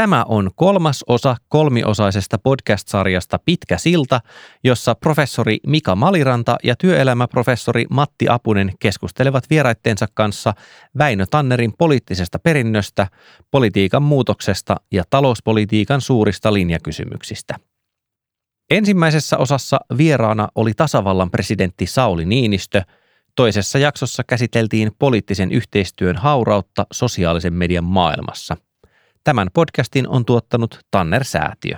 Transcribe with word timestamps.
Tämä 0.00 0.24
on 0.28 0.50
kolmas 0.54 1.04
osa 1.08 1.36
kolmiosaisesta 1.48 2.38
podcast-sarjasta 2.38 3.38
Pitkä 3.44 3.78
silta, 3.78 4.20
jossa 4.64 4.94
professori 4.94 5.58
Mika 5.66 5.96
Maliranta 5.96 6.56
ja 6.64 6.76
työelämäprofessori 6.76 7.84
Matti 7.90 8.28
Apunen 8.28 8.72
keskustelevat 8.78 9.44
vieraitteensa 9.50 10.06
kanssa 10.14 10.54
Väinö 10.98 11.26
Tannerin 11.30 11.72
poliittisesta 11.78 12.38
perinnöstä, 12.38 13.06
politiikan 13.50 14.02
muutoksesta 14.02 14.76
ja 14.92 15.04
talouspolitiikan 15.10 16.00
suurista 16.00 16.52
linjakysymyksistä. 16.52 17.56
Ensimmäisessä 18.70 19.38
osassa 19.38 19.80
vieraana 19.98 20.48
oli 20.54 20.72
tasavallan 20.76 21.30
presidentti 21.30 21.86
Sauli 21.86 22.24
Niinistö, 22.24 22.82
toisessa 23.36 23.78
jaksossa 23.78 24.22
käsiteltiin 24.28 24.90
poliittisen 24.98 25.52
yhteistyön 25.52 26.16
haurautta 26.16 26.86
sosiaalisen 26.92 27.52
median 27.54 27.84
maailmassa– 27.84 28.56
Tämän 29.24 29.48
podcastin 29.54 30.08
on 30.08 30.24
tuottanut 30.24 30.80
Tanner-säätiö. 30.90 31.76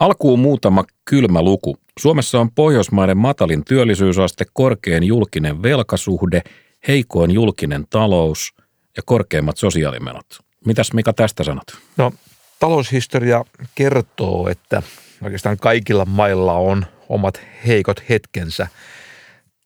Alkuun 0.00 0.38
muutama 0.38 0.84
kylmä 1.04 1.42
luku. 1.42 1.76
Suomessa 2.00 2.40
on 2.40 2.50
Pohjoismaiden 2.50 3.18
matalin 3.18 3.64
työllisyysaste, 3.64 4.44
korkein 4.52 5.04
julkinen 5.04 5.62
velkasuhde, 5.62 6.42
heikoin 6.88 7.30
julkinen 7.30 7.84
talous 7.90 8.54
ja 8.96 9.02
korkeimmat 9.06 9.56
sosiaalimenot. 9.56 10.26
Mitäs 10.66 10.92
Mika 10.92 11.12
tästä 11.12 11.44
sanot? 11.44 11.66
No, 11.96 12.12
taloushistoria 12.58 13.44
kertoo, 13.74 14.48
että 14.48 14.82
oikeastaan 15.22 15.56
kaikilla 15.56 16.04
mailla 16.04 16.54
on 16.54 16.86
omat 17.08 17.40
heikot 17.66 18.08
hetkensä. 18.08 18.66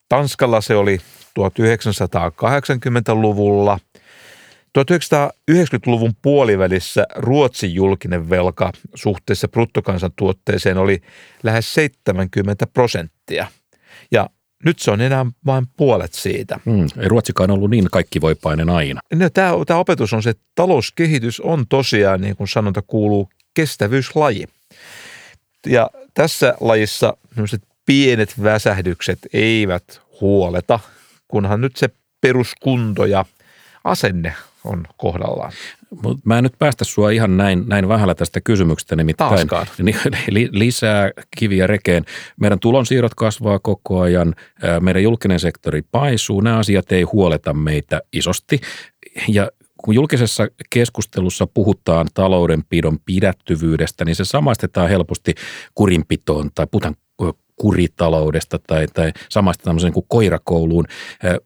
Tanskalla 0.08 0.60
se 0.60 0.76
oli 0.76 1.00
1980-luvulla, 1.40 3.78
1990-luvun 4.76 6.12
puolivälissä 6.22 7.06
Ruotsin 7.16 7.74
julkinen 7.74 8.30
velka 8.30 8.72
suhteessa 8.94 9.48
bruttokansantuotteeseen 9.48 10.78
oli 10.78 11.02
lähes 11.42 11.74
70 11.74 12.66
prosenttia. 12.66 13.46
Ja 14.10 14.30
nyt 14.64 14.78
se 14.78 14.90
on 14.90 15.00
enää 15.00 15.26
vain 15.46 15.66
puolet 15.76 16.14
siitä. 16.14 16.60
Mm, 16.64 16.82
ei 16.82 17.08
Ruotsikaan 17.08 17.50
ollut 17.50 17.70
niin 17.70 17.88
kaikkivoipainen 17.92 18.70
aina. 18.70 19.00
No, 19.14 19.30
tämä, 19.30 19.52
tämä 19.66 19.80
opetus 19.80 20.12
on 20.12 20.22
se, 20.22 20.30
että 20.30 20.44
talouskehitys 20.54 21.40
on 21.40 21.66
tosiaan, 21.68 22.20
niin 22.20 22.36
kuin 22.36 22.48
sanonta 22.48 22.82
kuuluu, 22.82 23.28
kestävyyslaji. 23.54 24.46
Ja 25.66 25.90
tässä 26.14 26.54
lajissa 26.60 27.16
pienet 27.86 28.42
väsähdykset 28.42 29.18
eivät 29.32 30.00
huoleta, 30.20 30.80
kunhan 31.28 31.60
nyt 31.60 31.76
se 31.76 31.88
peruskunto 32.20 33.04
ja 33.04 33.24
asenne 33.84 34.34
on 34.66 34.86
kohdallaan. 34.96 35.52
Mut 36.02 36.18
mä 36.24 36.38
en 36.38 36.44
nyt 36.44 36.58
päästä 36.58 36.84
sua 36.84 37.10
ihan 37.10 37.36
näin, 37.36 37.64
näin 37.66 37.88
vähällä 37.88 38.14
tästä 38.14 38.40
kysymyksestä 38.40 38.96
nimittäin. 38.96 39.48
Taaskaan. 39.48 39.66
Lisää 40.50 41.10
kiviä 41.38 41.66
rekeen. 41.66 42.04
Meidän 42.40 42.60
tulonsiirrot 42.60 43.14
kasvaa 43.14 43.58
koko 43.58 44.00
ajan, 44.00 44.34
meidän 44.80 45.02
julkinen 45.02 45.40
sektori 45.40 45.82
paisuu. 45.82 46.40
Nämä 46.40 46.58
asiat 46.58 46.92
ei 46.92 47.02
huoleta 47.02 47.54
meitä 47.54 48.00
isosti. 48.12 48.60
Ja 49.28 49.50
kun 49.84 49.94
julkisessa 49.94 50.48
keskustelussa 50.70 51.46
puhutaan 51.46 52.06
taloudenpidon 52.14 52.98
pidättyvyydestä, 53.04 54.04
niin 54.04 54.16
se 54.16 54.24
samaistetaan 54.24 54.88
helposti 54.88 55.34
kurinpitoon 55.74 56.50
tai 56.54 56.66
puhutaan 56.70 56.94
kuritaloudesta 57.56 58.58
tai, 58.66 58.86
tai 58.94 59.12
samasta 59.28 59.64
tämmöiseen 59.64 59.92
kuin 59.92 60.06
koirakouluun. 60.08 60.84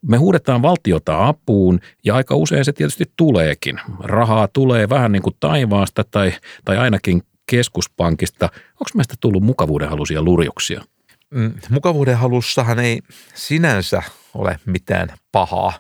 Me 0.03 0.17
huudetaan 0.17 0.63
valtiota 0.63 1.29
apuun 1.29 1.81
ja 2.05 2.15
aika 2.15 2.35
usein 2.35 2.65
se 2.65 2.73
tietysti 2.73 3.05
tuleekin. 3.17 3.81
Rahaa 4.01 4.49
tulee 4.49 4.89
vähän 4.89 5.13
niin 5.13 5.23
kuin 5.23 5.37
taivaasta 5.41 6.05
tai, 6.11 6.33
tai 6.65 6.79
ainakin 6.79 7.23
keskuspankista. 7.47 8.47
Onko 8.55 8.91
meistä 8.97 9.15
tullut 9.21 9.43
mukavuudenhaluisia 9.43 10.23
lurjuksia? 10.23 10.85
Mm, 11.31 11.53
mukavuudenhalussahan 11.71 12.79
ei 12.79 13.01
sinänsä 13.35 14.03
ole 14.35 14.61
mitään 14.67 15.09
pahaa 15.33 15.73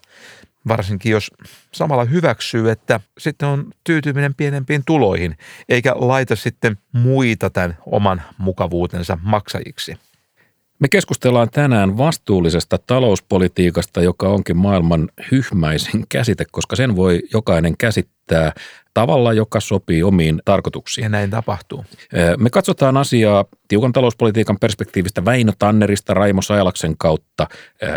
varsinkin 0.68 1.12
jos 1.12 1.30
samalla 1.72 2.04
hyväksyy, 2.04 2.70
että 2.70 3.00
sitten 3.18 3.48
on 3.48 3.70
tyytyminen 3.84 4.34
pienempiin 4.34 4.82
tuloihin, 4.86 5.36
eikä 5.68 5.94
laita 5.96 6.36
sitten 6.36 6.78
muita 6.92 7.50
tämän 7.50 7.78
oman 7.86 8.22
mukavuutensa 8.38 9.18
maksajiksi. 9.22 9.96
Me 10.80 10.88
keskustellaan 10.88 11.48
tänään 11.50 11.98
vastuullisesta 11.98 12.78
talouspolitiikasta, 12.86 14.02
joka 14.02 14.28
onkin 14.28 14.56
maailman 14.56 15.08
hyhmäisin 15.30 16.04
käsite, 16.08 16.44
koska 16.50 16.76
sen 16.76 16.96
voi 16.96 17.22
jokainen 17.32 17.76
käsittää 17.76 18.52
tavalla, 18.94 19.32
joka 19.32 19.60
sopii 19.60 20.02
omiin 20.02 20.42
tarkoituksiin. 20.44 21.02
Ja 21.02 21.08
näin 21.08 21.30
tapahtuu. 21.30 21.84
Me 22.38 22.50
katsotaan 22.50 22.96
asiaa 22.96 23.44
tiukan 23.68 23.92
talouspolitiikan 23.92 24.56
perspektiivistä 24.60 25.24
Väinö 25.24 25.52
Tannerista 25.58 26.14
Raimo 26.14 26.42
Sailaksen 26.42 26.96
kautta 26.98 27.46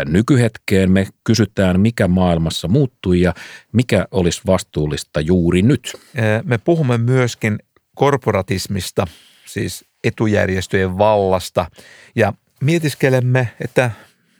nykyhetkeen. 0.06 0.90
Me 0.92 1.06
kysytään, 1.24 1.80
mikä 1.80 2.08
maailmassa 2.08 2.68
muuttui 2.68 3.20
ja 3.20 3.34
mikä 3.72 4.06
olisi 4.10 4.40
vastuullista 4.46 5.20
juuri 5.20 5.62
nyt. 5.62 5.96
Me 6.44 6.58
puhumme 6.58 6.98
myöskin 6.98 7.58
korporatismista, 7.94 9.06
siis 9.46 9.84
etujärjestöjen 10.04 10.98
vallasta 10.98 11.66
ja 12.16 12.32
mietiskelemme, 12.60 13.48
että 13.60 13.90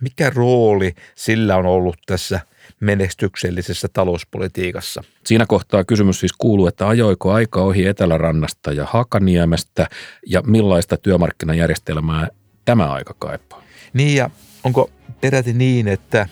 mikä 0.01 0.31
rooli 0.35 0.95
sillä 1.15 1.57
on 1.57 1.67
ollut 1.67 1.97
tässä 2.07 2.41
menestyksellisessä 2.81 3.89
talouspolitiikassa. 3.93 5.05
Siinä 5.27 5.47
kohtaa 5.47 5.85
kysymys 5.85 6.21
siis 6.21 6.33
kuuluu, 6.33 6.67
että 6.67 6.89
ajoiko 6.89 7.33
aika 7.33 7.61
ohi 7.61 7.87
Etelärannasta 7.87 8.73
ja 8.73 8.87
Hakaniemestä 8.91 9.89
ja 10.27 10.43
millaista 10.43 10.97
työmarkkinajärjestelmää 10.97 12.29
tämä 12.65 12.93
aika 12.93 13.15
kaipaa? 13.19 13.63
Niin 13.93 14.17
ja 14.17 14.31
onko 14.65 14.91
peräti 15.21 15.53
niin, 15.53 15.89
että 15.89 16.29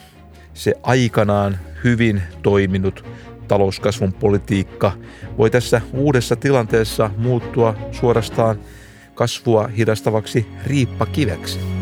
se 0.55 0.75
aikanaan 0.83 1.59
hyvin 1.85 2.23
toiminut 2.43 3.05
talouskasvun 3.49 4.13
politiikka 4.13 4.93
voi 5.39 5.51
tässä 5.51 5.81
uudessa 5.93 6.37
tilanteessa 6.37 7.11
muuttua 7.17 7.75
suorastaan 7.93 8.59
kasvua 9.15 9.67
hidastavaksi 9.67 10.47
riippakiveksi. 10.67 11.82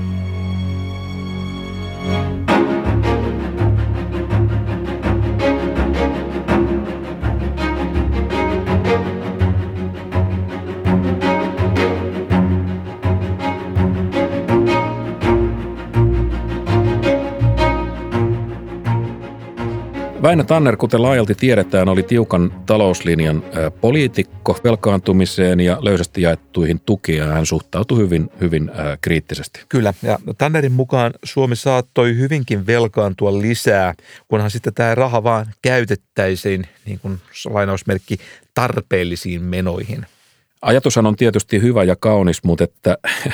Väinö 20.22 20.44
Tanner, 20.44 20.76
kuten 20.76 21.02
laajalti 21.02 21.34
tiedetään, 21.34 21.88
oli 21.88 22.02
tiukan 22.02 22.62
talouslinjan 22.66 23.42
poliitikko 23.80 24.58
velkaantumiseen 24.64 25.60
ja 25.60 25.78
löysästi 25.80 26.22
jaettuihin 26.22 26.80
tukia. 26.80 27.26
Hän 27.26 27.46
suhtautui 27.46 27.98
hyvin, 27.98 28.30
hyvin 28.40 28.70
kriittisesti. 29.00 29.60
Kyllä, 29.68 29.94
ja 30.02 30.18
Tannerin 30.38 30.72
mukaan 30.72 31.12
Suomi 31.24 31.56
saattoi 31.56 32.16
hyvinkin 32.16 32.66
velkaantua 32.66 33.38
lisää, 33.38 33.94
kunhan 34.28 34.50
sitten 34.50 34.74
tämä 34.74 34.94
raha 34.94 35.22
vaan 35.22 35.46
käytettäisiin, 35.62 36.66
niin 36.86 36.98
kuin 36.98 37.18
lainausmerkki, 37.46 38.18
tarpeellisiin 38.54 39.42
menoihin– 39.42 40.06
Ajatushan 40.62 41.06
on 41.06 41.16
tietysti 41.16 41.62
hyvä 41.62 41.84
ja 41.84 41.96
kaunis, 41.96 42.44
mutta, 42.44 42.64
että, 42.64 42.98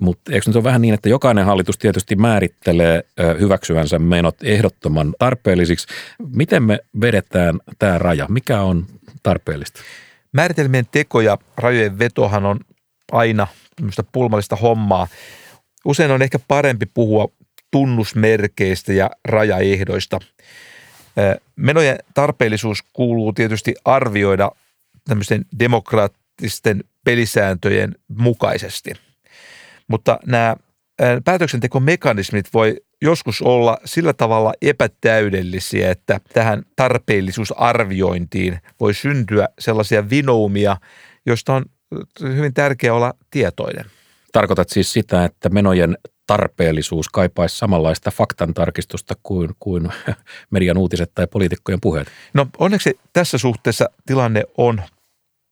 mutta 0.00 0.32
eikö 0.32 0.44
nyt 0.46 0.56
ole 0.56 0.64
vähän 0.64 0.82
niin, 0.82 0.94
että 0.94 1.08
jokainen 1.08 1.44
hallitus 1.44 1.78
tietysti 1.78 2.16
määrittelee 2.16 3.04
hyväksyvänsä 3.40 3.98
menot 3.98 4.36
ehdottoman 4.42 5.14
tarpeellisiksi. 5.18 5.86
Miten 6.34 6.62
me 6.62 6.78
vedetään 7.00 7.60
tämä 7.78 7.98
raja? 7.98 8.26
Mikä 8.28 8.60
on 8.60 8.86
tarpeellista? 9.22 9.80
Määritelmien 10.32 10.86
teko 10.90 11.20
ja 11.20 11.38
rajojen 11.56 11.98
vetohan 11.98 12.46
on 12.46 12.60
aina 13.12 13.46
pulmallista 14.12 14.56
hommaa. 14.56 15.06
Usein 15.84 16.10
on 16.10 16.22
ehkä 16.22 16.38
parempi 16.48 16.86
puhua 16.86 17.28
tunnusmerkeistä 17.70 18.92
ja 18.92 19.10
rajaehdoista. 19.24 20.20
Menojen 21.56 21.98
tarpeellisuus 22.14 22.78
kuuluu 22.92 23.32
tietysti 23.32 23.74
arvioida 23.84 24.50
tämmöisen 25.08 25.44
demokraat 25.58 26.12
demokraattisten 26.34 26.84
pelisääntöjen 27.04 27.94
mukaisesti. 28.08 28.92
Mutta 29.88 30.18
nämä 30.26 30.56
päätöksentekomekanismit 31.24 32.46
voi 32.54 32.76
joskus 33.02 33.42
olla 33.42 33.78
sillä 33.84 34.12
tavalla 34.12 34.52
epätäydellisiä, 34.62 35.90
että 35.90 36.20
tähän 36.32 36.62
tarpeellisuusarviointiin 36.76 38.58
voi 38.80 38.94
syntyä 38.94 39.48
sellaisia 39.58 40.10
vinoumia, 40.10 40.76
joista 41.26 41.54
on 41.54 41.64
hyvin 42.22 42.54
tärkeää 42.54 42.94
olla 42.94 43.14
tietoinen. 43.30 43.84
Tarkoitat 44.32 44.68
siis 44.68 44.92
sitä, 44.92 45.24
että 45.24 45.48
menojen 45.48 45.98
tarpeellisuus 46.26 47.08
kaipaisi 47.08 47.58
samanlaista 47.58 48.10
faktan 48.10 48.54
tarkistusta 48.54 49.14
kuin, 49.22 49.50
kuin 49.58 49.88
median 50.50 50.78
uutiset 50.78 51.10
tai 51.14 51.26
poliitikkojen 51.26 51.80
puheet? 51.80 52.08
No 52.34 52.46
onneksi 52.58 52.98
tässä 53.12 53.38
suhteessa 53.38 53.90
tilanne 54.06 54.42
on 54.58 54.82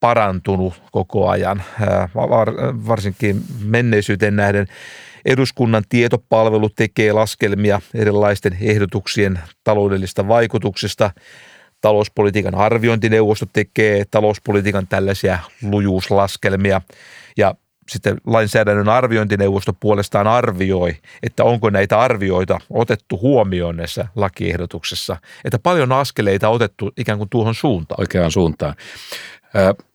parantunut 0.03 0.83
koko 0.93 1.29
ajan, 1.29 1.63
varsinkin 2.87 3.43
menneisyyteen 3.65 4.37
nähden. 4.37 4.67
Eduskunnan 5.25 5.83
tietopalvelu 5.89 6.69
tekee 6.69 7.13
laskelmia 7.13 7.81
erilaisten 7.95 8.57
ehdotuksien 8.61 9.39
taloudellista 9.65 10.29
vaikutuksista. 10.29 11.11
Talouspolitiikan 11.81 12.55
arviointineuvosto 12.55 13.47
tekee 13.53 14.05
talouspolitiikan 14.11 14.87
tällaisia 14.87 15.39
lujuuslaskelmia 15.63 16.81
ja 17.37 17.55
sitten 17.89 18.17
lainsäädännön 18.27 18.89
arviointineuvosto 18.89 19.73
puolestaan 19.73 20.27
arvioi, 20.27 20.97
että 21.23 21.45
onko 21.45 21.71
näitä 21.71 22.01
arvioita 22.01 22.59
otettu 22.71 23.19
huomioon 23.21 23.77
näissä 23.77 24.07
lakiehdotuksessa, 24.17 25.17
että 25.45 25.59
paljon 25.59 25.93
askeleita 25.93 26.49
otettu 26.49 26.93
ikään 26.97 27.19
kuin 27.19 27.31
tuohon 27.31 27.55
suuntaan. 27.55 28.01
Oikeaan 28.01 28.31
suuntaan. 28.31 28.75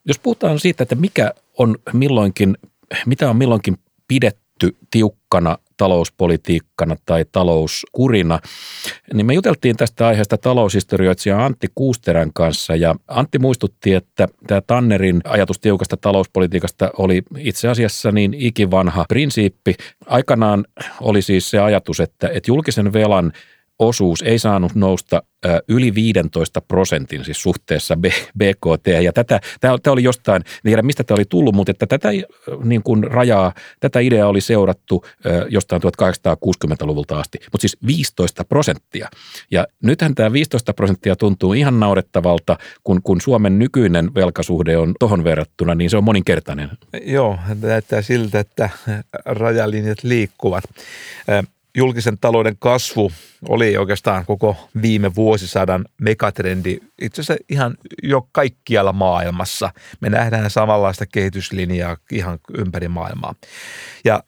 Jos 0.05 0.19
puhutaan 0.19 0.59
siitä, 0.59 0.83
että 0.83 0.95
mikä 0.95 1.31
on 1.57 1.75
milloinkin, 1.93 2.57
mitä 3.05 3.29
on 3.29 3.37
milloinkin 3.37 3.77
pidetty 4.07 4.75
tiukkana 4.91 5.57
talouspolitiikkana 5.77 6.95
tai 7.05 7.25
talouskurina, 7.31 8.39
niin 9.13 9.25
me 9.25 9.33
juteltiin 9.33 9.77
tästä 9.77 10.07
aiheesta 10.07 10.37
taloushistorioitsija 10.37 11.45
Antti 11.45 11.67
Kuusterän 11.75 12.33
kanssa 12.33 12.75
ja 12.75 12.95
Antti 13.07 13.39
muistutti, 13.39 13.93
että 13.93 14.27
tämä 14.47 14.61
Tannerin 14.67 15.21
ajatus 15.23 15.59
tiukasta 15.59 15.97
talouspolitiikasta 15.97 16.91
oli 16.97 17.23
itse 17.37 17.67
asiassa 17.67 18.11
niin 18.11 18.33
ikivanha 18.33 19.05
prinsiippi. 19.09 19.75
Aikanaan 20.05 20.65
oli 21.01 21.21
siis 21.21 21.49
se 21.49 21.59
ajatus, 21.59 21.99
että, 21.99 22.27
että 22.27 22.51
julkisen 22.51 22.93
velan 22.93 23.31
osuus 23.79 24.21
ei 24.21 24.39
saanut 24.39 24.75
nousta 24.75 25.23
yli 25.67 25.95
15 25.95 26.61
prosentin 26.61 27.25
siis 27.25 27.41
suhteessa 27.41 27.95
BKT. 28.37 28.87
Ja 29.03 29.13
tätä, 29.13 29.39
tämä 29.59 29.73
oli 29.87 30.03
jostain, 30.03 30.35
en 30.35 30.61
tiedä 30.63 30.81
mistä 30.81 31.03
tämä 31.03 31.15
oli 31.15 31.25
tullut, 31.29 31.55
mutta 31.55 31.71
että 31.71 31.87
tätä 31.87 32.09
niin 32.63 32.83
kuin 32.83 33.03
rajaa, 33.03 33.53
tätä 33.79 33.99
ideaa 33.99 34.29
oli 34.29 34.41
seurattu 34.41 35.05
jostain 35.49 35.81
1860-luvulta 35.81 37.19
asti, 37.19 37.37
mutta 37.51 37.61
siis 37.61 37.77
15 37.87 38.45
prosenttia. 38.45 39.09
Ja 39.51 39.67
nythän 39.83 40.15
tämä 40.15 40.33
15 40.33 40.73
prosenttia 40.73 41.15
tuntuu 41.15 41.53
ihan 41.53 41.79
naurettavalta, 41.79 42.57
kun, 42.83 43.01
kun 43.03 43.21
Suomen 43.21 43.59
nykyinen 43.59 44.13
velkasuhde 44.15 44.77
on 44.77 44.93
tohon 44.99 45.23
verrattuna, 45.23 45.75
niin 45.75 45.89
se 45.89 45.97
on 45.97 46.03
moninkertainen. 46.03 46.69
Joo, 47.01 47.37
näyttää 47.61 48.01
siltä, 48.01 48.39
että 48.39 48.69
rajalinjat 49.25 50.03
liikkuvat 50.03 50.63
julkisen 51.77 52.17
talouden 52.17 52.55
kasvu 52.59 53.11
oli 53.49 53.77
oikeastaan 53.77 54.25
koko 54.25 54.69
viime 54.81 55.15
vuosisadan 55.15 55.85
megatrendi 56.01 56.79
itse 57.01 57.21
asiassa 57.21 57.43
ihan 57.49 57.77
jo 58.03 58.27
kaikkialla 58.31 58.93
maailmassa. 58.93 59.69
Me 60.01 60.09
nähdään 60.09 60.49
samanlaista 60.49 61.05
kehityslinjaa 61.05 61.97
ihan 62.11 62.39
ympäri 62.57 62.87
maailmaa. 62.87 63.35
Ja 64.05 64.23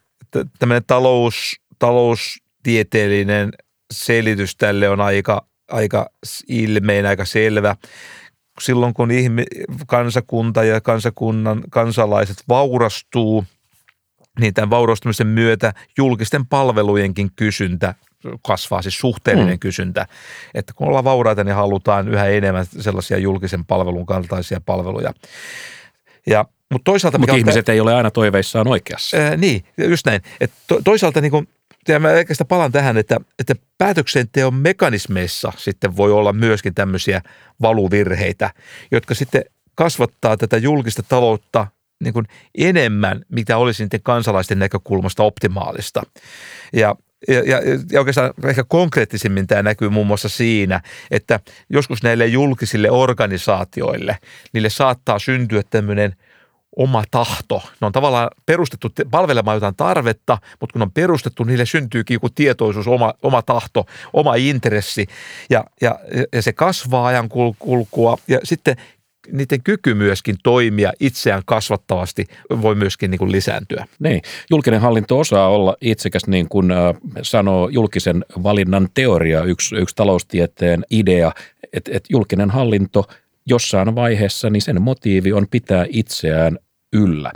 tämmöinen 0.59 0.83
talous, 0.87 1.61
taloustieteellinen 1.79 3.51
selitys 3.93 4.55
tälle 4.55 4.89
on 4.89 5.01
aika, 5.01 5.45
aika 5.67 6.09
ilmein, 6.47 7.05
aika 7.05 7.25
selvä. 7.25 7.75
Silloin 8.61 8.93
kun 8.93 9.11
ihmi, 9.11 9.43
kansakunta 9.87 10.63
ja 10.63 10.81
kansakunnan 10.81 11.63
kansalaiset 11.69 12.43
vaurastuu– 12.47 13.45
niin 14.39 14.53
tämän 14.53 14.69
vaurastumisen 14.69 15.27
myötä 15.27 15.73
julkisten 15.97 16.45
palvelujenkin 16.45 17.29
kysyntä 17.35 17.95
kasvaa, 18.47 18.81
siis 18.81 18.99
suhteellinen 18.99 19.55
mm. 19.55 19.59
kysyntä. 19.59 20.07
Että 20.53 20.73
kun 20.75 20.87
ollaan 20.87 21.03
vauraita, 21.03 21.43
niin 21.43 21.55
halutaan 21.55 22.07
yhä 22.07 22.25
enemmän 22.25 22.65
sellaisia 22.79 23.17
julkisen 23.17 23.65
palvelun 23.65 24.05
kaltaisia 24.05 24.61
palveluja. 24.61 25.13
Ja 26.27 26.45
mutta 26.71 26.91
toisaalta... 26.91 27.17
Mutta 27.17 27.35
ihmiset 27.35 27.65
tämä, 27.65 27.73
ei 27.73 27.79
ole 27.79 27.95
aina 27.95 28.11
toiveissaan 28.11 28.67
oikeassa. 28.67 29.17
Ää, 29.17 29.37
niin, 29.37 29.63
just 29.77 30.05
näin. 30.05 30.21
Et 30.41 30.51
to, 30.67 30.81
toisaalta 30.83 31.21
niin 31.21 31.31
kuin, 31.31 31.47
ja 31.87 31.99
mä 31.99 32.07
oikeastaan 32.07 32.47
palaan 32.47 32.71
tähän, 32.71 32.97
että, 32.97 33.17
että 33.39 33.55
päätöksenteon 33.77 34.53
mekanismeissa 34.53 35.51
sitten 35.57 35.97
voi 35.97 36.11
olla 36.11 36.33
myöskin 36.33 36.73
tämmöisiä 36.73 37.21
valuvirheitä, 37.61 38.53
jotka 38.91 39.15
sitten 39.15 39.43
kasvattaa 39.75 40.37
tätä 40.37 40.57
julkista 40.57 41.03
taloutta 41.03 41.67
niin 42.03 42.13
kuin 42.13 42.25
enemmän, 42.57 43.21
mitä 43.29 43.57
olisi 43.57 43.83
niiden 43.83 44.01
kansalaisten 44.03 44.59
näkökulmasta 44.59 45.23
optimaalista. 45.23 46.03
Ja 46.73 46.95
ja, 47.27 47.35
ja, 47.35 47.59
ja 47.91 47.99
oikeastaan 47.99 48.33
ehkä 48.45 48.63
konkreettisimmin 48.67 49.47
tämä 49.47 49.63
näkyy 49.63 49.89
muun 49.89 50.07
muassa 50.07 50.29
siinä, 50.29 50.81
että 51.11 51.39
joskus 51.69 52.03
näille 52.03 52.25
julkisille 52.25 52.91
organisaatioille, 52.91 54.17
niille 54.53 54.69
saattaa 54.69 55.19
syntyä 55.19 55.61
tämmöinen 55.69 56.15
oma 56.75 57.03
tahto. 57.11 57.63
Ne 57.81 57.87
on 57.87 57.91
tavallaan 57.91 58.29
perustettu 58.45 58.87
palvelemaan 59.11 59.55
jotain 59.55 59.75
tarvetta, 59.75 60.37
mutta 60.59 60.73
kun 60.73 60.81
on 60.81 60.91
perustettu, 60.91 61.43
niille 61.43 61.65
syntyykin 61.65 62.15
joku 62.15 62.29
tietoisuus, 62.29 62.87
oma, 62.87 63.13
oma 63.23 63.41
tahto, 63.41 63.85
oma 64.13 64.35
intressi 64.35 65.07
ja, 65.49 65.63
ja, 65.81 65.99
ja 66.33 66.41
se 66.41 66.53
kasvaa 66.53 67.07
ajan 67.07 67.29
kulkua 67.59 68.17
ja 68.27 68.39
sitten 68.43 68.75
niiden 69.31 69.63
kyky 69.63 69.93
myöskin 69.93 70.35
toimia 70.43 70.93
itseään 70.99 71.41
kasvattavasti 71.45 72.25
voi 72.61 72.75
myöskin 72.75 73.11
niin 73.11 73.19
kuin 73.19 73.31
lisääntyä. 73.31 73.85
Niin, 73.99 74.21
julkinen 74.49 74.81
hallinto 74.81 75.19
osaa 75.19 75.49
olla 75.49 75.75
itsekäs 75.81 76.27
niin 76.27 76.49
kuin 76.49 76.69
sanoo 77.21 77.69
julkisen 77.69 78.25
valinnan 78.43 78.87
teoria, 78.93 79.43
yksi, 79.43 79.75
yksi 79.75 79.95
taloustieteen 79.95 80.85
idea, 80.89 81.31
että 81.73 81.91
et 81.93 82.05
julkinen 82.09 82.49
hallinto 82.49 83.07
jossain 83.45 83.95
vaiheessa, 83.95 84.49
niin 84.49 84.61
sen 84.61 84.81
motiivi 84.81 85.33
on 85.33 85.47
pitää 85.51 85.85
itseään 85.89 86.59
yllä. 86.93 87.31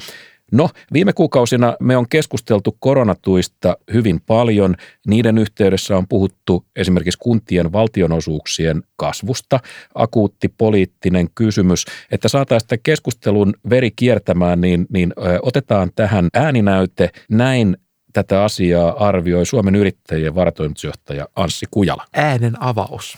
No, 0.53 0.69
viime 0.93 1.13
kuukausina 1.13 1.75
me 1.79 1.97
on 1.97 2.05
keskusteltu 2.09 2.77
koronatuista 2.79 3.77
hyvin 3.93 4.21
paljon. 4.27 4.75
Niiden 5.07 5.37
yhteydessä 5.37 5.97
on 5.97 6.07
puhuttu 6.07 6.65
esimerkiksi 6.75 7.19
kuntien 7.19 7.71
valtionosuuksien 7.71 8.83
kasvusta. 8.95 9.59
Akuutti 9.95 10.47
poliittinen 10.57 11.27
kysymys. 11.35 11.85
Että 12.11 12.27
saataisiin 12.27 12.79
keskustelun 12.83 13.53
veri 13.69 13.91
kiertämään, 13.91 14.61
niin, 14.61 14.85
niin 14.89 15.13
ö, 15.17 15.39
otetaan 15.41 15.89
tähän 15.95 16.27
ääninäyte. 16.33 17.09
Näin 17.29 17.77
tätä 18.13 18.43
asiaa 18.43 19.07
arvioi 19.07 19.45
Suomen 19.45 19.75
yrittäjien 19.75 20.35
varatoimitusjohtaja 20.35 21.27
Anssi 21.35 21.65
Kujala. 21.71 22.05
Äänen 22.13 22.63
avaus. 22.63 23.17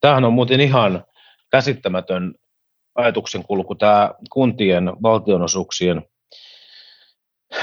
Tämähän 0.00 0.24
on 0.24 0.32
muuten 0.32 0.60
ihan 0.60 1.04
käsittämätön 1.50 2.34
ajatuksen 2.94 3.42
kulku, 3.42 3.74
tämä 3.74 4.10
kuntien 4.30 4.92
valtionosuuksien 5.02 6.02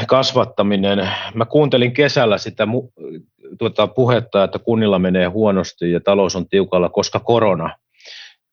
kasvattaminen. 0.07 1.09
Mä 1.33 1.45
kuuntelin 1.45 1.93
kesällä 1.93 2.37
sitä 2.37 2.67
tuota 3.59 3.87
puhetta, 3.87 4.43
että 4.43 4.59
kunnilla 4.59 4.99
menee 4.99 5.25
huonosti 5.25 5.91
ja 5.91 5.99
talous 5.99 6.35
on 6.35 6.49
tiukalla, 6.49 6.89
koska 6.89 7.19
korona. 7.19 7.75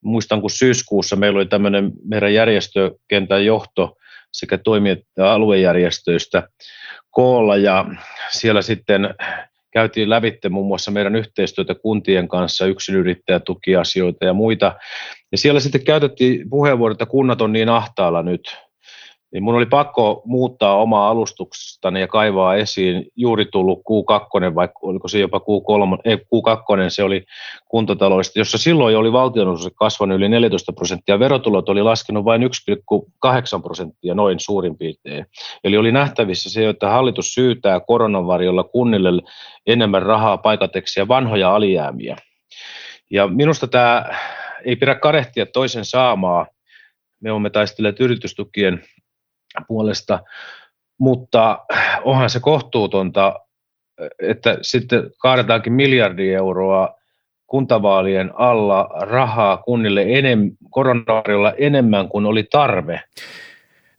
Muistan, 0.05 0.41
kun 0.41 0.51
syyskuussa 0.51 1.17
meillä 1.17 1.37
oli 1.37 1.47
tämmöinen 1.47 1.93
meidän 2.05 2.35
järjestökentän 2.35 3.45
johto 3.45 3.97
sekä 4.33 4.59
toimijat 4.59 4.99
aluejärjestöistä 5.19 6.49
koolla 7.11 7.57
ja 7.57 7.85
siellä 8.31 8.63
sitten 8.63 9.15
käytiin 9.73 10.11
lävitte 10.11 10.49
muun 10.49 10.67
muassa 10.67 10.91
meidän 10.91 11.17
yhteistyötä 11.17 11.75
kuntien 11.75 12.29
kanssa, 12.29 12.67
yksinyrittäjätukiasioita 12.67 14.25
ja 14.25 14.33
muita. 14.33 14.75
Ja 15.33 15.39
siellä 15.39 15.61
sitten 15.61 15.85
käytettiin 15.85 16.51
puheenvuoro, 16.51 16.93
että 16.93 17.07
kunnat 17.07 17.41
on 17.41 17.53
niin 17.53 17.69
ahtaalla 17.69 18.23
nyt, 18.23 18.57
niin 19.33 19.43
mun 19.43 19.55
oli 19.55 19.67
pakko 19.67 20.23
muuttaa 20.25 20.77
omaa 20.77 21.11
alustuksestani 21.11 22.01
ja 22.01 22.07
kaivaa 22.07 22.55
esiin 22.55 23.07
juuri 23.17 23.45
tullut 23.45 23.79
Q2, 23.79 24.55
vaikka 24.55 24.79
oliko 24.83 25.09
se 25.09 25.19
jopa 25.19 25.39
Q3, 25.39 26.01
ei, 26.05 26.17
Q2, 26.17 26.21
se 26.89 27.03
oli 27.03 27.25
kuntataloudesta, 27.69 28.39
jossa 28.39 28.59
silloin 28.59 28.97
oli 28.97 29.13
valtionosuus 29.13 29.73
kasvanut 29.75 30.17
yli 30.17 30.29
14 30.29 30.73
prosenttia, 30.73 31.19
verotulot 31.19 31.69
oli 31.69 31.83
laskenut 31.83 32.25
vain 32.25 32.43
1,8 32.43 33.63
prosenttia 33.63 34.15
noin 34.15 34.41
suurin 34.41 34.79
piirtein. 34.79 35.27
Eli 35.65 35.77
oli 35.77 35.93
nähtävissä 35.93 36.51
se, 36.51 36.69
että 36.69 36.89
hallitus 36.89 37.35
syytää 37.35 37.81
koronan 37.81 38.27
varjolla 38.27 38.65
kunnille 38.65 39.23
enemmän 39.67 40.03
rahaa 40.03 40.39
paikateksi 40.39 41.09
vanhoja 41.09 41.55
alijäämiä. 41.55 42.17
Ja 43.11 43.27
minusta 43.27 43.67
tämä 43.67 44.05
ei 44.65 44.77
pidä 44.77 44.95
karehtia 44.95 45.47
toisen 45.47 45.85
saamaa. 45.85 46.47
Me 47.21 47.33
olemme 47.33 47.51
taistelleet 47.51 48.01
yritystukien 48.01 48.83
puolesta, 49.69 50.21
mutta 50.99 51.59
onhan 52.05 52.31
se 52.31 52.41
kohtuutonta, 52.41 53.41
että 54.23 54.59
sitten 54.63 55.11
kaadetaankin 55.19 55.73
miljardi 55.73 56.35
euroa 56.35 56.99
kuntavaalien 57.47 58.31
alla 58.35 58.89
rahaa 59.01 59.57
kunnille 59.57 60.05
enem, 60.09 60.51
koronavarjolla 60.71 61.53
enemmän 61.53 62.09
kuin 62.09 62.27
oli 62.27 62.43
tarve. 62.43 63.03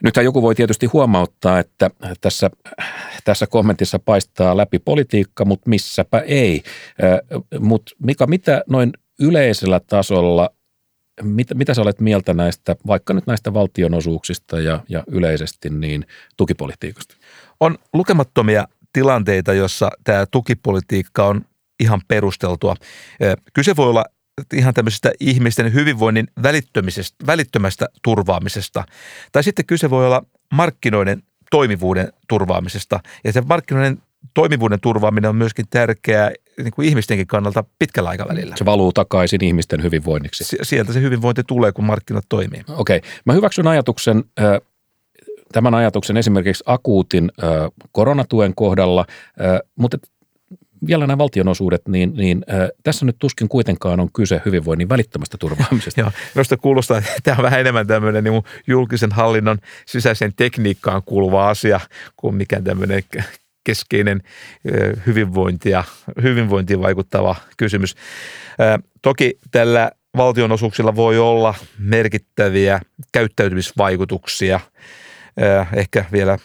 Nythän 0.03 0.25
joku 0.25 0.41
voi 0.41 0.55
tietysti 0.55 0.85
huomauttaa, 0.85 1.59
että 1.59 1.89
tässä, 2.21 2.49
tässä 3.23 3.47
kommentissa 3.47 3.99
paistaa 3.99 4.57
läpi 4.57 4.79
politiikka, 4.79 5.45
mutta 5.45 5.69
missäpä 5.69 6.19
ei. 6.19 6.61
Mutta 7.59 7.91
Mika, 8.03 8.27
mitä 8.27 8.63
noin 8.69 8.93
yleisellä 9.19 9.79
tasolla, 9.79 10.49
mitä, 11.21 11.55
mitä 11.55 11.73
sä 11.73 11.81
olet 11.81 11.99
mieltä 11.99 12.33
näistä, 12.33 12.75
vaikka 12.87 13.13
nyt 13.13 13.27
näistä 13.27 13.53
valtionosuuksista 13.53 14.59
ja, 14.59 14.79
ja 14.89 15.03
yleisesti 15.07 15.69
niin 15.69 16.05
tukipolitiikasta? 16.37 17.15
On 17.59 17.77
lukemattomia 17.93 18.67
tilanteita, 18.93 19.53
jossa 19.53 19.89
tämä 20.03 20.25
tukipolitiikka 20.31 21.25
on 21.25 21.45
ihan 21.79 22.01
perusteltua. 22.07 22.75
Kyse 23.53 23.75
voi 23.75 23.89
olla 23.89 24.05
ihan 24.53 24.73
tämmöisestä 24.73 25.11
ihmisten 25.19 25.73
hyvinvoinnin 25.73 26.27
välittömästä 27.27 27.85
turvaamisesta. 28.01 28.83
Tai 29.31 29.43
sitten 29.43 29.65
kyse 29.65 29.89
voi 29.89 30.05
olla 30.05 30.25
markkinoiden 30.53 31.23
toimivuuden 31.51 32.13
turvaamisesta. 32.27 32.99
Ja 33.23 33.33
se 33.33 33.41
markkinoiden 33.41 34.01
toimivuuden 34.33 34.79
turvaaminen 34.79 35.29
on 35.29 35.35
myöskin 35.35 35.65
tärkeää 35.69 36.31
niin 36.63 36.71
kuin 36.71 36.87
ihmistenkin 36.87 37.27
kannalta 37.27 37.63
pitkällä 37.79 38.09
aikavälillä. 38.09 38.55
Se 38.57 38.65
valuu 38.65 38.93
takaisin 38.93 39.43
ihmisten 39.43 39.83
hyvinvoinniksi. 39.83 40.57
Sieltä 40.61 40.93
se 40.93 41.01
hyvinvointi 41.01 41.43
tulee, 41.43 41.71
kun 41.71 41.85
markkinat 41.85 42.25
toimii. 42.29 42.61
Okei. 42.69 42.97
Okay. 42.97 43.09
Mä 43.25 43.33
hyväksyn 43.33 43.67
ajatuksen, 43.67 44.23
tämän 45.53 45.73
ajatuksen 45.73 46.17
esimerkiksi 46.17 46.63
akuutin 46.67 47.31
koronatuen 47.91 48.55
kohdalla, 48.55 49.05
mutta 49.75 49.97
vielä 50.87 51.07
nämä 51.07 51.17
valtionosuudet, 51.17 51.87
niin, 51.87 52.13
niin 52.13 52.45
äh, 52.53 52.69
tässä 52.83 53.05
nyt 53.05 53.15
tuskin 53.19 53.49
kuitenkaan 53.49 53.99
on 53.99 54.11
kyse 54.11 54.41
hyvinvoinnin 54.45 54.89
välittömästä 54.89 55.37
turvaamisesta. 55.37 56.01
Joo, 56.01 56.11
minusta 56.35 56.57
kuulostaa, 56.57 56.97
että 56.97 57.11
tämä 57.23 57.37
on 57.37 57.43
vähän 57.43 57.59
enemmän 57.59 57.87
tämmöinen 57.87 58.23
niin 58.23 58.43
julkisen 58.67 59.11
hallinnon 59.11 59.57
sisäiseen 59.85 60.31
tekniikkaan 60.35 61.01
kuuluva 61.05 61.49
asia 61.49 61.79
kuin 62.17 62.35
mikään 62.35 62.63
tämmöinen 62.63 63.03
keskeinen 63.63 64.21
hyvinvointia, 65.05 65.83
hyvinvointiin 66.21 66.81
vaikuttava 66.81 67.35
kysymys. 67.57 67.95
Toki 69.01 69.39
tällä 69.51 69.91
valtionosuuksilla 70.17 70.95
voi 70.95 71.19
olla 71.19 71.53
merkittäviä 71.79 72.81
käyttäytymisvaikutuksia, 73.11 74.59
ehkä 75.75 76.05
vielä 76.11 76.37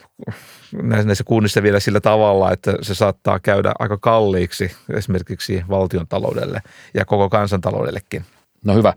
näissä 0.81 1.23
kunnissa 1.23 1.63
vielä 1.63 1.79
sillä 1.79 1.99
tavalla, 1.99 2.51
että 2.51 2.73
se 2.81 2.95
saattaa 2.95 3.39
käydä 3.39 3.71
aika 3.79 3.97
kalliiksi 3.97 4.71
esimerkiksi 4.93 5.63
valtion 5.69 6.07
taloudelle 6.07 6.61
ja 6.93 7.05
koko 7.05 7.29
kansantaloudellekin. 7.29 8.25
No 8.65 8.73
hyvä. 8.73 8.93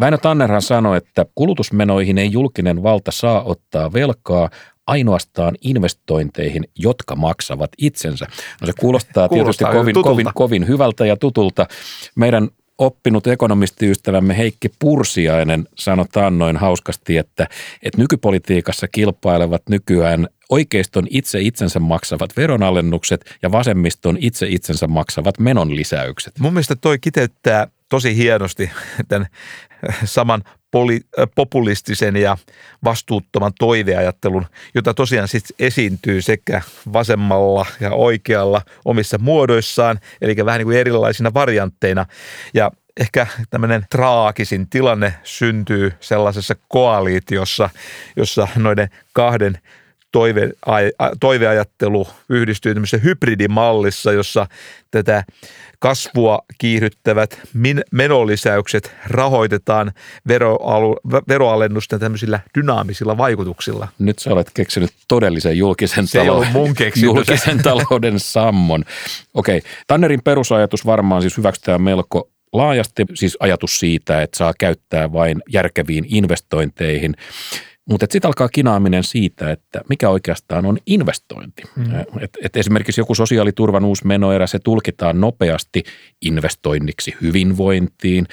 Väinö 0.00 0.18
Tannerhan 0.18 0.62
sanoi, 0.62 0.96
että 0.96 1.26
kulutusmenoihin 1.34 2.18
ei 2.18 2.32
julkinen 2.32 2.82
valta 2.82 3.10
saa 3.10 3.42
ottaa 3.42 3.92
velkaa, 3.92 4.50
ainoastaan 4.90 5.54
investointeihin, 5.60 6.64
jotka 6.78 7.16
maksavat 7.16 7.70
itsensä. 7.78 8.26
No 8.60 8.66
se 8.66 8.72
kuulostaa, 8.80 9.28
kuulostaa 9.28 9.70
tietysti 9.72 9.94
kovin, 9.94 10.02
kovin, 10.02 10.26
kovin 10.34 10.68
hyvältä 10.68 11.06
ja 11.06 11.16
tutulta. 11.16 11.66
Meidän 12.16 12.48
oppinut 12.78 13.26
ekonomistiystävämme 13.26 14.36
Heikki 14.36 14.68
Pursiainen 14.78 15.68
sanoi 15.78 16.06
noin 16.30 16.56
hauskasti, 16.56 17.16
että, 17.16 17.46
että 17.82 17.98
nykypolitiikassa 17.98 18.88
kilpailevat 18.88 19.62
nykyään 19.68 20.28
oikeiston 20.48 21.06
itse 21.10 21.40
itsensä 21.40 21.80
maksavat 21.80 22.36
veronalennukset 22.36 23.36
ja 23.42 23.52
vasemmiston 23.52 24.16
itse 24.20 24.46
itsensä 24.48 24.86
maksavat 24.86 25.38
menonlisäykset. 25.38 26.38
Mun 26.38 26.52
mielestä 26.52 26.76
toi 26.76 26.98
kiteyttää 26.98 27.68
tosi 27.88 28.16
hienosti 28.16 28.70
tämän 29.08 29.26
saman 30.04 30.42
poli, 30.70 31.00
populistisen 31.34 32.16
ja 32.16 32.36
vastuuttoman 32.84 33.52
toiveajattelun, 33.58 34.46
jota 34.74 34.94
tosiaan 34.94 35.28
sitten 35.28 35.54
esiintyy 35.58 36.22
sekä 36.22 36.62
vasemmalla 36.92 37.66
ja 37.80 37.90
oikealla 37.90 38.62
omissa 38.84 39.18
muodoissaan, 39.18 40.00
eli 40.20 40.36
vähän 40.44 40.58
niin 40.58 40.66
kuin 40.66 40.78
erilaisina 40.78 41.34
variantteina. 41.34 42.06
Ja 42.54 42.70
ehkä 43.00 43.26
tämmöinen 43.50 43.86
traagisin 43.90 44.68
tilanne 44.70 45.14
syntyy 45.22 45.92
sellaisessa 46.00 46.54
koaliitiossa, 46.68 47.70
jossa 48.16 48.48
noiden 48.56 48.88
kahden 49.12 49.58
toive, 50.12 50.50
toiveajattelu 51.20 52.06
yhdistyy 52.28 52.74
tämmöisessä 52.74 53.04
hybridimallissa, 53.04 54.12
jossa 54.12 54.46
tätä 54.90 55.24
kasvua 55.78 56.38
kiihdyttävät 56.58 57.40
menolisäykset 57.92 58.94
rahoitetaan 59.06 59.92
veroalu, 60.28 60.96
veroalennusten 61.28 62.00
tämmöisillä 62.00 62.40
dynaamisilla 62.58 63.18
vaikutuksilla. 63.18 63.88
Nyt 63.98 64.18
sä 64.18 64.30
olet 64.30 64.50
keksinyt 64.54 64.90
todellisen 65.08 65.58
julkisen, 65.58 66.06
Se 66.06 66.18
talouden, 66.18 66.52
mun 66.52 66.74
julkisen 67.02 67.62
talouden 67.62 68.20
sammon. 68.20 68.84
Okei, 69.34 69.58
okay. 69.58 69.70
Tannerin 69.86 70.22
perusajatus 70.24 70.86
varmaan 70.86 71.22
siis 71.22 71.36
hyväksytään 71.36 71.82
melko 71.82 72.30
laajasti, 72.52 73.04
siis 73.14 73.36
ajatus 73.40 73.78
siitä, 73.78 74.22
että 74.22 74.38
saa 74.38 74.52
käyttää 74.58 75.12
vain 75.12 75.42
järkeviin 75.48 76.04
investointeihin– 76.08 77.14
mutta 77.90 78.06
sitten 78.10 78.28
alkaa 78.28 78.48
kinaaminen 78.48 79.04
siitä, 79.04 79.50
että 79.50 79.80
mikä 79.88 80.10
oikeastaan 80.10 80.66
on 80.66 80.78
investointi. 80.86 81.62
Mm. 81.76 81.84
Et, 82.20 82.30
et 82.44 82.56
esimerkiksi 82.56 83.00
joku 83.00 83.14
sosiaaliturvan 83.14 83.84
uusi 83.84 84.06
menoerä, 84.06 84.46
se 84.46 84.58
tulkitaan 84.58 85.20
nopeasti 85.20 85.82
investoinniksi 86.22 87.14
hyvinvointiin. 87.22 88.26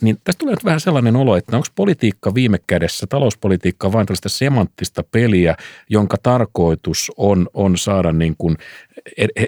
Niin 0.00 0.16
tästä 0.24 0.38
tulee 0.38 0.52
nyt 0.52 0.64
vähän 0.64 0.80
sellainen 0.80 1.16
olo, 1.16 1.36
että 1.36 1.56
onko 1.56 1.68
politiikka 1.74 2.34
viime 2.34 2.58
kädessä, 2.66 3.06
talouspolitiikka 3.06 3.92
vain 3.92 4.06
tällaista 4.06 4.28
semanttista 4.28 5.04
peliä, 5.12 5.56
jonka 5.90 6.16
tarkoitus 6.22 7.12
on, 7.16 7.48
on 7.54 7.78
saada 7.78 8.12
niin 8.12 8.34
kuin 8.38 8.56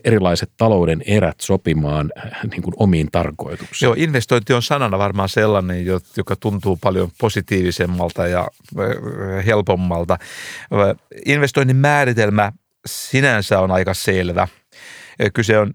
erilaiset 0.04 0.50
talouden 0.56 1.02
erät 1.06 1.40
sopimaan 1.40 2.12
niin 2.50 2.62
kuin 2.62 2.74
omiin 2.76 3.08
tarkoituksiin. 3.12 3.86
Joo, 3.86 3.94
investointi 3.98 4.52
on 4.52 4.62
sanana 4.62 4.98
varmaan 4.98 5.28
sellainen, 5.28 5.86
joka 6.16 6.36
tuntuu 6.36 6.76
paljon 6.76 7.10
positiivisemmalta 7.18 8.26
ja 8.26 8.48
helpommalta. 9.46 10.18
Investoinnin 11.26 11.76
määritelmä 11.76 12.52
sinänsä 12.86 13.60
on 13.60 13.70
aika 13.70 13.94
selvä. 13.94 14.48
Kyse 15.34 15.58
on, 15.58 15.74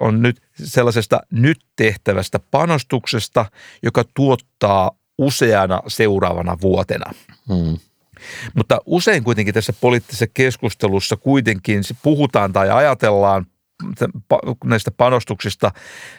on 0.00 0.22
nyt 0.22 0.42
sellaisesta 0.64 1.20
nyt 1.30 1.58
tehtävästä 1.76 2.40
panostuksesta, 2.50 3.46
joka 3.82 4.04
tuottaa 4.14 4.90
useana 5.18 5.82
seuraavana 5.88 6.56
vuotena. 6.60 7.12
Hmm. 7.48 7.78
Mutta 8.54 8.78
usein 8.86 9.24
kuitenkin 9.24 9.54
tässä 9.54 9.72
poliittisessa 9.80 10.26
keskustelussa 10.34 11.16
kuitenkin 11.16 11.82
puhutaan 12.02 12.52
tai 12.52 12.70
ajatellaan 12.70 13.46
näistä 14.64 14.90
panostuksista 14.90 15.72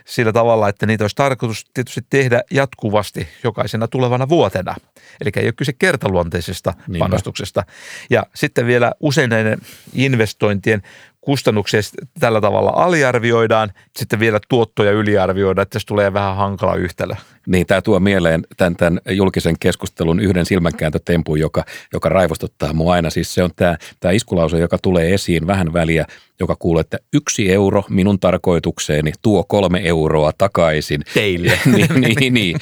sillä 0.05 0.33
tavalla, 0.33 0.69
että 0.69 0.85
niitä 0.85 1.03
olisi 1.03 1.15
tarkoitus 1.15 1.65
tietysti 1.73 2.01
tehdä 2.09 2.41
jatkuvasti 2.51 3.27
jokaisena 3.43 3.87
tulevana 3.87 4.29
vuotena. 4.29 4.75
Eli 5.21 5.31
ei 5.35 5.45
ole 5.45 5.53
kyse 5.53 5.73
kertaluonteisesta 5.73 6.73
Niinpä. 6.87 7.05
panostuksesta. 7.05 7.63
Ja 8.09 8.23
sitten 8.35 8.65
vielä 8.65 8.91
usein 8.99 9.29
näiden 9.29 9.59
investointien 9.93 10.81
kustannuksia 11.27 11.81
tällä 12.19 12.41
tavalla 12.41 12.69
aliarvioidaan, 12.75 13.71
sitten 13.95 14.19
vielä 14.19 14.39
tuottoja 14.49 14.91
yliarvioidaan, 14.91 15.63
että 15.63 15.73
tässä 15.73 15.87
tulee 15.87 16.13
vähän 16.13 16.35
hankala 16.35 16.75
yhtälö. 16.75 17.13
Niin, 17.47 17.67
tämä 17.67 17.81
tuo 17.81 17.99
mieleen 17.99 18.43
tämän, 18.57 18.75
tämän 18.75 18.99
julkisen 19.09 19.55
keskustelun 19.59 20.19
yhden 20.19 20.45
silmänkääntötempun, 20.45 21.39
joka, 21.39 21.63
joka 21.93 22.09
raivostuttaa 22.09 22.73
mua 22.73 22.93
aina. 22.93 23.09
Siis 23.09 23.33
se 23.33 23.43
on 23.43 23.49
tämä, 23.55 23.77
tämä 23.99 24.11
iskulause, 24.11 24.59
joka 24.59 24.77
tulee 24.77 25.13
esiin 25.13 25.47
vähän 25.47 25.73
väliä, 25.73 26.05
joka 26.39 26.55
kuuluu, 26.59 26.79
että 26.79 26.97
yksi 27.13 27.53
euro 27.53 27.83
minun 27.89 28.19
tarkoitukseeni 28.19 29.11
tuo 29.21 29.43
kolme 29.43 29.81
euroa 29.83 30.31
takaisin. 30.37 31.01
Teille. 31.13 31.59
niin, 31.75 32.15
niin, 32.19 32.33
niin. 32.33 32.57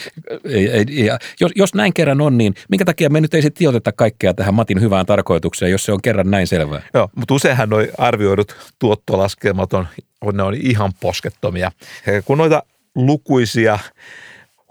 Ja 0.89 1.19
jos, 1.39 1.51
jos 1.55 1.73
näin 1.73 1.93
kerran 1.93 2.21
on, 2.21 2.37
niin 2.37 2.55
minkä 2.69 2.85
takia 2.85 3.09
me 3.09 3.21
nyt 3.21 3.33
ei 3.33 3.41
sitten 3.41 3.59
tioteta 3.59 3.91
kaikkea 3.91 4.33
tähän 4.33 4.53
Matin 4.53 4.81
hyvään 4.81 5.05
tarkoitukseen, 5.05 5.71
jos 5.71 5.85
se 5.85 5.91
on 5.91 6.01
kerran 6.01 6.31
näin 6.31 6.47
selvää? 6.47 6.81
Joo, 6.93 7.09
mutta 7.15 7.33
useinhan 7.33 7.69
nuo 7.69 7.79
arvioidut 7.97 8.54
tuottolaskelmat 8.79 9.73
on, 9.73 9.87
ne 10.33 10.43
on 10.43 10.53
ihan 10.53 10.93
poskettomia. 10.99 11.71
Kun 12.25 12.37
noita 12.37 12.63
lukuisia 12.95 13.79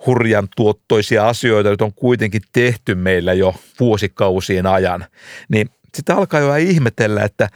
hurjan 0.06 0.48
tuottoisia 0.56 1.28
asioita 1.28 1.70
nyt 1.70 1.82
on 1.82 1.94
kuitenkin 1.94 2.42
tehty 2.52 2.94
meillä 2.94 3.32
jo 3.32 3.54
vuosikausien 3.80 4.66
ajan, 4.66 5.04
niin 5.48 5.70
sitten 5.94 6.16
alkaa 6.16 6.40
jo 6.40 6.54
ihmetellä, 6.54 7.22
että 7.22 7.48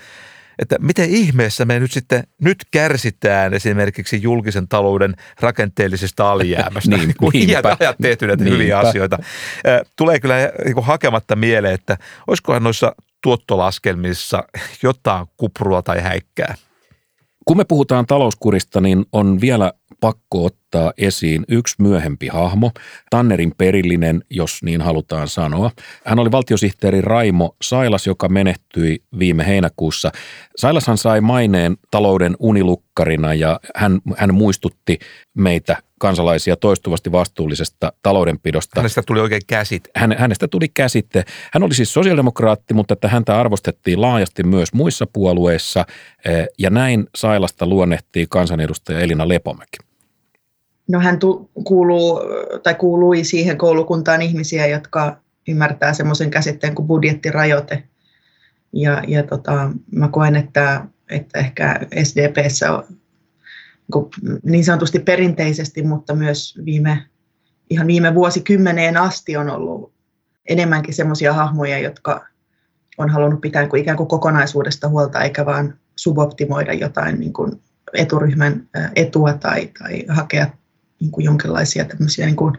että 0.59 0.77
miten 0.81 1.11
ihmeessä 1.11 1.65
me 1.65 1.81
nyt 1.81 1.93
sitten 1.93 2.25
nyt 2.43 2.59
kärsitään 2.71 3.55
esimerkiksi 3.55 4.23
julkisen 4.23 4.69
talouden 4.69 5.15
rakenteellisesta 5.41 6.33
alijäämästä, 6.33 6.91
niin, 6.97 7.15
kun 7.19 7.37
iät 7.37 7.67
ajat 7.67 7.97
tehty 8.03 8.27
näitä 8.27 8.45
niinpä. 8.45 8.59
hyviä 8.59 8.79
asioita. 8.79 9.19
Tulee 9.97 10.21
kyllä 10.21 10.37
niin 10.65 10.85
hakematta 10.85 11.37
mieleen, 11.37 11.75
että 11.75 11.99
olisikohan 12.27 12.63
noissa 12.63 12.95
tuottolaskelmissa 13.23 14.43
jotain 14.83 15.27
kuprua 15.37 15.83
tai 15.83 16.01
häikkää. 16.01 16.55
Kun 17.45 17.57
me 17.57 17.65
puhutaan 17.65 18.07
talouskurista, 18.07 18.81
niin 18.81 19.07
on 19.13 19.41
vielä 19.41 19.73
pakko 20.01 20.51
ottaa 20.69 20.93
esiin 20.99 21.45
yksi 21.49 21.75
myöhempi 21.79 22.29
hahmo, 22.29 22.71
Tannerin 23.11 23.53
perillinen, 23.59 24.23
jos 24.31 24.63
niin 24.63 24.81
halutaan 24.81 25.29
sanoa. 25.29 25.71
Hän 26.05 26.19
oli 26.19 26.33
valtiosihteeri 26.33 27.01
Raimo 27.01 27.57
Sailas, 27.63 28.07
joka 28.07 28.29
menehtyi 28.29 29.03
viime 29.19 29.47
heinäkuussa. 29.47 30.11
Sailashan 30.57 30.99
sai 30.99 31.21
maineen 31.21 31.77
talouden 31.91 32.37
unilukkarina 32.39 33.35
ja 33.35 33.61
hän, 33.77 34.01
hän 34.17 34.35
muistutti 34.35 34.99
meitä 35.35 35.77
kansalaisia 35.99 36.57
toistuvasti 36.57 37.13
vastuullisesta 37.13 37.93
taloudenpidosta. 38.03 38.81
Hänestä 38.81 39.03
tuli 39.07 39.21
oikein 39.21 39.43
käsite. 39.47 39.91
Hän, 39.97 40.17
hänestä 40.19 40.49
tuli 40.49 40.69
käsite. 40.75 41.25
Hän 41.53 41.63
oli 41.63 41.75
siis 41.75 41.93
sosiaalidemokraatti, 41.93 42.75
mutta 42.75 42.95
että 42.95 43.09
häntä 43.09 43.41
arvostettiin 43.41 44.01
laajasti 44.01 44.43
myös 44.43 44.73
muissa 44.73 45.07
puolueissa 45.13 45.85
eh, 46.25 46.47
ja 46.59 46.71
näin 46.71 47.07
Sailasta 47.15 47.67
luonnehtii 47.67 48.27
kansanedustaja 48.31 49.01
Elina 49.01 49.29
Lepomäki. 49.29 49.88
No 50.89 51.01
hän 51.01 51.19
tu- 51.19 51.51
kuuluu, 51.65 52.21
tai 52.63 52.75
kuului 52.75 53.25
siihen 53.25 53.59
koulukuntaan 53.59 54.23
ihmisiä, 54.23 54.67
jotka 54.67 55.21
ymmärtää 55.49 55.93
semmoisen 55.93 56.31
käsitteen 56.31 56.75
kuin 56.75 56.89
budjettirajoite. 56.89 57.83
Ja, 58.73 59.03
ja 59.07 59.23
tota, 59.23 59.71
mä 59.91 60.09
koen, 60.09 60.37
että, 60.37 60.85
että 61.11 61.39
ehkä 61.39 61.81
SDPssä 62.03 62.73
on 62.73 62.85
niin 64.43 64.65
sanotusti 64.65 64.99
perinteisesti, 64.99 65.83
mutta 65.83 66.15
myös 66.15 66.59
viime, 66.65 67.05
ihan 67.71 67.87
viime 67.87 68.15
vuosikymmeneen 68.15 68.97
asti 68.97 69.37
on 69.37 69.51
ollut 69.51 69.93
enemmänkin 70.49 70.95
semmoisia 70.95 71.33
hahmoja, 71.33 71.79
jotka 71.79 72.27
on 72.99 73.11
halunnut 73.11 73.41
pitää 73.41 73.69
kuin 73.69 73.83
ikään 73.83 73.97
kuin 73.97 74.09
kokonaisuudesta 74.09 74.89
huolta, 74.89 75.21
eikä 75.21 75.47
vaan 75.47 75.75
suboptimoida 75.97 76.73
jotain 76.73 77.21
niin 77.21 77.33
kuin 77.33 77.63
eturyhmän 77.93 78.69
etua 78.97 79.33
tai, 79.33 79.71
tai 79.79 80.05
hakea 80.09 80.47
niin 81.01 81.11
kuin 81.11 81.25
jonkinlaisia 81.25 81.85
tämmöisiä 81.85 82.27
niin 82.27 82.37
kuin, 82.37 82.55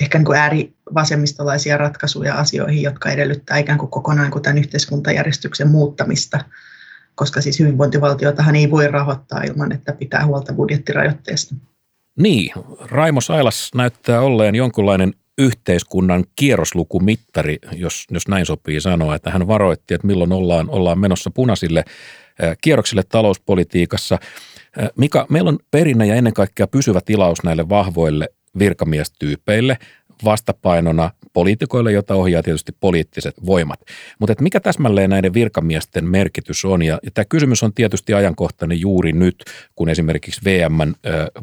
ehkä 0.00 0.18
niin 0.18 0.26
kuin 0.26 0.38
äärivasemmistolaisia 0.38 1.76
ratkaisuja 1.76 2.34
asioihin, 2.34 2.82
jotka 2.82 3.10
edellyttää 3.10 3.58
ikään 3.58 3.78
kuin 3.78 3.90
kokonaan 3.90 4.30
kuin 4.30 4.42
tämän 4.42 4.58
yhteiskuntajärjestyksen 4.58 5.68
muuttamista, 5.68 6.40
koska 7.14 7.40
siis 7.40 7.60
hyvinvointivaltiotahan 7.60 8.56
ei 8.56 8.70
voi 8.70 8.88
rahoittaa 8.88 9.42
ilman, 9.42 9.72
että 9.72 9.92
pitää 9.92 10.26
huolta 10.26 10.52
budjettirajoitteesta. 10.52 11.54
Niin, 12.16 12.52
Raimo 12.80 13.20
Sailas 13.20 13.70
näyttää 13.74 14.20
olleen 14.20 14.54
jonkunlainen 14.54 15.14
yhteiskunnan 15.38 16.24
kierroslukumittari, 16.36 17.58
jos, 17.72 18.06
jos 18.10 18.28
näin 18.28 18.46
sopii 18.46 18.80
sanoa, 18.80 19.14
että 19.14 19.30
hän 19.30 19.48
varoitti, 19.48 19.94
että 19.94 20.06
milloin 20.06 20.32
ollaan, 20.32 20.70
ollaan 20.70 20.98
menossa 20.98 21.30
punaisille 21.30 21.84
kierroksille 22.60 23.02
talouspolitiikassa. 23.08 24.18
Mika, 24.96 25.26
meillä 25.30 25.48
on 25.48 25.58
perinne 25.70 26.06
ja 26.06 26.14
ennen 26.14 26.32
kaikkea 26.32 26.66
pysyvä 26.66 27.00
tilaus 27.00 27.42
näille 27.42 27.68
vahvoille 27.68 28.28
virkamiestyypeille 28.58 29.78
vastapainona 30.24 31.10
poliitikoille, 31.32 31.92
jota 31.92 32.14
ohjaa 32.14 32.42
tietysti 32.42 32.72
poliittiset 32.80 33.34
voimat. 33.46 33.80
Mutta 34.18 34.34
mikä 34.40 34.60
täsmälleen 34.60 35.10
näiden 35.10 35.34
virkamiesten 35.34 36.04
merkitys 36.04 36.64
on? 36.64 36.82
Ja, 36.82 36.98
ja 37.02 37.10
tämä 37.10 37.24
kysymys 37.24 37.62
on 37.62 37.72
tietysti 37.74 38.14
ajankohtainen 38.14 38.80
juuri 38.80 39.12
nyt, 39.12 39.44
kun 39.74 39.88
esimerkiksi 39.88 40.40
VM 40.44 40.80
äh, 40.80 40.94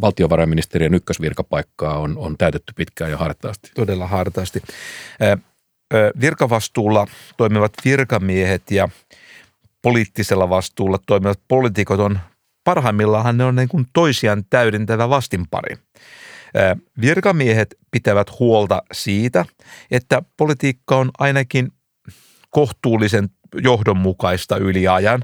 valtiovarainministeriön 0.02 0.94
ykkösvirkapaikkaa 0.94 2.00
on, 2.00 2.18
on 2.18 2.38
täytetty 2.38 2.74
pitkään 2.76 3.12
ja 3.12 3.18
hartaasti. 3.18 3.72
Todella 3.76 4.08
hartaasti. 4.08 4.62
Äh, 5.22 5.40
virkavastuulla 6.22 7.08
toimivat 7.38 7.74
virkamiehet 7.86 8.72
ja 8.72 8.90
poliittisella 9.82 10.50
vastuulla 10.50 11.00
toimivat 11.06 11.40
poliitikot 11.48 12.00
on 12.00 12.20
parhaimmillaan 12.64 13.38
ne 13.38 13.44
on 13.44 13.56
niin 13.56 13.70
kuin 13.70 13.86
toisiaan 13.94 14.44
täydentävä 14.50 15.10
vastinpari. 15.10 15.76
Virkamiehet 17.02 17.76
pitävät 17.92 18.40
huolta 18.40 18.84
siitä, 18.94 19.46
että 19.92 20.22
politiikka 20.38 20.98
on 20.98 21.12
ainakin 21.20 21.72
kohtuullisen 22.50 23.30
johdonmukaista 23.62 24.58
yli 24.58 24.88
ajan. 24.88 25.22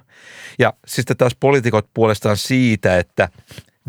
Ja 0.60 0.74
sitten 0.88 1.18
taas 1.18 1.36
poliitikot 1.40 1.90
puolestaan 1.94 2.38
siitä, 2.38 2.98
että 2.98 3.30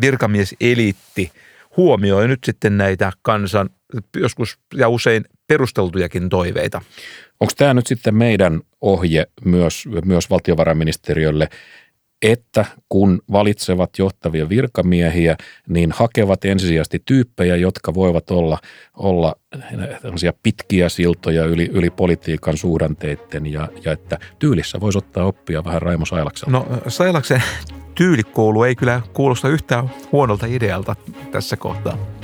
virkamieseliitti 0.01 1.33
huomioi 1.77 2.29
nyt 2.29 2.39
sitten 2.45 2.77
näitä 2.77 3.13
kansan 3.23 3.71
joskus 4.17 4.59
ja 4.75 4.89
usein 4.89 5.25
perusteltujakin 5.47 6.29
toiveita. 6.29 6.83
Onko 7.41 7.53
tämä 7.57 7.75
nyt 7.75 7.87
sitten 7.87 8.15
meidän 8.15 8.61
ohje 8.81 9.27
myös, 9.45 9.85
myös 10.05 10.31
valtiovarainministeriölle 10.31 11.49
että 12.23 12.65
kun 12.89 13.23
valitsevat 13.33 13.99
johtavia 13.99 14.49
virkamiehiä, 14.49 15.37
niin 15.69 15.93
hakevat 15.93 16.45
ensisijaisesti 16.45 17.03
tyyppejä, 17.05 17.57
jotka 17.57 17.95
voivat 17.95 18.31
olla, 18.31 18.59
olla 18.97 19.35
pitkiä 20.43 20.89
siltoja 20.89 21.45
yli, 21.45 21.71
yli 21.73 21.91
politiikan 21.91 22.57
suhdanteiden 22.57 23.47
ja, 23.47 23.69
ja 23.85 23.93
että 23.93 24.19
tyylissä 24.39 24.81
voisi 24.81 24.99
ottaa 24.99 25.25
oppia 25.25 25.65
vähän 25.65 25.83
Raimo 25.83 26.07
Sailakselta. 26.07 26.51
No 26.51 26.67
Sailaksen 26.89 27.43
tyylikoulu 27.95 28.63
ei 28.63 28.75
kyllä 28.75 29.01
kuulosta 29.13 29.49
yhtään 29.49 29.91
huonolta 30.13 30.47
idealta 30.47 30.97
tässä 31.31 31.57
kohtaa. 31.57 32.20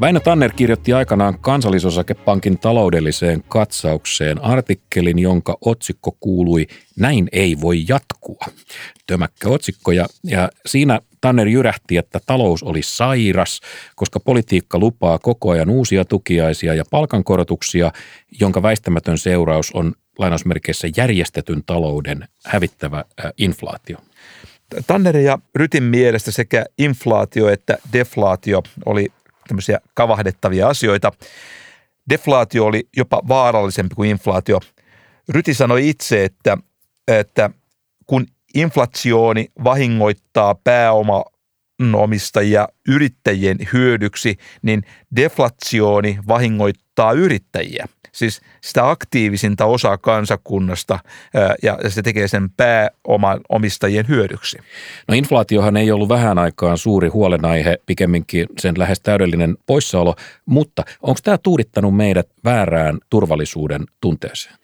Väinö 0.00 0.20
Tanner 0.20 0.52
kirjoitti 0.52 0.92
aikanaan 0.92 1.38
kansallisosakepankin 1.40 2.58
taloudelliseen 2.58 3.42
katsaukseen 3.48 4.44
artikkelin, 4.44 5.18
jonka 5.18 5.58
otsikko 5.60 6.16
kuului 6.20 6.66
Näin 6.98 7.28
ei 7.32 7.56
voi 7.60 7.84
jatkua. 7.88 8.44
Tömäkkä 9.06 9.48
otsikko 9.48 9.92
ja, 9.92 10.06
ja 10.24 10.48
siinä 10.66 11.00
Tanner 11.20 11.48
jyrähti, 11.48 11.96
että 11.96 12.20
talous 12.26 12.62
oli 12.62 12.82
sairas, 12.82 13.60
koska 13.96 14.20
politiikka 14.20 14.78
lupaa 14.78 15.18
koko 15.18 15.50
ajan 15.50 15.70
uusia 15.70 16.04
tukiaisia 16.04 16.74
ja 16.74 16.84
palkankorotuksia, 16.90 17.92
jonka 18.40 18.62
väistämätön 18.62 19.18
seuraus 19.18 19.70
on 19.74 19.92
lainausmerkeissä 20.18 20.88
järjestetyn 20.96 21.62
talouden 21.66 22.28
hävittävä 22.44 23.04
inflaatio. 23.38 23.98
Tannerin 24.86 25.24
ja 25.24 25.38
Rytin 25.54 25.82
mielestä 25.82 26.30
sekä 26.30 26.66
inflaatio 26.78 27.48
että 27.48 27.78
deflaatio 27.92 28.62
oli 28.86 29.08
tämmöisiä 29.48 29.80
kavahdettavia 29.94 30.68
asioita. 30.68 31.12
Deflaatio 32.10 32.64
oli 32.64 32.88
jopa 32.96 33.22
vaarallisempi 33.28 33.94
kuin 33.94 34.10
inflaatio. 34.10 34.60
Ryti 35.28 35.54
sanoi 35.54 35.88
itse, 35.88 36.24
että, 36.24 36.58
että 37.08 37.50
kun 38.06 38.26
inflatiooni 38.54 39.46
vahingoittaa 39.64 40.54
pääoma 40.54 41.24
omistajia 41.94 42.68
yrittäjien 42.88 43.58
hyödyksi, 43.72 44.36
niin 44.62 44.82
deflatiooni 45.16 46.18
vahingoittaa 46.28 47.12
yrittäjiä– 47.12 47.86
siis 48.18 48.40
sitä 48.60 48.90
aktiivisinta 48.90 49.64
osaa 49.64 49.98
kansakunnasta 49.98 50.98
ja 51.62 51.78
se 51.88 52.02
tekee 52.02 52.28
sen 52.28 52.50
pääoman 52.50 53.40
omistajien 53.48 54.08
hyödyksi. 54.08 54.58
No 55.08 55.14
inflaatiohan 55.14 55.76
ei 55.76 55.90
ollut 55.90 56.08
vähän 56.08 56.38
aikaan 56.38 56.78
suuri 56.78 57.08
huolenaihe, 57.08 57.78
pikemminkin 57.86 58.46
sen 58.58 58.74
lähes 58.78 59.00
täydellinen 59.00 59.56
poissaolo, 59.66 60.14
mutta 60.46 60.84
onko 61.02 61.20
tämä 61.24 61.38
tuudittanut 61.38 61.96
meidät 61.96 62.28
väärään 62.44 62.98
turvallisuuden 63.10 63.84
tunteeseen? 64.00 64.54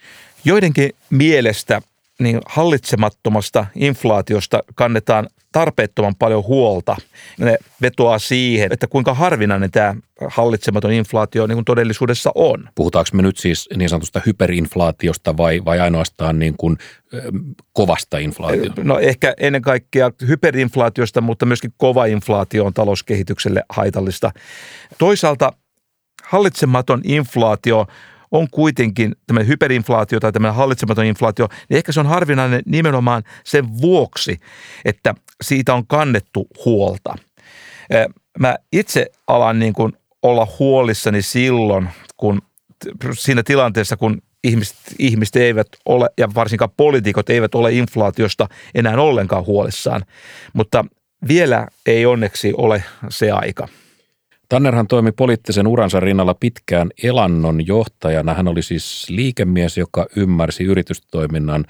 Joidenkin 0.45 0.91
mielestä 1.11 1.83
niin 2.19 2.41
hallitsemattomasta 2.47 3.67
inflaatiosta 3.75 4.63
kannetaan 4.75 5.29
tarpeettoman 5.55 6.15
paljon 6.15 6.45
huolta. 6.45 6.97
Ne 7.39 7.59
vetoaa 7.83 8.19
siihen, 8.19 8.73
että 8.73 8.87
kuinka 8.87 9.15
harvinainen 9.15 9.71
tämä 9.71 9.95
hallitsematon 10.29 10.93
inflaatio 10.93 11.47
niin 11.47 11.57
kuin 11.57 11.65
todellisuudessa 11.65 12.31
on. 12.35 12.69
Puhutaanko 12.75 13.11
me 13.13 13.23
nyt 13.23 13.37
siis 13.37 13.69
niin 13.77 13.89
sanotusta 13.89 14.21
hyperinflaatiosta 14.27 15.37
vai, 15.37 15.65
vai 15.65 15.81
ainoastaan 15.81 16.39
niin 16.39 16.55
kuin, 16.57 16.79
kovasta 17.73 18.19
inflaatiosta? 18.19 18.85
No 18.85 18.99
ehkä 18.99 19.35
ennen 19.41 19.63
kaikkea 19.63 20.11
hyperinflaatiosta, 20.29 21.21
mutta 21.21 21.47
myöskin 21.47 21.75
kova 21.77 22.07
inflaatio 22.07 22.65
on 22.65 22.75
talouskehitykselle 22.75 23.65
haitallista. 23.69 24.31
Toisaalta 24.99 25.53
hallitsematon 26.25 27.01
inflaatio 27.05 27.87
on 28.35 28.49
kuitenkin 28.51 29.15
tämmöinen 29.27 29.49
hyperinflaatio 29.49 30.21
tai 30.21 30.33
tämmöinen 30.33 30.55
hallitsematon 30.55 31.05
inflaatio, 31.05 31.49
niin 31.69 31.77
ehkä 31.77 31.93
se 31.93 32.01
on 32.01 32.07
harvinainen 32.07 32.63
nimenomaan 32.67 33.23
sen 33.45 33.81
vuoksi, 33.81 34.41
että 34.85 35.15
siitä 35.43 35.75
on 35.75 35.87
kannettu 35.87 36.47
huolta. 36.65 37.15
Mä 38.39 38.57
itse 38.73 39.07
alan 39.27 39.59
niin 39.59 39.73
kuin 39.73 39.93
olla 40.23 40.47
huolissani 40.59 41.23
silloin, 41.23 41.89
kun 42.17 42.43
siinä 43.13 43.43
tilanteessa, 43.43 43.97
kun 43.97 44.23
ihmiset, 44.45 44.77
ihmiset 44.99 45.37
eivät 45.37 45.69
ole, 45.87 46.09
ja 46.19 46.29
varsinkaan 46.35 46.71
poliitikot 46.77 47.31
eivät 47.31 47.55
ole 47.55 47.73
inflaatiosta 47.73 48.49
enää 48.75 49.01
ollenkaan 49.01 49.47
huolissaan. 49.47 50.05
Mutta 50.53 50.85
vielä 51.29 51.69
ei 51.87 52.07
onneksi 52.07 52.53
ole 52.57 52.85
se 53.09 53.31
aika. 53.31 53.69
Tannerhan 54.55 54.89
toimi 54.89 55.13
poliittisen 55.13 55.67
uransa 55.67 56.01
rinnalla 56.01 56.35
pitkään 56.35 56.91
elannon 57.03 57.67
johtajana. 57.67 58.35
Hän 58.35 58.49
oli 58.49 58.63
siis 58.63 59.07
liikemies, 59.09 59.79
joka 59.79 60.07
ymmärsi 60.17 60.65
yritystoiminnan 60.65 61.65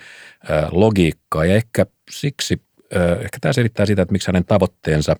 logiikkaa 0.70 1.44
ja 1.44 1.54
ehkä 1.54 1.86
siksi, 2.10 2.62
ehkä 3.20 3.38
tämä 3.40 3.52
selittää 3.52 3.86
sitä, 3.86 4.02
että 4.02 4.12
miksi 4.12 4.28
hänen 4.28 4.44
tavoitteensa 4.44 5.16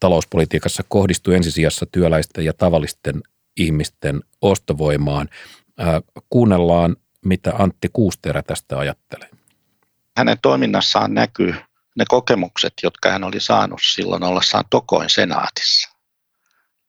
talouspolitiikassa 0.00 0.82
kohdistui 0.88 1.36
ensisijassa 1.36 1.86
työläisten 1.86 2.44
ja 2.44 2.52
tavallisten 2.52 3.22
ihmisten 3.56 4.20
ostovoimaan. 4.40 5.28
Kuunnellaan, 6.30 6.96
mitä 7.24 7.52
Antti 7.58 7.88
Kuusterä 7.92 8.42
tästä 8.42 8.78
ajattelee. 8.78 9.28
Hänen 10.16 10.38
toiminnassaan 10.42 11.14
näkyy 11.14 11.54
ne 11.96 12.04
kokemukset, 12.08 12.72
jotka 12.82 13.10
hän 13.10 13.24
oli 13.24 13.40
saanut 13.40 13.80
silloin 13.82 14.22
ollessaan 14.22 14.64
Tokoin 14.70 15.10
senaatissa. 15.10 15.89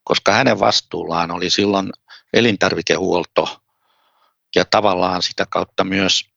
Koska 0.03 0.31
hänen 0.31 0.59
vastuullaan 0.59 1.31
oli 1.31 1.49
silloin 1.49 1.89
elintarvikehuolto 2.33 3.61
ja 4.55 4.65
tavallaan 4.65 5.21
sitä 5.21 5.45
kautta 5.49 5.83
myös 5.83 6.31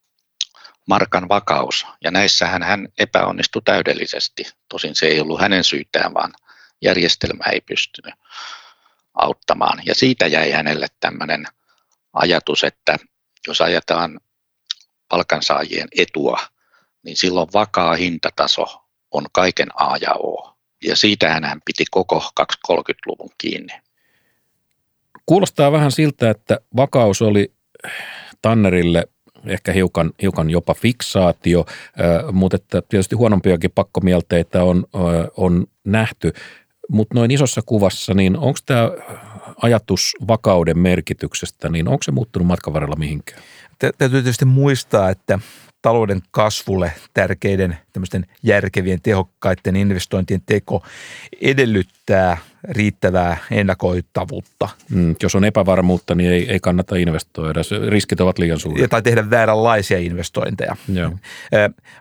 markan 0.88 1.28
vakaus. 1.28 1.86
Ja 2.04 2.10
näissähän 2.10 2.62
hän 2.62 2.88
epäonnistui 2.98 3.62
täydellisesti. 3.64 4.44
Tosin 4.68 4.94
se 4.94 5.06
ei 5.06 5.20
ollut 5.20 5.40
hänen 5.40 5.64
syytään, 5.64 6.14
vaan 6.14 6.32
järjestelmä 6.82 7.44
ei 7.52 7.60
pystynyt 7.60 8.14
auttamaan. 9.14 9.82
Ja 9.86 9.94
siitä 9.94 10.26
jäi 10.26 10.50
hänelle 10.50 10.86
tämmöinen 11.00 11.46
ajatus, 12.12 12.64
että 12.64 12.96
jos 13.46 13.60
ajetaan 13.60 14.20
palkansaajien 15.08 15.88
etua, 15.98 16.38
niin 17.02 17.16
silloin 17.16 17.48
vakaa 17.52 17.94
hintataso 17.94 18.84
on 19.10 19.26
kaiken 19.32 19.68
A 19.74 19.96
ja 20.00 20.14
O. 20.14 20.53
Ja 20.84 20.96
siitä 20.96 21.28
hän 21.28 21.60
piti 21.64 21.84
koko 21.90 22.30
230-luvun 22.40 23.30
kiinni. 23.38 23.72
Kuulostaa 25.26 25.72
vähän 25.72 25.92
siltä, 25.92 26.30
että 26.30 26.58
vakaus 26.76 27.22
oli 27.22 27.52
Tannerille 28.42 29.04
ehkä 29.46 29.72
hiukan, 29.72 30.10
hiukan 30.22 30.50
jopa 30.50 30.74
fiksaatio, 30.74 31.66
mutta 32.32 32.56
että 32.56 32.82
tietysti 32.88 33.16
huonompiakin 33.16 33.70
pakkomielteitä 33.74 34.64
on, 34.64 34.84
on 35.36 35.66
nähty. 35.84 36.32
Mutta 36.88 37.14
noin 37.14 37.30
isossa 37.30 37.62
kuvassa, 37.66 38.14
niin 38.14 38.36
onko 38.36 38.58
tämä 38.66 38.90
ajatus 39.62 40.12
vakauden 40.28 40.78
merkityksestä, 40.78 41.68
niin 41.68 41.88
onko 41.88 42.02
se 42.02 42.12
muuttunut 42.12 42.48
matkan 42.48 42.72
varrella 42.74 42.96
mihinkään? 42.96 43.42
Täytyy 43.78 44.22
tietysti 44.22 44.44
muistaa, 44.44 45.10
että 45.10 45.38
talouden 45.84 46.22
kasvulle 46.30 46.92
tärkeiden 47.14 47.76
tämmöisten 47.92 48.26
järkevien, 48.42 49.02
tehokkaiden 49.02 49.76
investointien 49.76 50.42
teko 50.46 50.82
edellyttää 51.40 52.36
riittävää 52.68 53.36
ennakoitavuutta. 53.50 54.68
Mm, 54.90 55.16
jos 55.22 55.34
on 55.34 55.44
epävarmuutta, 55.44 56.14
niin 56.14 56.32
ei, 56.32 56.52
ei 56.52 56.60
kannata 56.60 56.96
investoida. 56.96 57.60
Riskit 57.88 58.20
ovat 58.20 58.38
liian 58.38 58.58
suuria. 58.58 58.88
Tai 58.88 59.02
tehdä 59.02 59.30
vääränlaisia 59.30 59.98
investointeja. 59.98 60.76
Joo. 60.92 61.12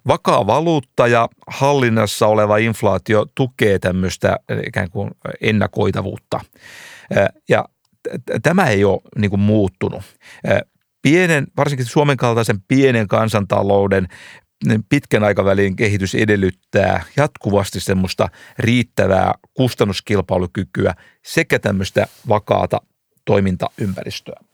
Vakaa 0.08 0.48
valuutta 0.48 1.08
ja 1.08 1.30
hallinnassa 1.48 2.28
oleva 2.28 2.58
inflaatio 2.58 3.26
tukee 3.36 3.80
tämmöistä 3.80 4.38
ikään 4.68 4.90
kuin 4.90 5.12
ennakoitavuutta. 5.42 6.40
Ja 7.50 7.66
tämä 8.44 8.68
ei 8.68 8.86
ole 8.86 9.02
niin 9.18 9.30
kuin 9.30 9.40
muuttunut 9.40 10.04
pienen, 11.04 11.48
varsinkin 11.58 11.86
Suomen 11.86 12.18
kaltaisen 12.18 12.62
pienen 12.68 13.08
kansantalouden 13.08 14.08
niin 14.66 14.84
pitkän 14.90 15.24
aikavälin 15.24 15.76
kehitys 15.76 16.16
edellyttää 16.16 17.04
jatkuvasti 17.18 17.80
semmoista 17.80 18.28
riittävää 18.60 19.34
kustannuskilpailukykyä 19.54 20.94
sekä 21.26 21.60
tämmöistä 21.60 22.08
vakaata 22.30 22.82
toimintaympäristöä. 23.26 24.53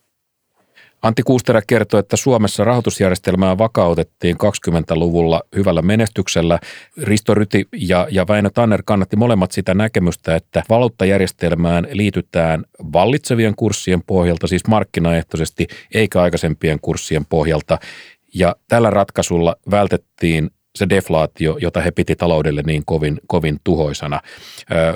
Antti 1.02 1.24
Kuusterä 1.24 1.62
kertoi, 1.68 2.00
että 2.00 2.18
Suomessa 2.18 2.64
rahoitusjärjestelmää 2.64 3.58
vakautettiin 3.58 4.36
20-luvulla 4.36 5.42
hyvällä 5.56 5.82
menestyksellä. 5.82 6.60
Risto 7.04 7.34
Ryti 7.34 7.66
ja, 7.74 8.08
ja 8.12 8.28
Väinö 8.28 8.50
Tanner 8.50 8.84
kannatti 8.86 9.16
molemmat 9.16 9.52
sitä 9.52 9.74
näkemystä, 9.74 10.36
että 10.36 10.64
valuuttajärjestelmään 10.70 11.88
liitytään 11.92 12.64
vallitsevien 12.94 13.56
kurssien 13.56 14.04
pohjalta, 14.08 14.48
siis 14.48 14.68
markkinaehtoisesti, 14.68 15.68
eikä 15.94 16.22
aikaisempien 16.22 16.80
kurssien 16.82 17.26
pohjalta. 17.26 17.78
Ja 18.34 18.56
tällä 18.68 18.90
ratkaisulla 18.90 19.56
vältettiin 19.72 20.50
se 20.76 20.90
deflaatio, 20.90 21.58
jota 21.62 21.82
he 21.82 21.92
piti 21.92 22.16
taloudelle 22.16 22.62
niin 22.66 22.84
kovin, 22.86 23.20
kovin 23.28 23.60
tuhoisana. 23.64 24.22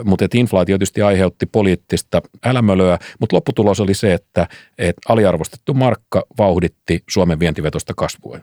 Mutta 0.04 0.26
inflaatio 0.34 0.78
tietysti 0.78 1.02
aiheutti 1.02 1.46
poliittista 1.46 2.22
älämölöä, 2.46 2.98
mutta 3.20 3.36
lopputulos 3.36 3.80
oli 3.80 3.94
se, 3.94 4.14
että, 4.14 4.48
että 4.78 5.02
aliarvostettu 5.10 5.74
markka 5.74 6.24
vauhditti 6.38 7.04
Suomen 7.10 7.40
vientivetosta 7.40 7.94
kasvua. 7.98 8.40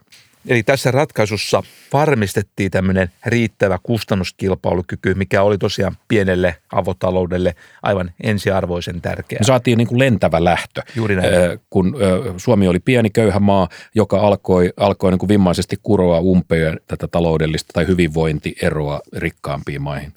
Eli 0.49 0.63
tässä 0.63 0.91
ratkaisussa 0.91 1.63
varmistettiin 1.93 2.71
tämmöinen 2.71 3.11
riittävä 3.27 3.79
kustannuskilpailukyky, 3.83 5.15
mikä 5.15 5.43
oli 5.43 5.59
tosiaan 5.59 5.97
pienelle 6.09 6.57
avotaloudelle 6.73 7.55
aivan 7.83 8.11
ensiarvoisen 8.23 9.01
tärkeää. 9.01 9.41
Me 9.41 9.45
saatiin 9.45 9.79
niin 9.79 9.89
kuin 9.89 9.99
lentävä 9.99 10.45
lähtö, 10.45 10.83
Juuri 10.97 11.17
näin. 11.17 11.61
kun 11.71 11.97
Suomi 12.37 12.69
oli 12.69 12.79
pieni 12.81 13.11
köyhä 13.11 13.41
maa, 13.41 13.69
joka 13.95 14.21
alkoi, 14.21 14.73
alkoi 14.77 15.11
niin 15.11 15.19
kuin 15.19 15.29
vimmaisesti 15.29 15.77
kuroa 15.83 16.21
umpeen 16.21 16.81
tätä 16.87 17.09
taloudellista 17.09 17.73
tai 17.73 17.87
hyvinvointieroa 17.87 19.01
rikkaampiin 19.17 19.83
maihin. 19.83 20.13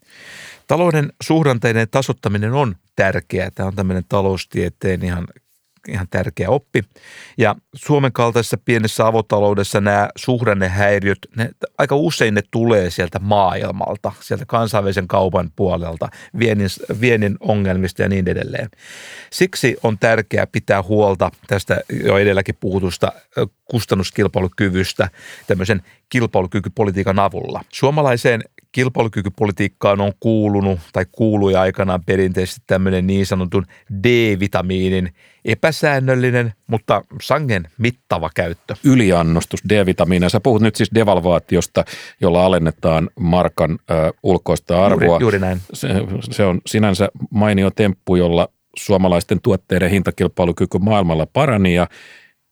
Talouden 0.68 1.14
suhdanteiden 1.24 1.88
tasottaminen 1.92 2.54
on 2.54 2.76
tärkeää. 2.96 3.52
Tämä 3.52 3.68
on 3.68 3.76
tämmöinen 3.76 4.04
taloustieteen 4.10 5.04
ihan 5.04 5.28
ihan 5.88 6.08
tärkeä 6.10 6.50
oppi. 6.50 6.82
Ja 7.38 7.56
Suomen 7.76 8.12
kaltaisessa 8.12 8.58
pienessä 8.66 9.08
avotaloudessa 9.08 9.82
nämä 9.82 10.10
suhdannehäiriöt, 10.16 11.18
ne, 11.38 11.50
aika 11.78 11.96
usein 11.96 12.34
ne 12.34 12.42
tulee 12.52 12.90
sieltä 12.90 13.20
maailmalta, 13.20 14.12
sieltä 14.20 14.46
kansainvälisen 14.46 15.08
kaupan 15.08 15.52
puolelta, 15.56 16.10
viennin, 16.40 16.70
viennin 17.02 17.38
ongelmista 17.40 18.02
ja 18.02 18.10
niin 18.10 18.28
edelleen. 18.28 18.70
Siksi 19.32 19.78
on 19.84 20.00
tärkeää 20.00 20.48
pitää 20.48 20.84
huolta 20.84 21.32
tästä 21.48 21.82
jo 22.04 22.18
edelläkin 22.18 22.56
puhutusta 22.60 23.12
kustannuskilpailukyvystä 23.74 25.10
tämmöisen 25.48 25.82
kilpailukykypolitiikan 26.10 27.20
avulla. 27.20 27.62
Suomalaiseen 27.70 28.44
kilpailukykypolitiikkaan 28.72 30.02
on 30.02 30.12
kuulunut 30.20 30.80
tai 30.94 31.06
kuului 31.12 31.56
aikanaan 31.56 32.04
perinteisesti 32.04 32.62
tämmöinen 32.68 33.08
niin 33.08 33.26
sanotun 33.26 33.66
D-vitamiinin 34.04 35.14
epäsäännöllinen, 35.46 36.54
mutta 36.68 37.04
sangen 37.22 37.68
mittava 37.78 38.30
käyttö. 38.36 38.76
Yliannostus 38.84 39.60
D-vitamiinia. 39.70 40.30
Sä 40.30 40.40
puhut 40.40 40.62
nyt 40.62 40.76
siis 40.76 40.90
devalvaatiosta, 40.96 41.86
jolla 42.22 42.46
alennetaan 42.46 43.10
markan 43.20 43.80
ö, 43.92 44.14
ulkoista 44.24 44.86
arvoa. 44.86 45.06
Juuri, 45.06 45.24
juuri 45.24 45.40
näin. 45.40 45.62
Se, 45.74 45.88
se 46.32 46.46
on 46.46 46.62
sinänsä 46.66 47.10
mainio 47.30 47.72
temppu, 47.72 48.16
jolla 48.16 48.48
suomalaisten 48.78 49.42
tuotteiden 49.42 49.90
hintakilpailukyky 49.90 50.78
maailmalla 50.80 51.26
parani 51.26 51.76
ja 51.76 51.88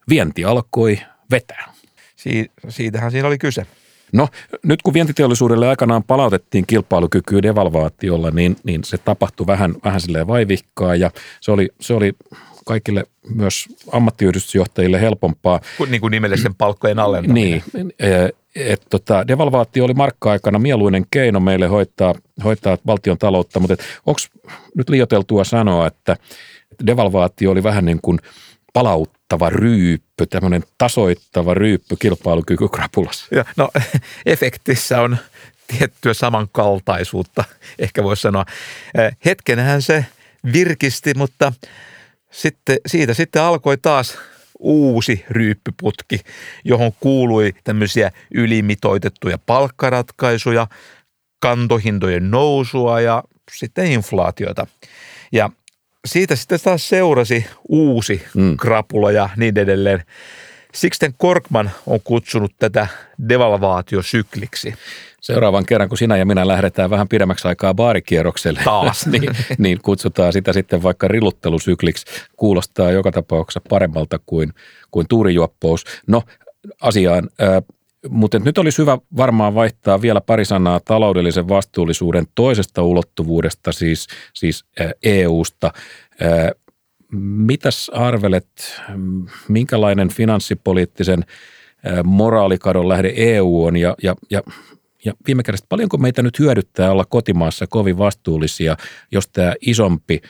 vienti 0.10 0.46
alkoi 0.46 1.00
vetää. 1.32 1.74
Si- 2.16 2.52
siitähän 2.70 3.12
siinä 3.12 3.28
oli 3.28 3.38
kyse. 3.38 3.66
No 4.14 4.28
nyt 4.64 4.82
kun 4.82 4.94
vientiteollisuudelle 4.94 5.68
aikanaan 5.68 6.04
palautettiin 6.04 6.68
kilpailukyky 6.68 7.42
devalvaatiolla, 7.44 8.32
niin, 8.32 8.56
niin 8.64 8.84
se 8.84 8.98
tapahtui 8.98 9.48
vähän, 9.48 9.76
vähän 9.86 10.02
silleen 10.02 10.28
vaivihkaa 10.28 10.96
ja 10.96 11.12
se 11.42 11.52
oli, 11.52 11.70
se 11.82 11.94
oli 11.94 12.14
kaikille 12.66 13.04
myös 13.36 13.66
ammattiyhdistysjohtajille 13.92 15.02
helpompaa. 15.02 15.60
Niin 15.90 16.02
kuin 16.02 16.12
nimellisen 16.12 16.56
palkkojen 16.56 17.00
alentaminen. 17.00 17.62
Niin, 17.74 17.94
että 18.56 18.86
tota, 18.90 19.28
devalvaatio 19.28 19.86
oli 19.86 19.94
markka-aikana 19.94 20.60
mieluinen 20.60 21.06
keino 21.12 21.40
meille 21.40 21.68
hoitaa, 21.68 22.16
hoitaa 22.44 22.78
valtion 22.88 23.18
taloutta, 23.18 23.60
mutta 23.60 23.76
onko 24.06 24.20
nyt 24.78 24.90
liioteltua 24.90 25.44
sanoa, 25.44 25.88
että 25.88 26.18
devalvaatio 26.88 27.52
oli 27.52 27.64
vähän 27.64 27.86
niin 27.86 28.00
kuin 28.02 28.20
palauttava 29.38 29.50
ryyppy, 29.50 30.26
tämmöinen 30.26 30.64
tasoittava 30.78 31.54
ryyppy 31.54 31.96
kilpailukykykrapulassa? 32.00 33.36
Ja, 33.36 33.46
no 33.58 33.70
efektissä 34.26 35.02
on 35.02 35.18
tiettyä 35.68 36.14
samankaltaisuutta, 36.14 37.44
ehkä 37.80 38.04
voisi 38.04 38.22
sanoa. 38.22 38.46
Hetkenhän 39.26 39.82
se 39.82 40.06
virkisti, 40.54 41.14
mutta 41.14 41.54
sitten, 42.32 42.78
siitä 42.86 43.14
sitten 43.14 43.42
alkoi 43.42 43.78
taas 43.78 44.18
uusi 44.60 45.26
ryyppyputki, 45.30 46.20
johon 46.66 46.92
kuului 47.00 47.54
tämmöisiä 47.64 48.12
ylimitoitettuja 48.34 49.38
palkkaratkaisuja, 49.46 50.68
kantohintojen 51.40 52.32
nousua 52.32 53.02
ja 53.02 53.24
sitten 53.60 53.86
inflaatiota. 53.86 54.68
Ja 55.32 55.50
siitä 56.08 56.36
sitten 56.36 56.60
taas 56.64 56.90
seurasi 56.90 57.46
uusi 57.70 58.24
mm. 58.36 58.58
krapula 58.58 59.12
ja 59.12 59.30
niin 59.38 59.58
edelleen. 59.58 60.04
Sixten 60.74 61.14
Korkman 61.18 61.72
on 61.88 62.00
kutsunut 62.04 62.52
tätä 62.60 62.88
devalvaatiosykliksi. 63.30 64.74
Seuraavan 65.22 65.66
kerran, 65.66 65.90
kun 65.90 65.98
sinä 65.98 66.18
ja 66.18 66.26
minä 66.26 66.48
lähdetään 66.48 66.90
vähän 66.90 67.08
pidemmäksi 67.08 67.48
aikaa 67.48 67.74
baarikierrokselle, 67.74 68.62
Taas. 68.64 69.08
niin, 69.12 69.36
niin 69.58 69.80
kutsutaan 69.82 70.34
sitä 70.34 70.54
sitten 70.54 70.84
vaikka 70.84 71.08
riluttelusykliksi. 71.08 72.06
Kuulostaa 72.38 72.92
joka 72.92 73.12
tapauksessa 73.12 73.62
paremmalta 73.70 74.20
kuin, 74.26 74.54
kuin 74.92 75.08
tuurijuoppous. 75.08 75.86
No 76.08 76.24
asiaan, 76.82 77.30
äh, 77.42 77.64
mutta 78.10 78.40
nyt 78.40 78.58
olisi 78.58 78.78
hyvä 78.78 78.98
varmaan 79.18 79.56
vaihtaa 79.56 80.02
vielä 80.02 80.22
pari 80.22 80.46
sanaa 80.46 80.80
taloudellisen 80.80 81.48
vastuullisuuden 81.50 82.26
toisesta 82.36 82.84
ulottuvuudesta, 82.84 83.72
siis, 83.72 84.08
siis 84.34 84.66
EUsta. 85.04 85.72
Mitäs 87.22 87.92
arvelet, 87.94 88.82
minkälainen 89.48 90.10
finanssipoliittisen 90.10 91.26
moraalikadon 92.04 92.90
lähde 92.90 93.14
EU 93.16 93.64
on 93.64 93.78
ja, 93.78 93.96
ja 94.04 94.16
ja 94.30 94.42
viime 95.28 95.44
kädessä, 95.44 95.66
paljonko 95.70 95.98
meitä 95.98 96.22
nyt 96.22 96.40
hyödyttää 96.40 96.92
olla 96.92 97.06
kotimaassa 97.06 97.68
kovin 97.68 97.98
vastuullisia, 97.98 98.78
jos 99.12 99.28
tämä 99.28 99.54
isompi 99.62 100.22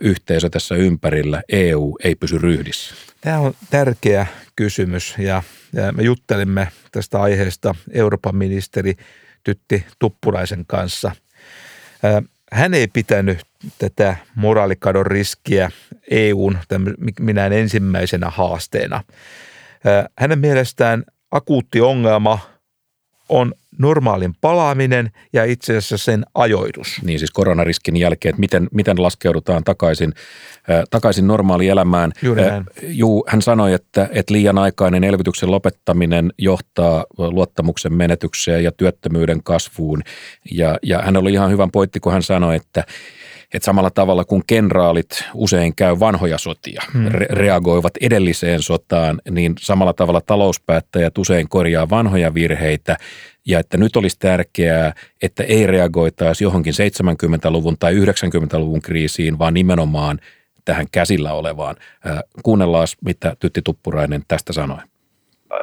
yhteisö 0.00 0.50
tässä 0.50 0.74
ympärillä, 0.74 1.42
EU, 1.48 1.96
ei 2.04 2.14
pysy 2.14 2.38
ryhdissä? 2.38 2.94
Tämä 3.20 3.38
on 3.38 3.54
tärkeä 3.70 4.26
kysymys 4.56 5.14
ja, 5.18 5.42
me 5.96 6.02
juttelimme 6.02 6.68
tästä 6.92 7.22
aiheesta 7.22 7.74
Euroopan 7.92 8.36
ministeri 8.36 8.94
Tytti 9.44 9.84
Tuppuraisen 9.98 10.64
kanssa. 10.66 11.12
Hän 12.52 12.74
ei 12.74 12.88
pitänyt 12.88 13.38
tätä 13.78 14.16
moraalikadon 14.34 15.06
riskiä 15.06 15.70
EUn 16.10 16.58
minä 17.20 17.46
ensimmäisenä 17.46 18.30
haasteena. 18.30 19.04
Hänen 20.18 20.38
mielestään 20.38 21.04
akuutti 21.30 21.80
ongelma 21.80 22.38
on 23.28 23.54
normaalin 23.78 24.34
palaaminen 24.40 25.10
ja 25.32 25.44
itse 25.44 25.76
asiassa 25.76 25.98
sen 25.98 26.24
ajoitus. 26.34 27.00
Niin 27.02 27.18
siis 27.18 27.30
koronariskin 27.30 27.96
jälkeen, 27.96 28.30
että 28.30 28.40
miten, 28.40 28.68
miten 28.72 29.02
laskeudutaan 29.02 29.64
takaisin, 29.64 30.14
äh, 30.70 30.82
takaisin 30.90 31.26
normaalielämään. 31.26 32.12
Äh, 32.48 32.64
juu, 32.82 33.24
hän 33.28 33.42
sanoi, 33.42 33.72
että, 33.72 34.08
että 34.12 34.34
liian 34.34 34.58
aikainen 34.58 35.04
elvytyksen 35.04 35.50
lopettaminen 35.50 36.32
johtaa 36.38 37.04
luottamuksen 37.18 37.94
menetykseen 37.94 38.64
ja 38.64 38.72
työttömyyden 38.72 39.42
kasvuun. 39.42 40.02
Ja, 40.50 40.78
ja 40.82 41.02
hän 41.02 41.16
oli 41.16 41.32
ihan 41.32 41.50
hyvän 41.50 41.70
pointti, 41.70 42.00
kun 42.00 42.12
hän 42.12 42.22
sanoi, 42.22 42.56
että 42.56 42.84
että 43.54 43.64
samalla 43.64 43.90
tavalla 43.90 44.24
kuin 44.24 44.42
kenraalit 44.46 45.24
usein 45.34 45.74
käy 45.76 46.00
vanhoja 46.00 46.38
sotia, 46.38 46.82
hmm. 46.92 47.08
re- 47.08 47.26
reagoivat 47.30 47.92
edelliseen 48.00 48.62
sotaan, 48.62 49.20
niin 49.30 49.54
samalla 49.60 49.92
tavalla 49.92 50.20
talouspäättäjät 50.20 51.18
usein 51.18 51.48
korjaa 51.48 51.90
vanhoja 51.90 52.34
virheitä 52.34 52.96
ja 53.46 53.58
että 53.58 53.76
nyt 53.76 53.96
olisi 53.96 54.16
tärkeää, 54.18 54.92
että 55.22 55.42
ei 55.42 55.66
reagoitaisi 55.66 56.44
johonkin 56.44 56.74
70-luvun 56.74 57.76
tai 57.78 57.94
90-luvun 57.94 58.82
kriisiin, 58.82 59.38
vaan 59.38 59.54
nimenomaan 59.54 60.18
tähän 60.64 60.86
käsillä 60.92 61.32
olevaan. 61.32 61.76
Kuunnellaan, 62.42 62.86
mitä 63.04 63.36
Tytti 63.40 63.62
Tuppurainen 63.62 64.22
tästä 64.28 64.52
sanoi 64.52 64.78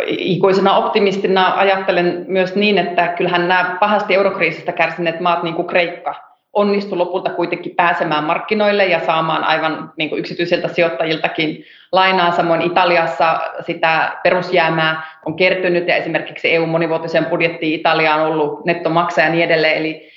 ikuisena 0.07 0.77
optimistina 0.77 1.53
ajattelen 1.55 2.25
myös 2.27 2.55
niin, 2.55 2.77
että 2.77 3.07
kyllähän 3.07 3.47
nämä 3.47 3.77
pahasti 3.79 4.13
eurokriisistä 4.13 4.71
kärsineet 4.71 5.19
maat, 5.19 5.43
niin 5.43 5.55
kuin 5.55 5.67
Kreikka, 5.67 6.30
onnistui 6.53 6.97
lopulta 6.97 7.29
kuitenkin 7.29 7.75
pääsemään 7.75 8.23
markkinoille 8.23 8.85
ja 8.85 9.05
saamaan 9.05 9.43
aivan 9.43 9.93
niin 9.97 10.09
kuin 10.09 10.19
yksityisiltä 10.19 10.67
sijoittajiltakin 10.67 11.65
lainaa. 11.91 12.31
Samoin 12.31 12.61
Italiassa 12.61 13.39
sitä 13.65 14.11
perusjäämää 14.23 15.19
on 15.25 15.35
kertynyt 15.35 15.87
ja 15.87 15.95
esimerkiksi 15.95 16.53
EU-monivuotisen 16.53 17.25
budjettiin 17.25 17.79
Italia 17.79 18.15
on 18.15 18.31
ollut 18.31 18.65
nettomaksaja 18.65 19.27
ja 19.27 19.31
niin 19.31 19.45
edelleen. 19.45 19.77
Eli 19.77 20.11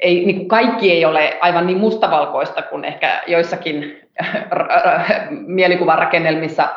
ei, 0.00 0.24
niin 0.24 0.36
kuin 0.36 0.48
kaikki 0.48 0.92
ei 0.92 1.04
ole 1.04 1.38
aivan 1.40 1.66
niin 1.66 1.78
mustavalkoista 1.78 2.62
kuin 2.62 2.84
ehkä 2.84 3.22
joissakin 3.26 4.00
mielikuvarakennelmissa 5.30 6.68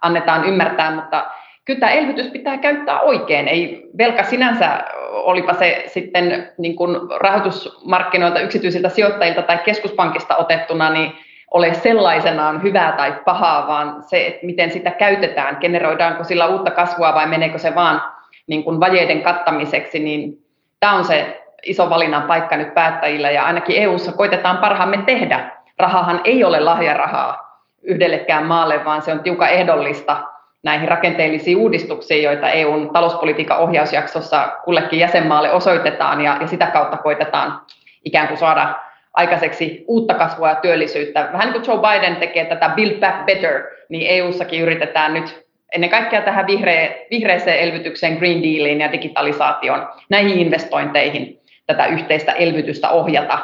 annetaan 0.00 0.44
ymmärtää, 0.44 0.94
mutta 0.94 1.26
kyllä 1.64 1.80
tämä 1.80 1.92
elvytys 1.92 2.26
pitää 2.26 2.58
käyttää 2.58 3.00
oikein. 3.00 3.48
Ei 3.48 3.90
velka 3.98 4.22
sinänsä, 4.22 4.84
olipa 5.10 5.54
se 5.54 5.84
sitten 5.86 6.48
niin 6.58 6.76
kuin 6.76 6.96
rahoitusmarkkinoilta, 7.20 8.40
yksityisiltä 8.40 8.88
sijoittajilta 8.88 9.42
tai 9.42 9.58
keskuspankista 9.58 10.36
otettuna, 10.36 10.90
niin 10.90 11.12
ole 11.50 11.74
sellaisenaan 11.74 12.62
hyvää 12.62 12.92
tai 12.92 13.14
pahaa, 13.24 13.66
vaan 13.66 14.02
se, 14.02 14.26
että 14.26 14.46
miten 14.46 14.70
sitä 14.70 14.90
käytetään, 14.90 15.56
generoidaanko 15.60 16.24
sillä 16.24 16.46
uutta 16.46 16.70
kasvua 16.70 17.14
vai 17.14 17.26
meneekö 17.26 17.58
se 17.58 17.74
vaan 17.74 18.02
niin 18.46 18.64
kuin 18.64 18.80
vajeiden 18.80 19.22
kattamiseksi, 19.22 19.98
niin 19.98 20.44
tämä 20.80 20.92
on 20.92 21.04
se 21.04 21.42
iso 21.62 21.90
valinnan 21.90 22.22
paikka 22.22 22.56
nyt 22.56 22.74
päättäjillä 22.74 23.30
ja 23.30 23.44
ainakin 23.44 23.82
EU:ssa 23.82 24.12
koitetaan 24.12 24.58
parhaamme 24.58 24.98
tehdä. 25.06 25.50
Rahahan 25.78 26.20
ei 26.24 26.44
ole 26.44 26.60
lahjarahaa 26.60 27.60
yhdellekään 27.82 28.46
maalle, 28.46 28.84
vaan 28.84 29.02
se 29.02 29.12
on 29.12 29.20
tiukan 29.20 29.50
ehdollista 29.50 30.16
näihin 30.64 30.88
rakenteellisiin 30.88 31.56
uudistuksiin, 31.56 32.22
joita 32.22 32.50
EUn 32.50 32.90
talouspolitiikan 32.92 33.58
ohjausjaksossa 33.58 34.48
kullekin 34.64 34.98
jäsenmaalle 34.98 35.52
osoitetaan 35.52 36.20
ja, 36.20 36.38
ja 36.40 36.46
sitä 36.46 36.66
kautta 36.66 36.96
koitetaan 36.96 37.60
ikään 38.04 38.28
kuin 38.28 38.38
saada 38.38 38.74
aikaiseksi 39.14 39.84
uutta 39.88 40.14
kasvua 40.14 40.48
ja 40.48 40.54
työllisyyttä. 40.54 41.28
Vähän 41.32 41.52
niin 41.52 41.62
kuin 41.62 41.74
Joe 41.74 41.80
Biden 41.80 42.16
tekee 42.16 42.44
tätä 42.44 42.68
Build 42.68 43.00
Back 43.00 43.26
Better, 43.26 43.62
niin 43.88 44.06
EUssakin 44.10 44.60
yritetään 44.60 45.14
nyt 45.14 45.44
ennen 45.74 45.90
kaikkea 45.90 46.22
tähän 46.22 46.46
vihreä, 46.46 46.94
vihreäseen 47.10 47.58
elvytykseen, 47.58 48.18
Green 48.18 48.42
Dealiin 48.42 48.80
ja 48.80 48.92
digitalisaation, 48.92 49.88
näihin 50.10 50.38
investointeihin 50.38 51.40
tätä 51.66 51.86
yhteistä 51.86 52.32
elvytystä 52.32 52.90
ohjata. 52.90 53.38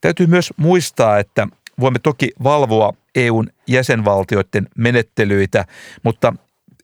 Täytyy 0.00 0.26
myös 0.26 0.52
muistaa, 0.56 1.18
että 1.18 1.48
voimme 1.80 1.98
toki 2.02 2.28
valvoa 2.44 2.92
EUn 3.16 3.46
jäsenvaltioiden 3.66 4.68
menettelyitä, 4.78 5.64
mutta 6.02 6.34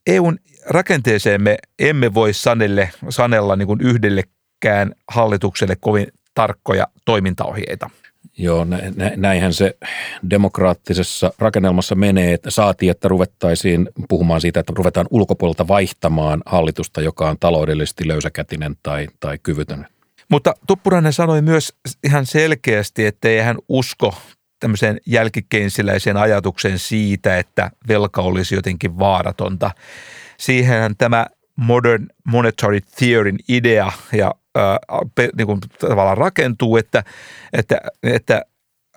EUn 0.06 0.38
rakenteeseen 0.66 1.42
me 1.42 1.56
emme 1.78 2.14
voi 2.14 2.32
sanelle, 2.32 2.90
sanella 3.08 3.56
niin 3.56 3.66
kuin 3.66 3.80
yhdellekään 3.80 4.92
hallitukselle 5.08 5.76
kovin 5.80 6.06
tarkkoja 6.34 6.86
toimintaohjeita. 7.04 7.90
Joo, 8.38 8.66
näinhän 9.16 9.52
se 9.52 9.76
demokraattisessa 10.30 11.32
rakennelmassa 11.38 11.94
menee, 11.94 12.32
että 12.32 12.50
saatiin, 12.50 12.90
että 12.90 13.08
ruvettaisiin 13.08 13.88
puhumaan 14.08 14.40
siitä, 14.40 14.60
että 14.60 14.72
ruvetaan 14.76 15.06
ulkopuolelta 15.10 15.68
vaihtamaan 15.68 16.42
hallitusta, 16.46 17.00
joka 17.00 17.30
on 17.30 17.36
taloudellisesti 17.40 18.08
löysäkätinen 18.08 18.76
tai, 18.82 19.08
tai 19.20 19.38
kyvytön. 19.42 19.86
Mutta 20.28 20.54
Tuppurainen 20.66 21.12
sanoi 21.12 21.42
myös 21.42 21.72
ihan 22.04 22.26
selkeästi, 22.26 23.06
että 23.06 23.28
ei 23.28 23.38
hän 23.38 23.56
usko 23.68 24.14
tämmöiseen 24.62 25.00
jälkikeinsiläiseen 25.06 26.16
ajatuksen 26.16 26.78
siitä, 26.78 27.38
että 27.38 27.70
velka 27.88 28.22
olisi 28.22 28.54
jotenkin 28.54 28.98
vaaratonta. 28.98 29.70
Siihenhän 30.38 30.96
tämä 30.96 31.26
modern 31.56 32.06
monetary 32.24 32.80
theoryn 32.80 33.38
idea 33.48 33.92
ja 34.12 34.34
ää, 34.54 34.78
niin 35.36 35.46
kuin 35.46 35.60
tavallaan 35.78 36.18
rakentuu, 36.18 36.76
että, 36.76 37.04
että, 37.52 37.80
että 38.02 38.42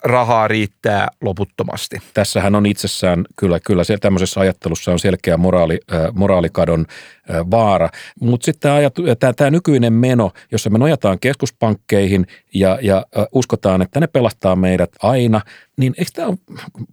rahaa 0.05 0.47
riittää 0.47 1.07
loputtomasti. 1.21 1.97
Tässähän 2.13 2.55
on 2.55 2.65
itsessään 2.65 3.25
kyllä, 3.35 3.59
kyllä 3.59 3.83
se, 3.83 3.97
tämmöisessä 3.97 4.39
ajattelussa 4.39 4.91
on 4.91 4.99
selkeä 4.99 5.37
moraali, 5.37 5.79
äh, 5.93 5.99
moraalikadon 6.13 6.85
äh, 6.89 7.51
vaara. 7.51 7.89
Mutta 8.19 8.45
sitten 8.45 8.71
tämä, 9.19 9.33
tämä 9.33 9.51
nykyinen 9.51 9.93
meno, 9.93 10.31
jossa 10.51 10.69
me 10.69 10.77
nojataan 10.77 11.19
keskuspankkeihin 11.19 12.27
ja, 12.53 12.79
ja 12.81 12.97
äh, 12.97 13.25
uskotaan, 13.31 13.81
että 13.81 13.99
ne 13.99 14.07
pelastaa 14.07 14.55
meidät 14.55 14.89
aina, 15.01 15.41
niin 15.77 15.93
eikö 15.97 16.11
tämä, 16.13 16.33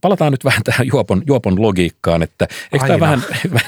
palataan 0.00 0.32
nyt 0.32 0.44
vähän 0.44 0.62
tähän 0.62 0.86
juopon, 0.86 1.22
juopon 1.26 1.62
logiikkaan, 1.62 2.22
että 2.22 2.48
eikö 2.72 2.86
tämä, 2.86 3.00
vähän, 3.00 3.22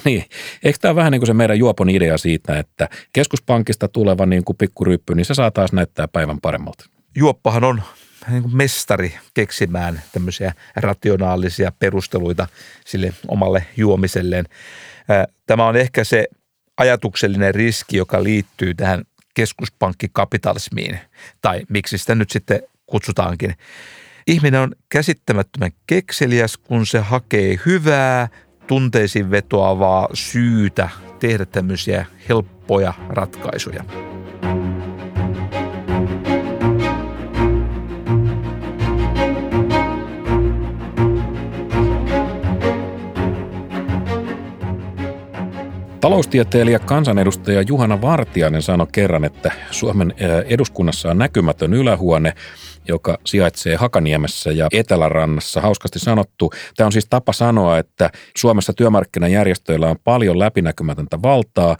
niin, 0.04 0.24
eikö 0.62 0.78
tämä 0.80 0.94
vähän 0.94 1.12
niin 1.12 1.20
kuin 1.20 1.26
se 1.26 1.35
meidän 1.35 1.59
juopon 1.59 1.90
idea 1.90 2.18
siitä, 2.18 2.59
että 2.59 2.88
keskuspankista 3.12 3.88
tuleva 3.88 4.26
niin 4.26 4.44
kuin 4.44 4.57
pikkuryyppy, 4.57 5.14
niin 5.14 5.24
se 5.24 5.35
saa 5.35 5.50
taas 5.50 5.72
näyttää 5.72 6.09
päivän 6.09 6.40
paremmalta. 6.40 6.85
Juoppahan 7.16 7.64
on 7.64 7.83
niin 8.29 8.57
mestari 8.57 9.15
keksimään 9.35 10.03
tämmöisiä 10.13 10.53
rationaalisia 10.77 11.73
perusteluita 11.79 12.49
sille 12.87 13.13
omalle 13.29 13.67
juomiselleen. 13.77 14.45
Tämä 15.47 15.67
on 15.67 15.77
ehkä 15.77 16.05
se 16.05 16.27
ajatuksellinen 16.77 17.55
riski, 17.55 17.97
joka 17.97 18.23
liittyy 18.23 18.75
tähän 18.75 19.05
keskuspankkikapitalismiin, 19.35 20.99
tai 21.43 21.63
miksi 21.69 21.99
sitä 21.99 22.15
nyt 22.15 22.31
sitten 22.31 22.63
kutsutaankin. 22.87 23.55
Ihminen 24.27 24.61
on 24.61 24.75
käsittämättömän 24.89 25.71
kekseliäs, 25.87 26.57
kun 26.57 26.87
se 26.87 26.99
hakee 26.99 27.59
hyvää, 27.67 28.29
tunteisiin 28.67 29.31
vetoavaa 29.31 30.09
syytä 30.15 30.89
tehdä 31.21 31.47
tämmöisiä 31.47 32.07
helppoja 32.29 32.95
ratkaisuja. 33.09 34.13
Taloustieteilijä 46.05 46.79
kansanedustaja 46.79 47.62
Juhana 47.62 48.01
Vartiainen 48.01 48.62
sanoi 48.62 48.87
kerran, 48.93 49.25
että 49.25 49.53
Suomen 49.71 50.14
eduskunnassa 50.47 51.11
on 51.11 51.19
näkymätön 51.19 51.75
ylähuone, 51.75 52.33
joka 52.88 53.19
sijaitsee 53.25 53.77
Hakaniemessä 53.77 54.51
ja 54.51 54.69
Etelärannassa. 54.73 55.61
Hauskasti 55.61 55.99
sanottu. 55.99 56.53
Tämä 56.77 56.87
on 56.87 56.93
siis 56.93 57.07
tapa 57.11 57.33
sanoa, 57.33 57.79
että 57.79 58.11
Suomessa 58.37 58.73
työmarkkinajärjestöillä 58.73 59.88
on 59.88 59.97
paljon 60.05 60.38
läpinäkymätöntä 60.38 61.23
valtaa 61.23 61.77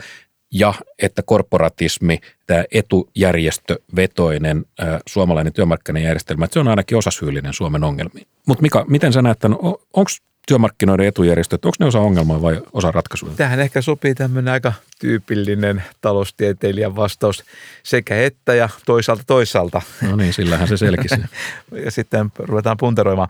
ja 0.53 0.75
että 1.03 1.23
korporatismi, 1.23 2.19
tämä 2.47 2.65
etujärjestövetoinen 2.73 4.65
suomalainen 5.09 5.53
työmarkkinajärjestelmä, 5.53 6.45
että 6.45 6.53
se 6.55 6.61
on 6.61 6.69
ainakin 6.69 6.99
osasyyllinen 6.99 7.53
Suomen 7.53 7.85
ongelmiin. 7.85 8.27
Mutta 8.47 8.63
Mika, 8.63 8.85
miten 8.89 9.13
sä 9.13 9.23
näet, 9.23 9.45
onko 9.45 10.11
työmarkkinoiden 10.49 11.07
etujärjestöt, 11.07 11.65
onko 11.65 11.77
ne 11.79 11.87
osa 11.87 12.01
ongelmaa 12.01 12.43
vai 12.43 12.63
osa 12.73 12.91
ratkaisua? 12.91 13.31
Tähän 13.37 13.61
ehkä 13.61 13.83
sopii 13.83 14.15
tämmöinen 14.15 14.53
aika 14.53 14.73
tyypillinen 14.99 15.83
taloustieteilijän 16.01 16.97
vastaus 16.97 17.45
sekä 17.83 18.23
että 18.23 18.55
ja 18.55 18.69
toisaalta 18.87 19.23
toisaalta. 19.27 19.83
No 20.03 20.17
niin, 20.17 20.33
sillähän 20.33 20.69
se 20.69 20.77
selkisi. 20.77 21.15
ja 21.85 21.91
sitten 21.91 22.33
ruvetaan 22.39 22.77
punteroimaan. 22.77 23.29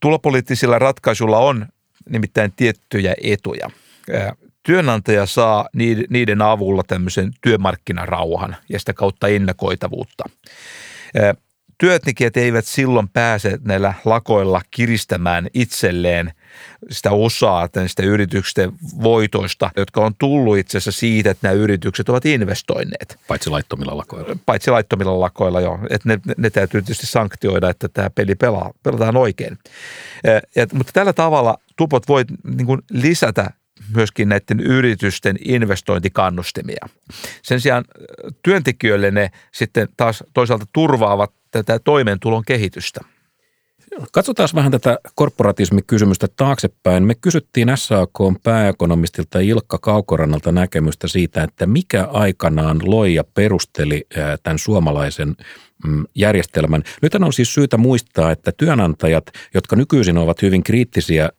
Tulopoliittisilla 0.00 0.78
ratkaisuilla 0.78 1.38
on 1.38 1.66
nimittäin 2.08 2.52
tiettyjä 2.56 3.14
etuja. 3.22 3.70
Työnantaja 4.62 5.26
saa 5.26 5.68
niiden 6.08 6.42
avulla 6.42 6.82
tämmöisen 6.86 7.32
työmarkkinarauhan 7.40 8.56
ja 8.68 8.78
sitä 8.78 8.92
kautta 8.92 9.28
ennakoitavuutta 9.28 10.24
työntekijät 11.80 12.36
eivät 12.36 12.64
silloin 12.64 13.08
pääse 13.08 13.58
näillä 13.64 13.94
lakoilla 14.04 14.60
kiristämään 14.70 15.46
itselleen 15.54 16.32
sitä 16.90 17.10
osaa 17.10 17.68
sitä 17.86 18.02
yritysten 18.02 18.72
voitoista, 19.02 19.70
jotka 19.76 20.00
on 20.00 20.14
tullut 20.18 20.58
itse 20.58 20.78
asiassa 20.78 21.00
siitä, 21.00 21.30
että 21.30 21.48
nämä 21.48 21.60
yritykset 21.60 22.08
ovat 22.08 22.26
investoineet. 22.26 23.18
Paitsi 23.28 23.50
laittomilla 23.50 23.96
lakoilla. 23.96 24.36
Paitsi 24.46 24.70
laittomilla 24.70 25.20
lakoilla, 25.20 25.60
joo. 25.60 25.78
Että 25.90 26.08
ne, 26.08 26.18
ne 26.36 26.50
täytyy 26.50 26.82
tietysti 26.82 27.06
sanktioida, 27.06 27.70
että 27.70 27.88
tämä 27.88 28.10
peli 28.10 28.34
pelaa, 28.34 28.70
pelataan 28.82 29.16
oikein. 29.16 29.58
Ja, 30.56 30.66
mutta 30.72 30.92
tällä 30.92 31.12
tavalla 31.12 31.56
tupot 31.76 32.08
voi 32.08 32.24
niin 32.56 32.66
kuin 32.66 32.80
lisätä 32.90 33.50
myöskin 33.94 34.28
näiden 34.28 34.60
yritysten 34.60 35.36
investointikannustimia. 35.44 36.88
Sen 37.42 37.60
sijaan 37.60 37.84
työntekijöille 38.42 39.10
ne 39.10 39.30
sitten 39.52 39.88
taas 39.96 40.24
toisaalta 40.34 40.66
turvaavat 40.72 41.39
tätä 41.50 41.78
toimeentulon 41.78 42.42
kehitystä. 42.46 43.00
Katsotaan 44.12 44.48
vähän 44.54 44.72
tätä 44.72 44.98
korporatismikysymystä 45.14 46.28
taaksepäin. 46.36 47.04
Me 47.04 47.14
kysyttiin 47.14 47.72
SAK 47.74 48.18
pääekonomistilta 48.42 49.40
Ilkka 49.40 49.78
Kaukorannalta 49.78 50.52
näkemystä 50.52 51.08
siitä, 51.08 51.42
että 51.42 51.66
mikä 51.66 52.04
aikanaan 52.04 52.80
loi 52.84 53.14
ja 53.14 53.24
perusteli 53.34 54.06
tämän 54.42 54.58
suomalaisen 54.58 55.36
järjestelmän. 56.14 56.82
Nyt 57.02 57.14
on 57.14 57.32
siis 57.32 57.54
syytä 57.54 57.76
muistaa, 57.76 58.30
että 58.30 58.52
työnantajat, 58.52 59.26
jotka 59.54 59.76
nykyisin 59.76 60.18
ovat 60.18 60.42
hyvin 60.42 60.62
kriittisiä 60.62 61.30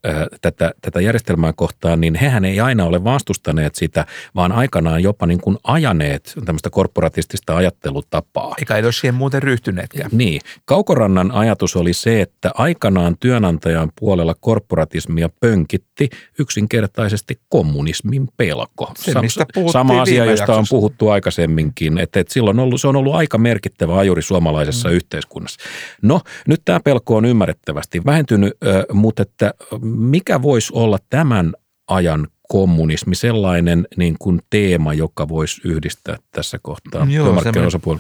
tätä, 0.42 0.72
tätä 0.82 1.02
järjestelmää 1.02 1.54
kohtaan, 1.54 2.02
niin 2.02 2.16
hehän 2.16 2.46
ei 2.46 2.60
aina 2.60 2.86
ole 2.86 3.04
vastustaneet 3.04 3.76
sitä, 3.76 4.06
vaan 4.36 4.52
aikanaan 4.52 5.04
jopa 5.04 5.26
niin 5.26 5.42
kuin 5.42 5.58
ajaneet 5.64 6.34
tämmöistä 6.46 6.70
korporatistista 6.70 7.56
ajattelutapaa. 7.58 8.56
Eikä 8.60 8.76
ei 8.76 8.84
ole 8.84 8.92
siihen 8.92 9.16
muuten 9.16 9.44
ryhtyneetkään. 9.44 10.10
Niin. 10.14 10.42
Kaukorannan 10.66 11.32
ajatus 11.32 11.76
oli 11.76 11.94
se, 11.94 12.22
että 12.22 12.52
aikanaan 12.54 13.18
työnantajan 13.20 13.92
puolella 14.00 14.36
korporatismia 14.40 15.30
pönkitti 15.40 16.10
yksinkertaisesti 16.40 17.40
kommunismin 17.50 18.28
pelko. 18.38 18.92
Se, 18.98 19.22
mistä 19.22 19.46
Sama 19.72 20.02
asia, 20.02 20.26
josta 20.26 20.56
on 20.56 20.66
puhuttu 20.70 21.10
aikaisemminkin, 21.10 21.98
että, 21.98 22.20
että 22.20 22.34
silloin 22.34 22.60
ollut, 22.60 22.82
se 22.82 22.88
on 22.88 22.96
ollut 22.96 23.16
aika 23.16 23.38
merkittävä 23.38 23.98
ajuri 23.98 24.22
suomalaisessa 24.32 24.90
mm. 24.90 24.96
yhteiskunnassa. 24.96 25.60
No, 26.02 26.22
nyt 26.48 26.62
tämä 26.66 26.80
pelko 26.80 27.16
on 27.16 27.26
ymmärrettävästi 27.26 28.06
vähentynyt, 28.06 28.54
mutta 28.94 29.22
että 29.22 29.54
mikä 29.82 30.42
voisi 30.42 30.74
olla 30.76 30.98
tämän 31.10 31.54
ajan 31.88 32.28
kommunismi, 32.50 33.16
sellainen 33.16 33.88
niin 33.98 34.16
kuin 34.20 34.42
teema, 34.50 34.94
joka 34.94 35.28
voisi 35.28 35.62
yhdistää 35.66 36.18
tässä 36.32 36.60
kohtaa 36.62 37.08
joo, 37.10 37.42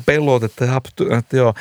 pelotetta 0.06 0.65
ja 0.65 0.82
että 1.17 1.38
joo. 1.38 1.54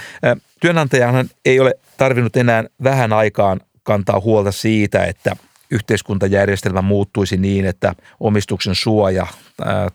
Työnantajahan 0.61 1.29
ei 1.45 1.61
ole 1.61 1.75
tarvinnut 1.97 2.37
enää 2.37 2.65
vähän 2.83 3.13
aikaan 3.13 3.61
kantaa 3.83 4.21
huolta 4.21 4.53
siitä, 4.53 5.05
että– 5.05 5.37
yhteiskuntajärjestelmä 5.71 6.83
muuttuisi 6.83 7.37
niin, 7.37 7.67
että 7.67 7.95
omistuksen 8.21 8.75
suoja 8.75 9.27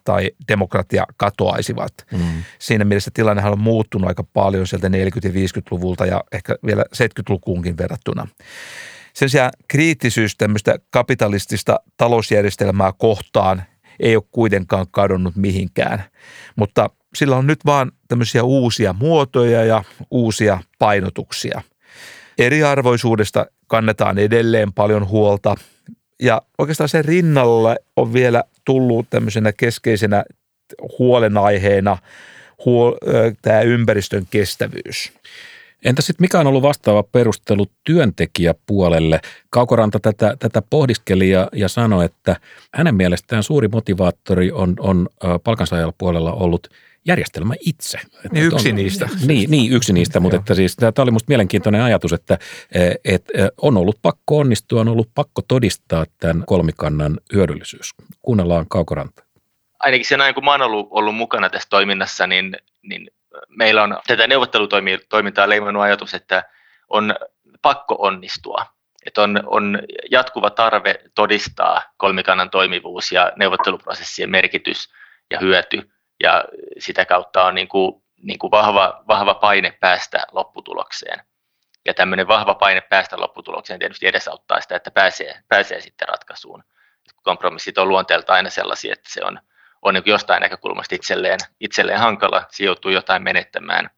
tai 0.04 0.32
demokratia 0.48 1.06
katoaisivat. 1.18 1.94
Mm. 2.12 2.20
Siinä 2.60 2.86
mielessä 2.86 3.12
tilannehan 3.14 3.52
on 3.52 3.60
muuttunut 3.60 4.08
aika 4.08 4.24
paljon 4.24 4.68
sieltä 4.68 4.88
40- 4.88 4.92
ja 5.24 5.32
50-luvulta 5.32 6.06
ja 6.06 6.24
ehkä 6.32 6.56
vielä 6.66 6.84
70-lukuunkin 6.96 7.78
verrattuna. 7.78 8.28
Sen 9.14 9.30
sijaan 9.30 9.52
kriittisyys 9.68 10.36
tämmöistä 10.38 10.76
kapitalistista 10.90 11.80
talousjärjestelmää 11.98 12.92
kohtaan 12.98 13.64
ei 14.00 14.16
ole 14.16 14.24
kuitenkaan 14.32 14.86
kadonnut 14.92 15.36
mihinkään, 15.36 16.04
mutta 16.56 16.90
sillä 17.16 17.36
on 17.38 17.48
nyt 17.48 17.60
vaan 17.66 17.92
tämmöisiä 18.08 18.44
uusia 18.44 18.94
muotoja 18.94 19.66
ja 19.66 19.84
uusia 20.12 20.60
painotuksia. 20.80 21.62
Eriarvoisuudesta 22.38 23.46
kannetaan 23.68 24.18
edelleen 24.18 24.74
paljon 24.74 25.08
huolta. 25.08 25.56
Ja 26.22 26.42
oikeastaan 26.58 26.90
sen 26.90 27.06
rinnalla 27.06 27.76
on 27.96 28.14
vielä 28.14 28.44
tullut 28.66 29.08
tämmöisenä 29.10 29.52
keskeisenä 29.52 30.24
huolenaiheena 31.00 31.98
huol- 32.66 32.98
tämä 33.42 33.62
ympäristön 33.62 34.26
kestävyys. 34.30 35.12
Entä 35.86 36.02
sitten 36.02 36.24
mikä 36.24 36.40
on 36.40 36.48
ollut 36.48 36.62
vastaava 36.62 37.04
perustelu 37.04 37.68
työntekijäpuolelle? 37.84 39.20
Kaukoranta 39.50 40.00
tätä, 40.00 40.36
tätä 40.40 40.62
pohdiskeli 40.70 41.30
ja, 41.30 41.48
ja 41.54 41.68
sanoi, 41.68 42.06
että 42.06 42.36
hänen 42.74 42.96
mielestään 42.96 43.44
suuri 43.44 43.68
motivaattori 43.68 44.52
on, 44.52 44.74
on 44.80 45.10
palkansaajalla 45.44 45.94
puolella 45.98 46.34
ollut– 46.34 46.68
järjestelmä 47.06 47.54
itse. 47.60 47.98
Että 47.98 48.30
niin 48.32 48.46
yksi 48.46 48.70
on, 48.70 48.76
niistä. 48.76 49.10
Niin, 49.28 49.52
niin 49.52 49.74
yksi 49.74 49.94
niistä, 49.94 50.20
mutta 50.20 50.38
että 50.38 50.56
siis, 50.56 50.76
tämä 50.76 50.92
oli 50.98 51.12
minusta 51.12 51.30
mielenkiintoinen 51.30 51.82
ajatus, 51.82 52.14
että 52.14 52.38
että 53.06 53.34
on 53.62 53.78
ollut 53.78 54.00
pakko 54.02 54.38
onnistua, 54.38 54.82
on 54.82 54.88
ollut 54.88 55.10
pakko 55.16 55.42
todistaa 55.48 56.06
tämän 56.20 56.44
kolmikannan 56.46 57.20
hyödyllisyys. 57.34 57.90
Kuunnellaan 58.22 58.66
Kaukoranta. 58.70 59.24
Ainakin 59.80 60.06
sen 60.06 60.22
ajan, 60.22 60.34
kun 60.34 60.48
olen 60.50 60.62
ollut, 60.62 60.88
ollut 60.90 61.16
mukana 61.16 61.50
tässä 61.50 61.70
toiminnassa, 61.70 62.28
niin, 62.28 62.58
niin 62.82 63.08
meillä 63.50 63.84
on 63.84 63.98
tätä 64.08 64.28
neuvottelutoimintaa 64.28 65.50
leimannut 65.50 65.84
ajatus, 65.84 66.14
että 66.14 66.44
on 66.90 67.16
pakko 67.62 67.96
onnistua. 68.00 68.66
Että 69.06 69.22
on, 69.22 69.40
on 69.46 69.80
jatkuva 70.12 70.50
tarve 70.50 70.96
todistaa 71.16 71.82
kolmikannan 71.98 72.50
toimivuus 72.50 73.12
ja 73.12 73.32
neuvotteluprosessien 73.36 74.30
merkitys 74.30 74.90
ja 75.32 75.40
hyöty– 75.40 75.82
ja 76.26 76.44
sitä 76.80 77.06
kautta 77.06 77.44
on 77.44 77.56
niin 77.56 77.68
kuin, 77.68 78.04
niin 78.22 78.40
kuin 78.40 78.52
vahva, 78.52 79.04
vahva 79.08 79.34
paine 79.34 79.78
päästä 79.80 80.26
lopputulokseen. 80.32 81.20
Ja 81.86 81.94
tämmöinen 81.94 82.28
vahva 82.28 82.56
paine 82.56 82.82
päästä 82.82 83.20
lopputulokseen 83.20 83.80
tietysti 83.80 84.08
edesauttaa 84.08 84.62
sitä, 84.62 84.76
että 84.76 84.92
pääsee, 84.92 85.40
pääsee 85.48 85.82
sitten 85.82 86.08
ratkaisuun. 86.08 86.64
Kompromissit 87.24 87.78
on 87.78 87.90
luonteelta 87.90 88.34
aina 88.34 88.50
sellaisia, 88.50 88.94
että 88.94 89.10
se 89.14 89.22
on, 89.24 89.40
on 89.82 89.94
niin 89.94 90.04
jostain 90.06 90.42
näkökulmasta 90.42 90.96
itselleen, 90.96 91.40
itselleen 91.60 92.00
hankala, 92.00 92.44
se 92.50 92.64
joutuu 92.64 92.92
jotain 92.92 93.24
menettämään. 93.24 93.90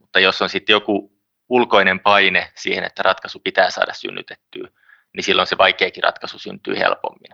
Mutta 0.00 0.20
jos 0.20 0.42
on 0.42 0.48
sitten 0.48 0.74
joku 0.74 1.12
ulkoinen 1.48 2.00
paine 2.00 2.52
siihen, 2.54 2.84
että 2.84 3.02
ratkaisu 3.02 3.40
pitää 3.40 3.70
saada 3.70 3.92
synnytettyä, 3.92 4.68
niin 5.12 5.24
silloin 5.24 5.48
se 5.48 5.58
vaikeakin 5.58 6.02
ratkaisu 6.02 6.38
syntyy 6.38 6.78
helpommin. 6.78 7.32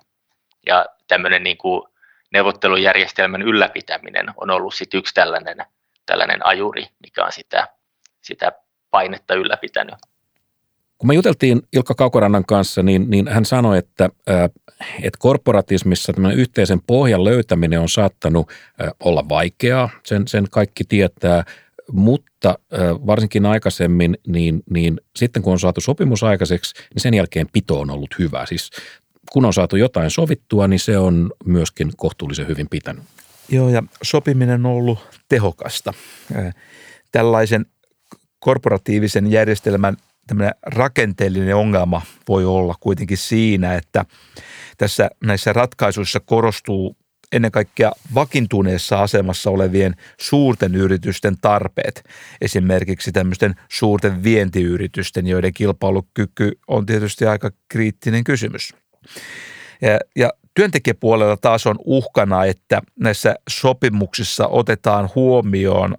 Ja 0.66 0.86
tämmöinen 1.08 1.42
niin 1.42 1.58
kuin 1.58 1.91
neuvottelujärjestelmän 2.32 3.42
ylläpitäminen 3.42 4.26
on 4.36 4.50
ollut 4.50 4.74
sit 4.74 4.94
yksi 4.94 5.14
tällainen, 5.14 5.56
tällainen 6.06 6.46
ajuri, 6.46 6.86
mikä 7.02 7.24
on 7.24 7.32
sitä, 7.32 7.68
sitä 8.20 8.52
painetta 8.90 9.34
ylläpitänyt. 9.34 9.94
Kun 10.98 11.08
me 11.08 11.14
juteltiin 11.14 11.62
Ilkka 11.72 11.94
Kaukorannan 11.94 12.44
kanssa, 12.44 12.82
niin, 12.82 13.10
niin 13.10 13.28
hän 13.28 13.44
sanoi, 13.44 13.78
että, 13.78 14.10
että 15.02 15.18
korporatismissa 15.18 16.12
tämän 16.12 16.32
yhteisen 16.32 16.80
pohjan 16.86 17.24
löytäminen 17.24 17.80
on 17.80 17.88
saattanut 17.88 18.50
olla 19.00 19.28
vaikeaa, 19.28 19.90
sen, 20.04 20.28
sen 20.28 20.44
kaikki 20.50 20.84
tietää, 20.84 21.44
mutta 21.92 22.58
varsinkin 23.06 23.46
aikaisemmin, 23.46 24.18
niin, 24.26 24.62
niin 24.70 25.00
sitten 25.16 25.42
kun 25.42 25.52
on 25.52 25.60
saatu 25.60 25.80
sopimus 25.80 26.22
aikaiseksi, 26.22 26.74
niin 26.94 27.02
sen 27.02 27.14
jälkeen 27.14 27.46
pito 27.52 27.80
on 27.80 27.90
ollut 27.90 28.18
hyvä. 28.18 28.46
Siis 28.46 28.70
kun 29.30 29.44
on 29.44 29.54
saatu 29.54 29.76
jotain 29.76 30.10
sovittua, 30.10 30.68
niin 30.68 30.80
se 30.80 30.98
on 30.98 31.30
myöskin 31.44 31.92
kohtuullisen 31.96 32.48
hyvin 32.48 32.68
pitänyt. 32.68 33.04
Joo, 33.48 33.68
ja 33.68 33.82
sopiminen 34.02 34.66
on 34.66 34.72
ollut 34.72 34.98
tehokasta. 35.28 35.94
Tällaisen 37.12 37.66
korporatiivisen 38.38 39.30
järjestelmän 39.30 39.96
tämmöinen 40.26 40.54
rakenteellinen 40.62 41.56
ongelma 41.56 42.02
voi 42.28 42.44
olla 42.44 42.74
kuitenkin 42.80 43.18
siinä, 43.18 43.74
että 43.74 44.04
tässä 44.78 45.10
näissä 45.24 45.52
ratkaisuissa 45.52 46.20
korostuu 46.20 46.96
ennen 47.32 47.50
kaikkea 47.50 47.92
vakiintuneessa 48.14 49.02
asemassa 49.02 49.50
olevien 49.50 49.94
suurten 50.20 50.74
yritysten 50.74 51.34
tarpeet. 51.40 52.04
Esimerkiksi 52.40 53.12
tämmöisten 53.12 53.54
suurten 53.68 54.22
vientiyritysten, 54.24 55.26
joiden 55.26 55.52
kilpailukyky 55.52 56.52
on 56.68 56.86
tietysti 56.86 57.26
aika 57.26 57.50
kriittinen 57.68 58.24
kysymys. 58.24 58.74
Ja, 59.80 59.98
ja 60.16 60.30
työntekijäpuolella 60.54 61.36
taas 61.36 61.66
on 61.66 61.76
uhkana, 61.84 62.44
että 62.44 62.82
näissä 63.00 63.34
sopimuksissa 63.50 64.46
otetaan 64.46 65.10
huomioon 65.14 65.96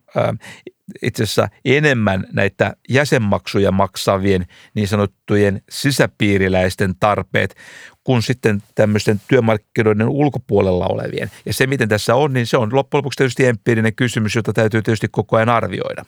itse 1.02 1.24
asiassa 1.24 1.48
enemmän 1.66 2.28
näitä 2.34 2.74
jäsenmaksuja 2.90 3.72
maksavien 3.72 4.46
niin 4.74 4.88
sanottujen 4.88 5.62
sisäpiiriläisten 5.70 6.94
tarpeet 7.00 7.56
kuin 8.04 8.22
sitten 8.22 8.64
tämmöisten 8.76 9.22
työmarkkinoiden 9.28 10.10
ulkopuolella 10.10 10.88
olevien. 10.88 11.32
Ja 11.46 11.54
se, 11.54 11.68
miten 11.68 11.90
tässä 11.90 12.16
on, 12.16 12.34
niin 12.34 12.48
se 12.48 12.58
on 12.58 12.70
loppujen 12.76 13.00
lopuksi 13.00 13.18
tietysti 13.18 13.46
empiirinen 13.46 13.96
kysymys, 13.96 14.36
jota 14.36 14.54
täytyy 14.54 14.82
tietysti 14.82 15.08
koko 15.12 15.38
ajan 15.38 15.50
arvioida. 15.50 16.06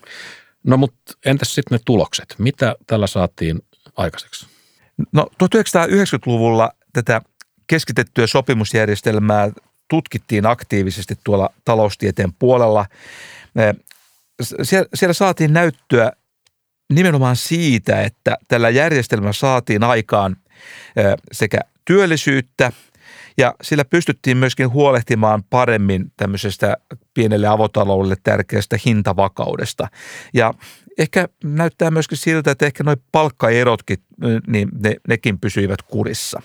No 0.64 0.78
mutta 0.78 1.14
entäs 1.26 1.56
sitten 1.56 1.76
ne 1.76 1.82
tulokset? 1.86 2.36
Mitä 2.38 2.76
tällä 2.88 3.08
saatiin 3.08 3.62
aikaiseksi? 3.98 4.48
No 5.12 5.28
1990-luvulla 5.44 6.72
tätä 6.96 7.22
keskitettyä 7.68 8.28
sopimusjärjestelmää 8.28 9.52
tutkittiin 9.88 10.46
aktiivisesti 10.46 11.16
tuolla 11.24 11.50
taloustieteen 11.66 12.34
puolella 12.34 12.86
siellä, 14.96 15.14
saatiin 15.14 15.54
näyttöä 15.54 16.12
nimenomaan 16.94 17.36
siitä, 17.36 18.02
että 18.02 18.38
tällä 18.48 18.70
järjestelmällä 18.70 19.34
saatiin 19.34 19.84
aikaan 19.84 20.36
sekä 21.32 21.60
työllisyyttä 21.86 22.72
ja 23.38 23.56
sillä 23.62 23.86
pystyttiin 23.86 24.38
myöskin 24.38 24.70
huolehtimaan 24.70 25.44
paremmin 25.44 26.12
tämmöisestä 26.18 26.78
pienelle 27.14 27.48
avotaloudelle 27.48 28.16
tärkeästä 28.24 28.78
hintavakaudesta. 28.86 29.88
Ja 30.34 30.54
ehkä 30.98 31.28
näyttää 31.44 31.92
myöskin 31.92 32.18
siltä, 32.18 32.52
että 32.52 32.66
ehkä 32.66 32.84
noin 32.84 33.02
palkkaerotkin, 33.12 33.98
niin 34.48 34.70
ne, 34.84 34.96
nekin 35.08 35.40
pysyivät 35.40 35.82
kurissa. 35.82 36.42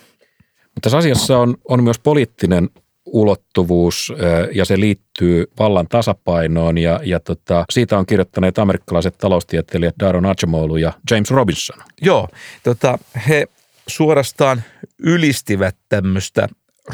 Mutta 0.75 0.81
tässä 0.83 0.99
asiassa 0.99 1.39
on, 1.39 1.57
on 1.68 1.85
myös 1.85 1.99
poliittinen 1.99 2.68
ulottuvuus 3.07 4.12
ja 4.53 4.64
se 4.64 4.81
liittyy 4.81 5.47
vallan 5.59 5.89
tasapainoon 5.89 6.79
ja, 6.79 7.01
ja 7.05 7.21
tota, 7.21 7.64
siitä 7.71 7.99
on 7.99 8.07
kirjoittaneet 8.07 8.59
amerikkalaiset 8.59 9.18
taloustieteilijät 9.18 9.95
Daron 10.01 10.27
Acemoglu 10.27 10.77
ja 10.77 10.93
James 11.11 11.31
Robinson. 11.31 11.79
Joo, 12.03 12.29
tota, 12.62 12.99
he 13.29 13.47
suorastaan 13.87 14.62
ylistivät 14.99 15.77
tämmöistä 15.89 16.49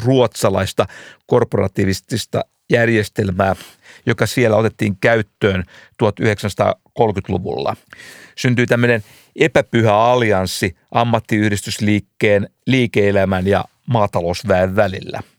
ruotsalaista 0.05 0.85
korporatiivistista 1.25 2.41
järjestelmää, 2.69 3.55
joka 4.05 4.25
siellä 4.25 4.57
otettiin 4.57 4.97
käyttöön 4.97 5.63
1930-luvulla. 6.03 7.75
Syntyi 8.37 8.65
tämmöinen 8.65 9.03
epäpyhä 9.37 9.95
allianssi 9.95 10.75
ammattiyhdistysliikkeen, 10.91 12.49
liike-elämän 12.65 13.47
ja 13.47 13.65
maatalousväen 13.87 14.75
välillä– 14.75 15.19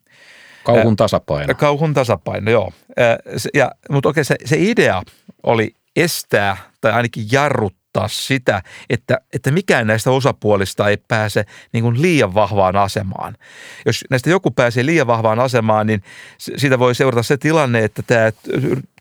Kauhun 0.74 0.96
tasapaino. 0.96 1.55
Kauhun 1.55 1.94
tasapaino, 1.94 2.51
joo. 2.51 2.72
Ja, 3.55 3.72
mutta 3.90 4.09
okei, 4.09 4.24
se, 4.24 4.36
se 4.44 4.57
idea 4.59 5.03
oli 5.42 5.74
estää 5.96 6.57
tai 6.80 6.92
ainakin 6.92 7.26
jarruttaa 7.32 7.78
sitä, 8.09 8.62
että, 8.90 9.20
että 9.32 9.51
mikään 9.51 9.86
näistä 9.86 10.11
osapuolista 10.11 10.88
ei 10.88 10.96
pääse 10.96 11.44
niin 11.72 11.84
kuin 11.84 12.03
liian 12.03 12.34
vahvaan 12.34 12.76
asemaan. 12.76 13.34
Jos 13.86 14.05
näistä 14.11 14.30
joku 14.30 14.51
pääsee 14.51 14.86
liian 14.86 15.07
vahvaan 15.07 15.38
asemaan, 15.38 15.86
niin 15.86 16.03
siitä 16.38 16.78
voi 16.78 16.94
seurata 16.94 17.22
se 17.22 17.36
tilanne, 17.36 17.84
että 17.84 18.03
tämä, 18.03 18.32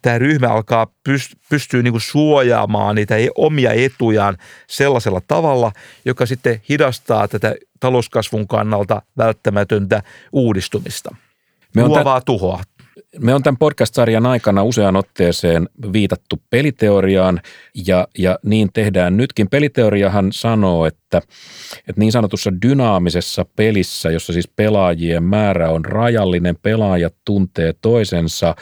tämä 0.01 0.17
ryhmä 0.17 0.47
alkaa 0.47 0.87
pystyä 1.49 1.81
niin 1.81 1.93
kuin 1.93 2.01
suojaamaan 2.01 2.95
niitä 2.95 3.15
omia 3.35 3.71
etujaan 3.73 4.37
sellaisella 4.67 5.21
tavalla, 5.27 5.71
joka 6.05 6.25
sitten 6.25 6.61
hidastaa 6.69 7.27
tätä 7.27 7.55
talouskasvun 7.79 8.47
kannalta 8.47 9.01
välttämätöntä 9.17 10.03
uudistumista– 10.31 11.15
me 11.75 11.83
on 11.83 11.89
luovaa 11.89 12.21
tä- 12.21 12.25
tuhoa. 12.25 12.63
Me 13.19 13.33
on 13.33 13.43
tämän 13.43 13.57
podcast-sarjan 13.57 14.25
aikana 14.25 14.63
useaan 14.63 14.95
otteeseen 14.95 15.69
viitattu 15.93 16.41
peliteoriaan 16.49 17.41
ja, 17.87 18.07
ja 18.17 18.39
niin 18.45 18.69
tehdään 18.73 19.17
nytkin. 19.17 19.49
Peliteoriahan 19.49 20.31
sanoo, 20.31 20.85
että, 20.85 21.17
että 21.77 21.99
niin 21.99 22.11
sanotussa 22.11 22.51
dynaamisessa 22.61 23.45
pelissä, 23.55 24.11
jossa 24.11 24.33
siis 24.33 24.47
pelaajien 24.55 25.23
määrä 25.23 25.69
on 25.69 25.85
rajallinen, 25.85 26.55
pelaajat 26.61 27.15
tuntee 27.25 27.73
toisensa 27.81 28.55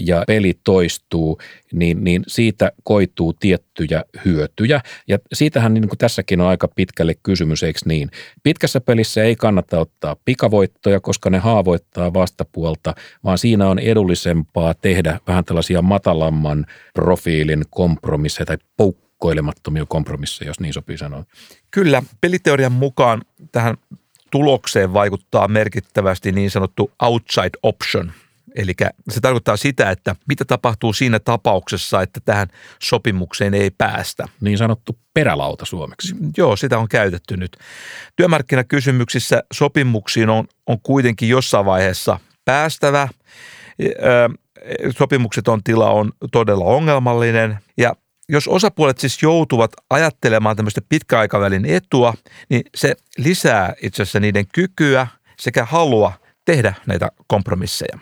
ja 0.00 0.24
peli 0.26 0.54
toistuu, 0.64 1.38
niin, 1.72 2.04
niin 2.04 2.22
siitä 2.26 2.72
koituu 2.84 3.32
tiettyjä 3.32 4.04
hyötyjä. 4.24 4.80
Ja 5.08 5.18
siitähän 5.32 5.74
niin 5.74 5.88
kuin 5.88 5.98
tässäkin 5.98 6.40
on 6.40 6.46
aika 6.46 6.68
pitkälle 6.68 7.14
kysymys, 7.22 7.62
eikö 7.62 7.78
niin? 7.84 8.10
Pitkässä 8.42 8.80
pelissä 8.80 9.22
ei 9.22 9.36
kannata 9.36 9.80
ottaa 9.80 10.16
pikavoittoja, 10.24 11.00
koska 11.00 11.30
ne 11.30 11.38
haavoittaa 11.38 12.14
vastapuolta, 12.14 12.94
vaan 13.24 13.38
siinä 13.38 13.68
on 13.68 13.78
edullisempaa 13.78 14.74
tehdä 14.74 15.20
vähän 15.26 15.44
tällaisia 15.44 15.82
matalamman 15.82 16.66
profiilin 16.94 17.64
kompromisseja 17.70 18.46
tai 18.46 18.58
poukkoilemattomia 18.76 19.86
kompromisseja, 19.88 20.48
jos 20.48 20.60
niin 20.60 20.72
sopii 20.72 20.98
sanoa. 20.98 21.24
Kyllä, 21.70 22.02
peliteorian 22.20 22.72
mukaan 22.72 23.22
tähän 23.52 23.76
tulokseen 24.30 24.92
vaikuttaa 24.92 25.48
merkittävästi 25.48 26.32
niin 26.32 26.50
sanottu 26.50 26.90
outside 27.02 27.58
option– 27.62 28.12
Eli 28.54 28.72
se 29.10 29.20
tarkoittaa 29.20 29.56
sitä, 29.56 29.90
että 29.90 30.16
mitä 30.28 30.44
tapahtuu 30.44 30.92
siinä 30.92 31.18
tapauksessa, 31.18 32.02
että 32.02 32.20
tähän 32.24 32.48
sopimukseen 32.82 33.54
ei 33.54 33.70
päästä. 33.70 34.28
Niin 34.40 34.58
sanottu 34.58 34.98
perälauta 35.14 35.64
suomeksi. 35.64 36.14
Joo, 36.36 36.56
sitä 36.56 36.78
on 36.78 36.88
käytetty 36.88 37.36
nyt. 37.36 37.56
Työmarkkinakysymyksissä 38.16 39.42
sopimuksiin 39.52 40.30
on, 40.30 40.48
on 40.66 40.80
kuitenkin 40.80 41.28
jossain 41.28 41.66
vaiheessa 41.66 42.20
päästävä. 42.44 43.08
Sopimukset 44.98 45.48
on 45.48 45.62
tila 45.64 45.90
on 45.90 46.12
todella 46.32 46.64
ongelmallinen 46.64 47.58
ja 47.76 47.94
jos 48.28 48.48
osapuolet 48.48 48.98
siis 48.98 49.22
joutuvat 49.22 49.72
ajattelemaan 49.90 50.56
tämmöistä 50.56 50.80
pitkäaikavälin 50.88 51.66
etua, 51.66 52.14
niin 52.48 52.62
se 52.74 52.94
lisää 53.18 53.74
itse 53.82 54.02
asiassa 54.02 54.20
niiden 54.20 54.44
kykyä 54.54 55.06
sekä 55.38 55.64
halua 55.64 56.12
tehdä 56.44 56.74
näitä 56.86 57.08
kompromisseja. 57.26 57.98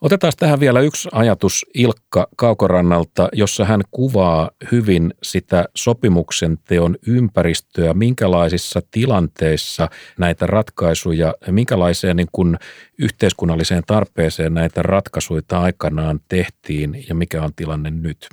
Otetaan 0.00 0.32
tähän 0.38 0.60
vielä 0.60 0.80
yksi 0.80 1.08
ajatus 1.12 1.66
Ilkka 1.74 2.28
Kaukorannalta, 2.36 3.28
jossa 3.32 3.64
hän 3.64 3.80
kuvaa 3.90 4.50
hyvin 4.72 5.14
sitä 5.22 5.64
sopimuksen 5.74 6.58
teon 6.68 6.96
ympäristöä, 7.06 7.94
minkälaisissa 7.94 8.80
tilanteissa 8.90 9.88
näitä 10.18 10.46
ratkaisuja, 10.46 11.34
minkälaiseen 11.50 12.16
niin 12.16 12.28
kuin 12.32 12.56
yhteiskunnalliseen 12.98 13.82
tarpeeseen 13.86 14.54
näitä 14.54 14.82
ratkaisuja 14.82 15.42
aikanaan 15.50 16.20
tehtiin 16.28 17.04
ja 17.08 17.14
mikä 17.14 17.42
on 17.42 17.50
tilanne 17.56 17.90
nyt. 17.90 18.28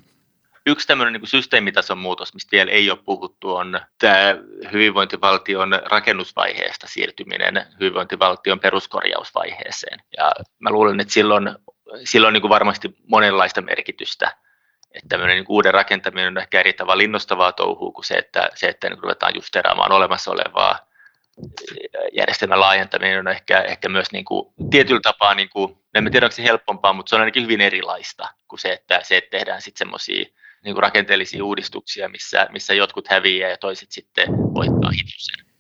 Yksi 0.65 0.87
tämmöinen 0.87 1.13
niin 1.13 1.27
systeemitason 1.27 1.97
muutos, 1.97 2.33
mistä 2.33 2.51
vielä 2.51 2.71
ei 2.71 2.91
ole 2.91 2.99
puhuttu, 3.05 3.55
on 3.55 3.79
tämä 3.99 4.35
hyvinvointivaltion 4.71 5.81
rakennusvaiheesta 5.85 6.87
siirtyminen 6.87 7.65
hyvinvointivaltion 7.79 8.59
peruskorjausvaiheeseen. 8.59 9.99
Ja 10.17 10.31
mä 10.59 10.69
luulen, 10.69 10.99
että 10.99 11.13
silloin, 11.13 11.49
silloin 12.03 12.33
niin 12.33 12.41
kuin 12.41 12.49
varmasti 12.49 12.95
monenlaista 13.07 13.61
merkitystä. 13.61 14.37
Että 14.91 15.09
tämmöinen 15.09 15.35
niin 15.35 15.45
uuden 15.49 15.73
rakentaminen 15.73 16.27
on 16.27 16.37
ehkä 16.37 16.59
eri 16.59 16.73
tavalla 16.73 17.03
innostavaa 17.03 17.51
touhua 17.51 17.91
kuin 17.91 18.05
se, 18.05 18.13
että, 18.13 18.49
se, 18.55 18.67
että 18.67 18.89
niin 18.89 19.03
ruvetaan 19.03 19.35
justeraamaan 19.35 19.91
olemassa 19.91 20.31
olevaa 20.31 20.79
järjestelmän 22.11 22.59
laajentaminen 22.59 23.19
on 23.19 23.27
ehkä, 23.27 23.61
ehkä 23.61 23.89
myös 23.89 24.11
niin 24.11 24.25
kuin, 24.25 24.53
tietyllä 24.69 24.99
tapaa, 25.03 25.35
niin 25.35 25.49
kuin, 25.49 25.77
en 25.93 26.11
tiedä 26.11 26.25
onko 26.25 26.35
se 26.35 26.43
helpompaa, 26.43 26.93
mutta 26.93 27.09
se 27.09 27.15
on 27.15 27.21
ainakin 27.21 27.43
hyvin 27.43 27.61
erilaista 27.61 28.29
kuin 28.47 28.59
se, 28.59 28.73
että, 28.73 28.99
se, 29.03 29.17
että 29.17 29.37
tehdään 29.37 29.61
sitten 29.61 29.79
semmoisia 29.79 30.25
niin 30.63 30.75
kuin 30.75 30.83
rakenteellisia 30.83 31.43
uudistuksia, 31.45 32.09
missä, 32.09 32.47
missä 32.51 32.73
jotkut 32.73 33.07
häviää 33.07 33.49
ja 33.49 33.57
toiset 33.57 33.91
sitten 33.91 34.27
voittaa 34.31 34.91
hitusen. 34.91 35.53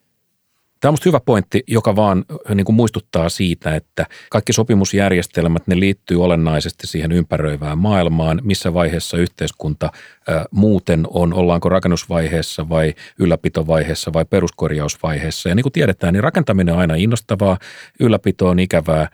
Tämä 0.83 0.91
on 0.91 0.97
hyvä 1.05 1.19
pointti, 1.19 1.63
joka 1.67 1.95
vaan 1.95 2.25
niin 2.55 2.65
kuin 2.65 2.75
muistuttaa 2.75 3.29
siitä, 3.29 3.75
että 3.75 4.05
kaikki 4.29 4.53
sopimusjärjestelmät, 4.53 5.67
ne 5.67 5.79
liittyy 5.79 6.23
olennaisesti 6.23 6.87
siihen 6.87 7.11
ympäröivään 7.11 7.77
maailmaan, 7.77 8.41
missä 8.43 8.73
vaiheessa 8.73 9.17
yhteiskunta 9.17 9.85
ä, 10.29 10.45
muuten 10.51 11.07
on, 11.09 11.33
ollaanko 11.33 11.69
rakennusvaiheessa 11.69 12.69
vai 12.69 12.93
ylläpitovaiheessa 13.19 14.13
vai 14.13 14.25
peruskorjausvaiheessa. 14.25 15.49
Ja 15.49 15.55
niin 15.55 15.63
kuin 15.63 15.73
tiedetään, 15.73 16.13
niin 16.13 16.23
rakentaminen 16.23 16.73
on 16.73 16.79
aina 16.79 16.95
innostavaa, 16.95 17.57
ylläpito 17.99 18.47
on 18.47 18.59
ikävää 18.59 19.07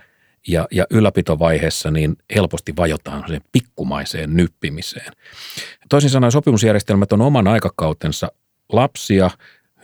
ja, 0.48 0.68
ja 0.72 0.86
ylläpitovaiheessa 0.90 1.92
niin 1.92 2.16
helposti 2.36 2.76
vajotaan 2.78 3.24
sen 3.28 3.42
pikkumaiseen 3.52 4.36
nyppimiseen. 4.36 5.14
Toisin 5.90 6.10
sanoen 6.10 6.32
sopimusjärjestelmät 6.32 7.14
on 7.14 7.22
oman 7.22 7.48
aikakautensa 7.48 8.32
lapsia, 8.72 9.30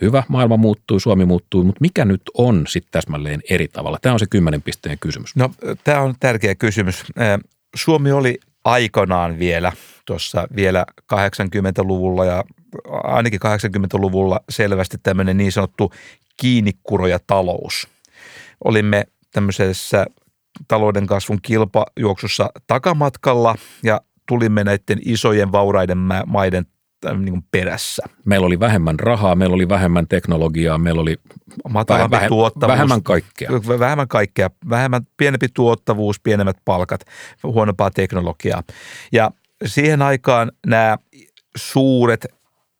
Hyvä, 0.00 0.22
maailma 0.28 0.56
muuttuu, 0.56 1.00
Suomi 1.00 1.24
muuttuu, 1.24 1.64
mutta 1.64 1.80
mikä 1.80 2.04
nyt 2.04 2.22
on 2.34 2.64
sitten 2.68 2.92
täsmälleen 2.92 3.40
eri 3.50 3.68
tavalla? 3.68 3.98
Tämä 4.02 4.12
on 4.12 4.18
se 4.18 4.26
kymmenen 4.30 4.62
pisteen 4.62 4.98
kysymys. 4.98 5.36
No 5.36 5.50
tämä 5.84 6.00
on 6.00 6.14
tärkeä 6.20 6.54
kysymys. 6.54 7.04
Suomi 7.76 8.12
oli 8.12 8.38
aikanaan 8.64 9.38
vielä 9.38 9.72
tuossa 10.04 10.48
vielä 10.56 10.86
80-luvulla 11.14 12.24
ja 12.24 12.44
ainakin 12.88 13.40
80-luvulla 13.40 14.40
selvästi 14.48 14.96
tämmöinen 15.02 15.36
niin 15.36 15.52
sanottu 15.52 15.92
kiinnikuroja 16.36 17.18
talous. 17.26 17.88
Olimme 18.64 19.06
tämmöisessä 19.32 20.06
talouden 20.68 21.06
kasvun 21.06 21.38
kilpajuoksussa 21.42 22.50
takamatkalla 22.66 23.54
ja 23.82 24.00
tulimme 24.28 24.64
näiden 24.64 24.98
isojen 25.04 25.52
vauraiden 25.52 25.98
maiden 26.26 26.66
niin 27.18 27.30
kuin 27.30 27.44
perässä. 27.50 28.02
Meillä 28.24 28.46
oli 28.46 28.60
vähemmän 28.60 29.00
rahaa, 29.00 29.34
meillä 29.34 29.54
oli 29.54 29.68
vähemmän 29.68 30.08
teknologiaa, 30.08 30.78
meillä 30.78 31.02
oli 31.02 31.16
Matalampi 31.68 32.10
vähemmän, 32.16 32.28
tuottavuus, 32.28 32.76
vähemmän 32.76 33.02
kaikkea. 33.02 33.50
Vähemmän 33.78 34.08
kaikkea, 34.08 34.50
vähemmän 34.70 35.02
pienempi 35.16 35.46
tuottavuus, 35.54 36.20
pienemmät 36.20 36.56
palkat, 36.64 37.00
huonompaa 37.42 37.90
teknologiaa. 37.90 38.62
Ja 39.12 39.30
siihen 39.66 40.02
aikaan 40.02 40.52
nämä 40.66 40.98
suuret 41.56 42.26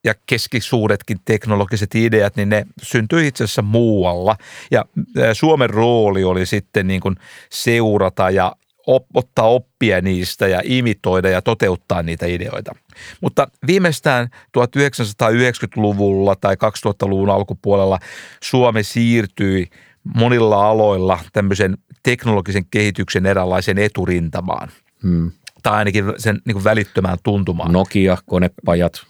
ja 0.06 0.14
keskisuuretkin 0.26 1.18
teknologiset 1.24 1.94
ideat, 1.94 2.36
niin 2.36 2.48
ne 2.48 2.66
syntyi 2.82 3.26
itse 3.26 3.44
asiassa 3.44 3.62
muualla. 3.62 4.36
Ja 4.70 4.84
Suomen 5.32 5.70
rooli 5.70 6.24
oli 6.24 6.46
sitten 6.46 6.86
niin 6.86 7.00
kuin 7.00 7.16
seurata 7.50 8.30
ja 8.30 8.52
op, 8.86 9.06
ottaa 9.14 9.48
oppia 9.48 10.00
niistä 10.00 10.46
ja 10.46 10.60
imitoida 10.64 11.28
ja 11.28 11.42
toteuttaa 11.42 12.02
niitä 12.02 12.26
ideoita. 12.26 12.74
Mutta 13.20 13.48
viimeistään 13.66 14.28
1990-luvulla 14.58 16.36
tai 16.36 16.54
2000-luvun 16.54 17.30
alkupuolella 17.30 17.98
Suomi 18.42 18.82
siirtyi 18.82 19.66
monilla 20.14 20.68
aloilla 20.68 21.18
tämmöisen 21.32 21.78
teknologisen 22.02 22.66
kehityksen 22.70 23.26
eräänlaisen 23.26 23.78
eturintamaan. 23.78 24.68
Hmm 25.02 25.32
tai 25.66 25.78
ainakin 25.78 26.04
sen 26.16 26.40
niin 26.44 26.54
kuin 26.54 26.64
välittömään 26.64 27.18
tuntumaan. 27.22 27.72
Nokia, 27.72 28.18
konepajat. 28.26 29.06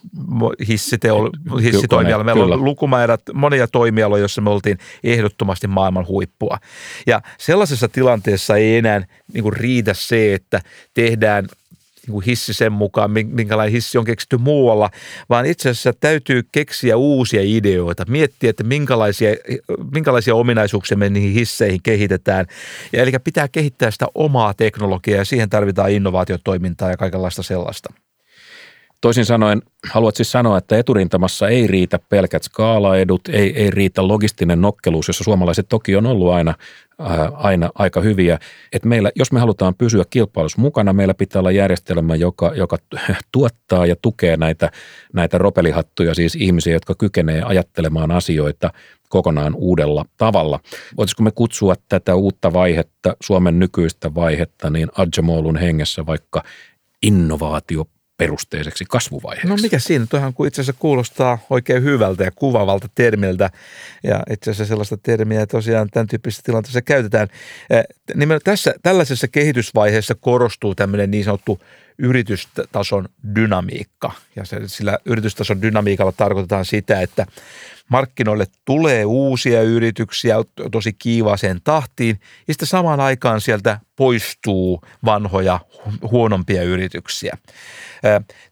Hissiteol- 0.63 1.61
hissitoimiala. 1.63 2.25
Meillä 2.25 2.43
kyllä. 2.43 2.55
on 2.55 2.65
lukumäärät, 2.65 3.21
monia 3.35 3.69
toimialoja, 3.69 4.21
joissa 4.21 4.41
me 4.41 4.51
oltiin 4.51 4.79
ehdottomasti 5.05 5.67
maailman 5.67 6.07
huippua. 6.07 6.59
Ja 7.07 7.23
sellaisessa 7.39 7.89
tilanteessa 7.89 8.57
ei 8.57 8.77
enää 8.77 9.03
niin 9.33 9.43
kuin 9.43 9.53
riitä 9.53 9.95
se, 9.95 10.35
että 10.35 10.61
tehdään 10.95 11.49
niin 12.07 12.13
kuin 12.13 12.25
hissi 12.25 12.53
sen 12.53 12.73
mukaan, 12.73 13.11
minkälainen 13.11 13.73
hissi 13.73 13.99
on 13.99 14.05
keksitty 14.05 14.37
muualla, 14.37 14.91
vaan 15.29 15.47
itse 15.47 15.69
asiassa 15.71 15.93
täytyy 15.93 16.43
keksiä 16.53 16.97
uusia 16.97 17.41
ideoita, 17.45 18.05
miettiä, 18.09 18.51
että 18.51 18.65
minkälaisia, 18.65 19.31
minkälaisia 19.95 20.35
ominaisuuksia 20.35 20.97
me 20.97 21.11
niihin 21.11 21.33
hisseihin 21.33 21.83
kehitetään. 21.83 22.47
Ja 22.93 23.03
eli 23.03 23.13
pitää 23.25 23.49
kehittää 23.49 23.91
sitä 23.91 24.07
omaa 24.15 24.55
teknologiaa 24.55 25.19
ja 25.19 25.25
siihen 25.25 25.51
tarvitaan 25.51 25.91
innovaatiotoimintaa 25.91 26.91
ja 26.91 26.97
kaikenlaista 26.97 27.43
sellaista. 27.43 28.06
Toisin 29.07 29.25
sanoen, 29.25 29.63
haluat 29.93 30.17
siis 30.17 30.33
sanoa, 30.33 30.59
että 30.59 30.79
eturintamassa 30.79 31.49
ei 31.49 31.67
riitä 31.67 31.99
pelkät 32.09 32.43
skaalaedut, 32.43 33.21
ei, 33.29 33.53
ei 33.57 33.71
riitä 33.71 34.09
logistinen 34.09 34.61
nokkeluus, 34.61 35.09
jossa 35.09 35.25
suomalaiset 35.25 35.69
toki 35.69 35.97
on 35.97 36.07
ollut 36.07 36.33
aina, 36.33 36.55
ää, 36.99 37.23
äh, 37.23 37.29
aina 37.35 37.71
aika 37.75 38.01
hyviä. 38.01 38.39
Et 38.73 38.85
meillä, 38.85 39.11
jos 39.17 39.33
me 39.33 39.41
halutaan 39.41 39.75
pysyä 39.75 40.05
kilpailussa 40.11 40.61
mukana, 40.61 40.93
meillä 40.93 41.15
pitää 41.15 41.41
olla 41.41 41.51
järjestelmä, 41.51 42.15
joka, 42.15 42.53
joka 42.55 42.77
tuottaa 43.33 43.87
ja 43.87 43.97
tukee 44.03 44.37
näitä, 44.37 44.71
näitä 45.13 45.39
ropelihattuja, 45.39 46.15
siis 46.15 46.35
ihmisiä, 46.35 46.73
jotka 46.73 46.95
kykenee 46.95 47.43
ajattelemaan 47.43 48.11
asioita 48.11 48.71
kokonaan 49.09 49.55
uudella 49.55 50.05
tavalla. 50.17 50.61
Voitaisiko 50.97 51.23
me 51.23 51.31
kutsua 51.31 51.75
tätä 51.89 52.15
uutta 52.15 52.53
vaihetta, 52.53 53.17
Suomen 53.21 53.59
nykyistä 53.59 54.15
vaihetta, 54.15 54.71
niin 54.71 54.89
Adjamolun 54.99 55.57
hengessä 55.57 56.07
vaikka 56.07 56.43
innovaatio 57.03 57.85
perusteiseksi 58.19 58.85
kasvuvaiheeksi. 58.89 59.49
No 59.49 59.57
mikä 59.57 59.79
siinä? 59.79 60.07
Tuohan 60.11 60.35
kun 60.35 60.47
itse 60.47 60.61
asiassa 60.61 60.81
kuulostaa 60.81 61.39
oikein 61.51 61.83
hyvältä 61.83 62.25
ja 62.25 62.31
kuvavalta 62.31 62.89
termiltä 62.95 63.51
ja 64.03 64.23
itse 64.31 64.51
asiassa 64.51 64.69
sellaista 64.69 64.97
termiä 64.97 65.47
tosiaan 65.47 65.89
tämän 65.91 66.07
tyyppisessä 66.07 66.43
tilanteessa 66.45 66.83
käytetään. 66.83 67.29
Nimenomaan 68.15 68.41
tässä, 68.45 68.75
tällaisessa 68.83 69.29
kehitysvaiheessa 69.29 70.15
korostuu 70.15 70.75
tämmöinen 70.75 71.11
niin 71.11 71.25
sanottu 71.25 71.61
yritystason 71.99 73.09
dynamiikka. 73.35 74.13
Ja 74.37 74.43
sillä 74.67 74.99
yritystason 75.05 75.63
dynamiikalla 75.63 76.13
tarkoitetaan 76.13 76.65
sitä, 76.65 77.01
että 77.01 77.27
markkinoille 77.89 78.45
tulee 78.65 79.05
uusia 79.05 79.63
yrityksiä 79.63 80.37
tosi 80.73 80.93
kiivaaseen 80.93 81.61
tahtiin 81.65 82.21
ja 82.49 82.55
sitten 82.55 82.69
samaan 82.69 83.01
aikaan 83.01 83.41
sieltä 83.41 83.81
poistuu 83.97 84.81
vanhoja 85.05 85.61
huonompia 86.11 86.63
yrityksiä. 86.63 87.37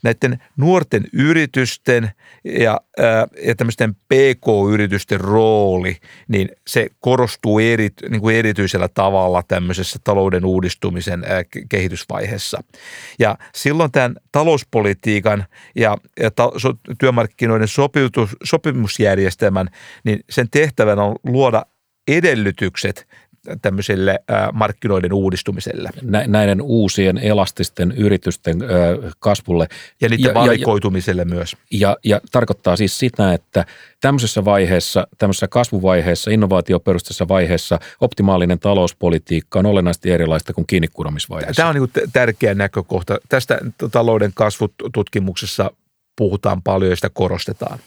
Näiden 0.02 0.42
nuorten 0.56 1.04
yritysten 1.12 2.10
ja, 2.44 2.80
ja 3.46 3.54
tämmöisten 3.54 3.94
PK-yritysten 3.94 5.20
rooli, 5.20 5.96
niin 6.28 6.48
se 6.66 6.86
korostuu 7.00 7.58
eri, 7.58 7.88
niin 8.08 8.20
kuin 8.20 8.36
erityisellä 8.36 8.88
tavalla 8.88 9.42
tämmöisessä 9.48 9.98
talouden 10.04 10.44
uudistumisen 10.44 11.24
kehitysvaiheessa. 11.68 12.62
Ja 13.18 13.38
silloin 13.54 13.92
tämän 13.92 14.16
talouspolitiikan 14.32 15.44
ja, 15.76 15.98
ja 16.20 16.30
ta, 16.30 16.50
so, 16.56 16.74
työmarkkinoiden 16.98 17.68
sopimus, 17.68 18.36
sopimusjärjestelmän, 18.44 19.23
niin 20.04 20.20
sen 20.30 20.50
tehtävänä 20.50 21.02
on 21.02 21.16
luoda 21.24 21.66
edellytykset 22.08 23.06
tämmöiselle 23.62 24.18
markkinoiden 24.52 25.12
uudistumiselle. 25.12 25.90
Näiden 26.26 26.62
uusien 26.62 27.18
elastisten 27.18 27.92
yritysten 27.92 28.58
kasvulle. 29.18 29.66
Ja 30.00 30.08
niiden 30.08 30.28
ja, 30.28 30.34
valikoitumiselle 30.34 31.22
ja, 31.22 31.26
myös. 31.26 31.56
Ja, 31.70 31.96
ja 32.04 32.20
tarkoittaa 32.32 32.76
siis 32.76 32.98
sitä, 32.98 33.32
että 33.32 33.64
tämmöisessä 34.00 34.44
vaiheessa, 34.44 35.06
tämmöisessä 35.18 35.48
kasvuvaiheessa, 35.48 36.30
innovaatioperusteisessa 36.30 37.28
vaiheessa 37.28 37.78
optimaalinen 38.00 38.58
talouspolitiikka 38.58 39.58
on 39.58 39.66
olennaisesti 39.66 40.10
erilaista 40.10 40.52
kuin 40.52 40.66
kiinnikuromisvaiheessa. 40.66 41.62
Tämä 41.62 41.68
on 41.68 41.74
niin 41.74 42.10
tärkeä 42.12 42.54
näkökohta. 42.54 43.18
Tästä 43.28 43.58
talouden 43.92 44.32
kasvututkimuksessa 44.34 45.70
puhutaan 46.16 46.62
paljon 46.62 46.90
ja 46.90 46.96
sitä 46.96 47.10
korostetaan. 47.10 47.78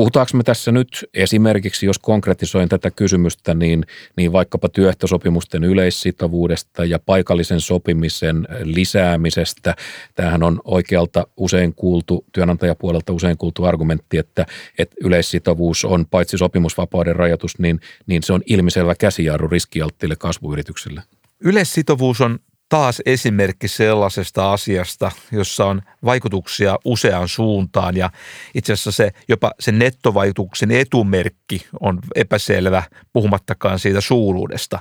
Puhutaanko 0.00 0.30
me 0.34 0.42
tässä 0.42 0.72
nyt 0.72 1.04
esimerkiksi, 1.14 1.86
jos 1.86 1.98
konkretisoin 1.98 2.68
tätä 2.68 2.90
kysymystä, 2.90 3.54
niin, 3.54 3.86
niin 4.16 4.32
vaikkapa 4.32 4.68
työehtosopimusten 4.68 5.64
yleissitovuudesta 5.64 6.84
ja 6.84 6.98
paikallisen 6.98 7.60
sopimisen 7.60 8.48
lisäämisestä. 8.62 9.76
Tämähän 10.14 10.42
on 10.42 10.60
oikealta 10.64 11.26
usein 11.36 11.74
kuultu, 11.74 12.24
työnantajapuolelta 12.32 13.12
usein 13.12 13.36
kuultu 13.36 13.64
argumentti, 13.64 14.18
että, 14.18 14.46
että 14.78 14.96
yleissitovuus 15.00 15.84
on 15.84 16.06
paitsi 16.06 16.38
sopimusvapauden 16.38 17.16
rajoitus, 17.16 17.58
niin, 17.58 17.80
niin 18.06 18.22
se 18.22 18.32
on 18.32 18.42
ilmiselvä 18.46 18.94
käsijarru 18.94 19.48
riskialttille 19.48 20.16
kasvuyrityksille. 20.16 21.02
Yleissitovuus 21.40 22.20
on 22.20 22.38
taas 22.70 23.02
esimerkki 23.06 23.68
sellaisesta 23.68 24.52
asiasta, 24.52 25.10
jossa 25.32 25.66
on 25.66 25.82
vaikutuksia 26.04 26.78
useaan 26.84 27.28
suuntaan 27.28 27.96
ja 27.96 28.10
itse 28.54 28.72
asiassa 28.72 28.92
se, 28.92 29.12
jopa 29.28 29.52
se 29.60 29.72
nettovaikutuksen 29.72 30.70
etumerkki 30.70 31.66
on 31.80 31.98
epäselvä, 32.14 32.82
puhumattakaan 33.12 33.78
siitä 33.78 34.00
suuruudesta. 34.00 34.78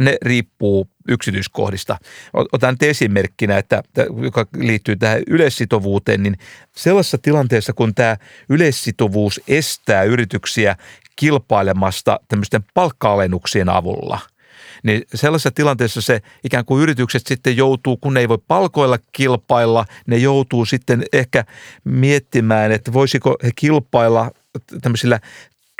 Ne 0.00 0.16
riippuu 0.22 0.88
yksityiskohdista. 1.08 1.98
Otan 2.52 2.74
nyt 2.74 2.82
esimerkkinä, 2.82 3.58
että, 3.58 3.82
joka 4.22 4.46
liittyy 4.56 4.96
tähän 4.96 5.22
yleissitovuuteen, 5.26 6.22
niin 6.22 6.36
sellaisessa 6.76 7.18
tilanteessa, 7.18 7.72
kun 7.72 7.94
tämä 7.94 8.16
yleissitovuus 8.48 9.40
estää 9.48 10.02
yrityksiä 10.02 10.76
kilpailemasta 11.16 12.20
tämmöisten 12.28 12.64
palkka-alennuksien 12.74 13.68
avulla– 13.68 14.18
niin 14.82 15.02
sellaisessa 15.14 15.50
tilanteessa 15.50 16.00
se 16.00 16.20
ikään 16.44 16.64
kuin 16.64 16.82
yritykset 16.82 17.26
sitten 17.26 17.56
joutuu, 17.56 17.96
kun 17.96 18.14
ne 18.14 18.20
ei 18.20 18.28
voi 18.28 18.38
palkoilla 18.48 18.98
kilpailla, 19.12 19.84
ne 20.06 20.16
joutuu 20.16 20.64
sitten 20.64 21.04
ehkä 21.12 21.44
miettimään, 21.84 22.72
että 22.72 22.92
voisiko 22.92 23.36
he 23.42 23.50
kilpailla 23.56 24.30
tämmöisillä 24.82 25.20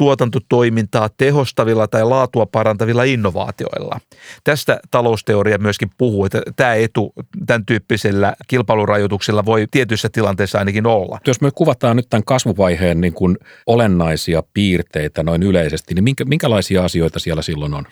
tuotantotoimintaa 0.01 1.09
tehostavilla 1.17 1.89
tai 1.89 2.05
laatua 2.05 2.47
parantavilla 2.47 3.05
innovaatioilla. 3.05 4.01
Tästä 4.45 4.81
talousteoria 4.91 5.59
myöskin 5.59 5.91
puhuu, 5.99 6.25
että 6.25 6.43
tämä 6.57 6.75
etu 6.75 7.13
tämän 7.47 7.67
tyyppisellä 7.67 8.35
kilpailurajoituksella 8.49 9.45
voi 9.45 9.67
tietyissä 9.71 10.09
tilanteissa 10.13 10.59
ainakin 10.59 10.87
olla. 10.87 11.21
Jos 11.27 11.41
me 11.41 11.51
kuvataan 11.55 11.97
nyt 11.97 12.07
tämän 12.11 12.25
kasvuvaiheen 12.25 13.01
niin 13.01 13.13
kuin 13.13 13.39
olennaisia 13.67 14.43
piirteitä 14.55 15.23
noin 15.23 15.43
yleisesti, 15.43 15.95
niin 15.95 16.05
minkä, 16.05 16.25
minkälaisia 16.25 16.85
asioita 16.85 17.19
siellä 17.19 17.43
silloin 17.43 17.75
on? 17.75 17.87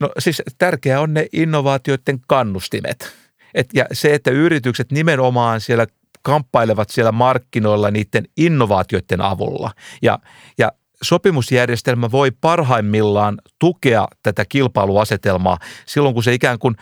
No 0.00 0.10
siis 0.18 0.42
tärkeää 0.58 1.00
on 1.00 1.14
ne 1.14 1.26
innovaatioiden 1.32 2.20
kannustimet. 2.26 3.12
Et, 3.54 3.68
ja 3.74 3.84
se, 3.92 4.14
että 4.14 4.30
yritykset 4.30 4.92
nimenomaan 4.92 5.60
siellä 5.60 5.86
kamppailevat 6.22 6.90
siellä 6.90 7.12
markkinoilla 7.12 7.90
niiden 7.90 8.24
innovaatioiden 8.36 9.20
avulla. 9.20 9.70
Ja, 10.02 10.18
ja 10.58 10.72
sopimusjärjestelmä 11.02 12.10
voi 12.10 12.30
parhaimmillaan 12.40 13.38
tukea 13.58 14.08
tätä 14.22 14.44
kilpailuasetelmaa 14.44 15.58
silloin, 15.86 16.14
kun 16.14 16.24
se 16.24 16.34
ikään 16.34 16.58
kuin 16.58 16.76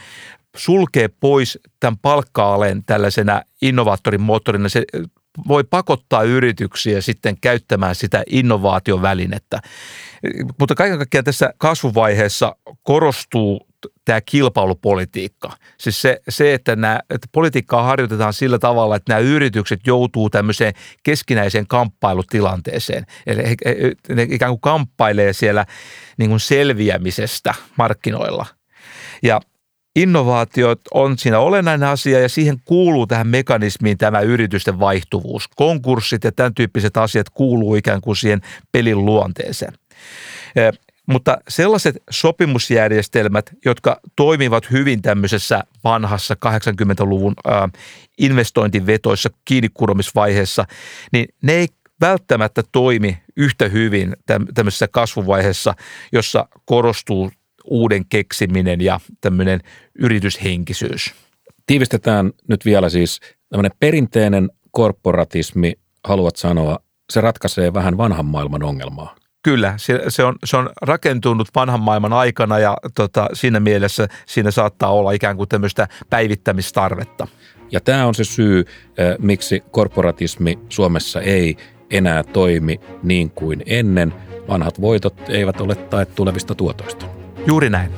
sulkee 0.56 1.08
pois 1.08 1.58
tämän 1.80 1.98
palkka-alen 1.98 2.84
tällaisena 2.84 3.42
innovaattorin 3.62 4.20
moottorina. 4.20 4.68
Se 4.68 4.84
voi 5.48 5.64
pakottaa 5.64 6.22
yrityksiä 6.22 7.00
sitten 7.00 7.40
käyttämään 7.40 7.94
sitä 7.94 8.22
innovaatiovälinettä. 8.30 9.60
Mutta 10.58 10.74
kaiken 10.74 10.98
kaikkiaan 10.98 11.24
tässä 11.24 11.52
kasvuvaiheessa 11.58 12.56
korostuu 12.82 13.68
tämä 14.04 14.20
kilpailupolitiikka. 14.20 15.52
Siis 15.78 16.02
se, 16.02 16.20
se 16.28 16.54
että, 16.54 16.76
nämä, 16.76 17.00
että 17.10 17.28
politiikkaa 17.32 17.82
harjoitetaan 17.82 18.32
sillä 18.32 18.58
tavalla, 18.58 18.96
että 18.96 19.12
nämä 19.12 19.20
yritykset 19.20 19.80
joutuu 19.86 20.30
tämmöiseen 20.30 20.74
keskinäiseen 21.02 21.66
kamppailutilanteeseen. 21.66 23.06
Eli 23.26 23.42
ne 24.08 24.26
ikään 24.30 24.52
kuin 24.52 24.60
kamppailee 24.60 25.32
siellä 25.32 25.66
niin 26.16 26.30
kuin 26.30 26.40
selviämisestä 26.40 27.54
markkinoilla. 27.76 28.46
Ja 29.22 29.40
innovaatiot 29.96 30.80
on 30.94 31.18
siinä 31.18 31.38
olennainen 31.38 31.88
asia 31.88 32.20
ja 32.20 32.28
siihen 32.28 32.56
kuuluu 32.64 33.06
tähän 33.06 33.26
mekanismiin 33.26 33.98
tämä 33.98 34.20
yritysten 34.20 34.80
vaihtuvuus. 34.80 35.48
Konkurssit 35.56 36.24
ja 36.24 36.32
tämän 36.32 36.54
tyyppiset 36.54 36.96
asiat 36.96 37.30
kuuluu 37.30 37.74
ikään 37.74 38.00
kuin 38.00 38.16
siihen 38.16 38.40
pelin 38.72 39.04
luonteeseen. 39.04 39.72
Mutta 41.06 41.38
sellaiset 41.48 41.96
sopimusjärjestelmät, 42.10 43.50
jotka 43.64 44.00
toimivat 44.16 44.70
hyvin 44.70 45.02
tämmöisessä 45.02 45.64
vanhassa 45.84 46.36
80-luvun 46.46 47.34
investointivetoissa 48.18 49.30
kiinnikuromisvaiheessa, 49.44 50.64
niin 51.12 51.28
ne 51.42 51.52
ei 51.52 51.68
välttämättä 52.00 52.62
toimi 52.72 53.18
yhtä 53.36 53.68
hyvin 53.68 54.16
tämmöisessä 54.54 54.88
kasvuvaiheessa, 54.88 55.74
jossa 56.12 56.48
korostuu 56.64 57.30
uuden 57.70 58.04
keksiminen 58.08 58.80
ja 58.80 59.00
tämmöinen 59.20 59.60
yrityshenkisyys. 59.98 61.14
Tiivistetään 61.66 62.32
nyt 62.48 62.64
vielä 62.64 62.88
siis 62.88 63.20
tämmöinen 63.48 63.72
perinteinen 63.80 64.50
korporatismi, 64.70 65.72
haluat 66.04 66.36
sanoa, 66.36 66.78
se 67.12 67.20
ratkaisee 67.20 67.74
vähän 67.74 67.96
vanhan 67.96 68.26
maailman 68.26 68.62
ongelmaa. 68.62 69.14
Kyllä, 69.42 69.74
se, 69.76 70.00
se, 70.08 70.24
on, 70.24 70.36
se 70.44 70.56
on 70.56 70.70
rakentunut 70.82 71.48
vanhan 71.54 71.80
maailman 71.80 72.12
aikana 72.12 72.58
ja 72.58 72.76
tota, 72.94 73.28
siinä 73.32 73.60
mielessä 73.60 74.08
siinä 74.26 74.50
saattaa 74.50 74.92
olla 74.92 75.12
ikään 75.12 75.36
kuin 75.36 75.48
tämmöistä 75.48 75.88
päivittämistarvetta. 76.10 77.26
Ja 77.70 77.80
tämä 77.80 78.06
on 78.06 78.14
se 78.14 78.24
syy, 78.24 78.64
miksi 79.18 79.62
korporatismi 79.70 80.58
Suomessa 80.68 81.20
ei 81.20 81.56
enää 81.90 82.22
toimi 82.22 82.80
niin 83.02 83.30
kuin 83.30 83.62
ennen. 83.66 84.14
Vanhat 84.48 84.80
voitot 84.80 85.14
eivät 85.28 85.60
ole 85.60 85.74
tae 85.74 86.06
tulevista 86.06 86.54
tuotoista. 86.54 87.07
Juuri 87.48 87.70
näin. 87.70 87.90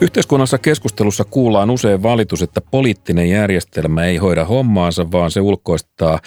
Yhteiskunnassa 0.00 0.58
keskustelussa 0.58 1.24
kuullaan 1.24 1.70
usein 1.70 2.02
valitus, 2.02 2.42
että 2.42 2.60
poliittinen 2.70 3.30
järjestelmä 3.30 4.04
ei 4.04 4.16
hoida 4.16 4.44
hommaansa, 4.44 5.10
vaan 5.12 5.30
se 5.30 5.40
ulkoistaa 5.40 6.18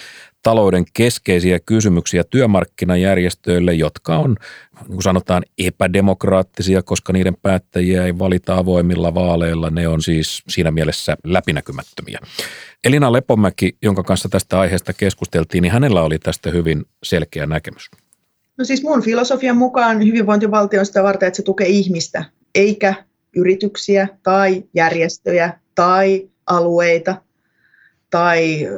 talouden 0.46 0.84
keskeisiä 0.92 1.60
kysymyksiä 1.60 2.24
työmarkkinajärjestöille, 2.24 3.74
jotka 3.74 4.16
on, 4.16 4.36
niin 4.80 4.92
kuin 4.92 5.02
sanotaan, 5.02 5.42
epädemokraattisia, 5.58 6.82
koska 6.82 7.12
niiden 7.12 7.36
päättäjiä 7.42 8.06
ei 8.06 8.18
valita 8.18 8.58
avoimilla 8.58 9.14
vaaleilla. 9.14 9.70
Ne 9.70 9.88
on 9.88 10.02
siis 10.02 10.42
siinä 10.48 10.70
mielessä 10.70 11.16
läpinäkymättömiä. 11.24 12.18
Elina 12.84 13.12
Lepomäki, 13.12 13.76
jonka 13.82 14.02
kanssa 14.02 14.28
tästä 14.28 14.60
aiheesta 14.60 14.92
keskusteltiin, 14.92 15.62
niin 15.62 15.72
hänellä 15.72 16.02
oli 16.02 16.18
tästä 16.18 16.50
hyvin 16.50 16.84
selkeä 17.02 17.46
näkemys. 17.46 17.90
No 18.58 18.64
siis 18.64 18.82
mun 18.82 19.02
filosofian 19.02 19.56
mukaan 19.56 20.06
hyvinvointivaltio 20.06 20.80
on 20.80 20.86
sitä 20.86 21.02
varten, 21.02 21.26
että 21.26 21.36
se 21.36 21.42
tukee 21.42 21.68
ihmistä, 21.68 22.24
eikä 22.54 22.94
yrityksiä 23.36 24.08
tai 24.22 24.64
järjestöjä 24.74 25.58
tai 25.74 26.28
alueita 26.46 27.16
tai 28.10 28.68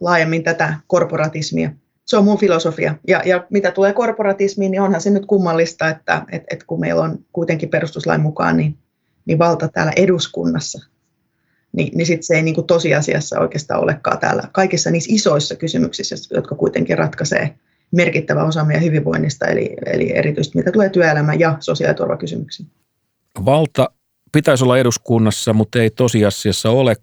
laajemmin 0.00 0.42
tätä 0.42 0.74
korporatismia. 0.86 1.70
Se 2.04 2.16
on 2.16 2.24
mun 2.24 2.38
filosofia. 2.38 2.94
Ja, 3.08 3.22
ja 3.24 3.46
mitä 3.50 3.70
tulee 3.70 3.92
korporatismiin, 3.92 4.70
niin 4.70 4.80
onhan 4.80 5.00
se 5.00 5.10
nyt 5.10 5.26
kummallista, 5.26 5.88
että 5.88 6.22
et, 6.32 6.42
et 6.50 6.64
kun 6.64 6.80
meillä 6.80 7.02
on 7.02 7.18
kuitenkin 7.32 7.68
perustuslain 7.68 8.20
mukaan 8.20 8.56
niin, 8.56 8.78
niin 9.24 9.38
valta 9.38 9.68
täällä 9.68 9.92
eduskunnassa, 9.96 10.86
niin, 11.72 11.98
niin 11.98 12.06
sitten 12.06 12.22
se 12.22 12.34
ei 12.34 12.42
niin 12.42 12.54
kuin 12.54 12.66
tosiasiassa 12.66 13.40
oikeastaan 13.40 13.80
olekaan 13.80 14.18
täällä 14.18 14.42
kaikissa 14.52 14.90
niissä 14.90 15.14
isoissa 15.14 15.56
kysymyksissä, 15.56 16.16
jotka 16.34 16.54
kuitenkin 16.54 16.98
ratkaisee 16.98 17.54
merkittävä 17.92 18.44
osa 18.44 18.64
meidän 18.64 18.84
hyvinvoinnista, 18.84 19.46
eli, 19.46 19.76
eli 19.86 20.16
erityisesti 20.16 20.58
mitä 20.58 20.72
tulee 20.72 20.88
työelämä- 20.88 21.34
ja 21.34 21.56
sosiaaliturvakysymyksiin. 21.60 22.68
Valta 23.44 23.90
pitäisi 24.32 24.64
olla 24.64 24.78
eduskunnassa, 24.78 25.52
mutta 25.52 25.78
ei 25.78 25.90
tosiasiassa 25.90 26.70
ole 26.70 26.96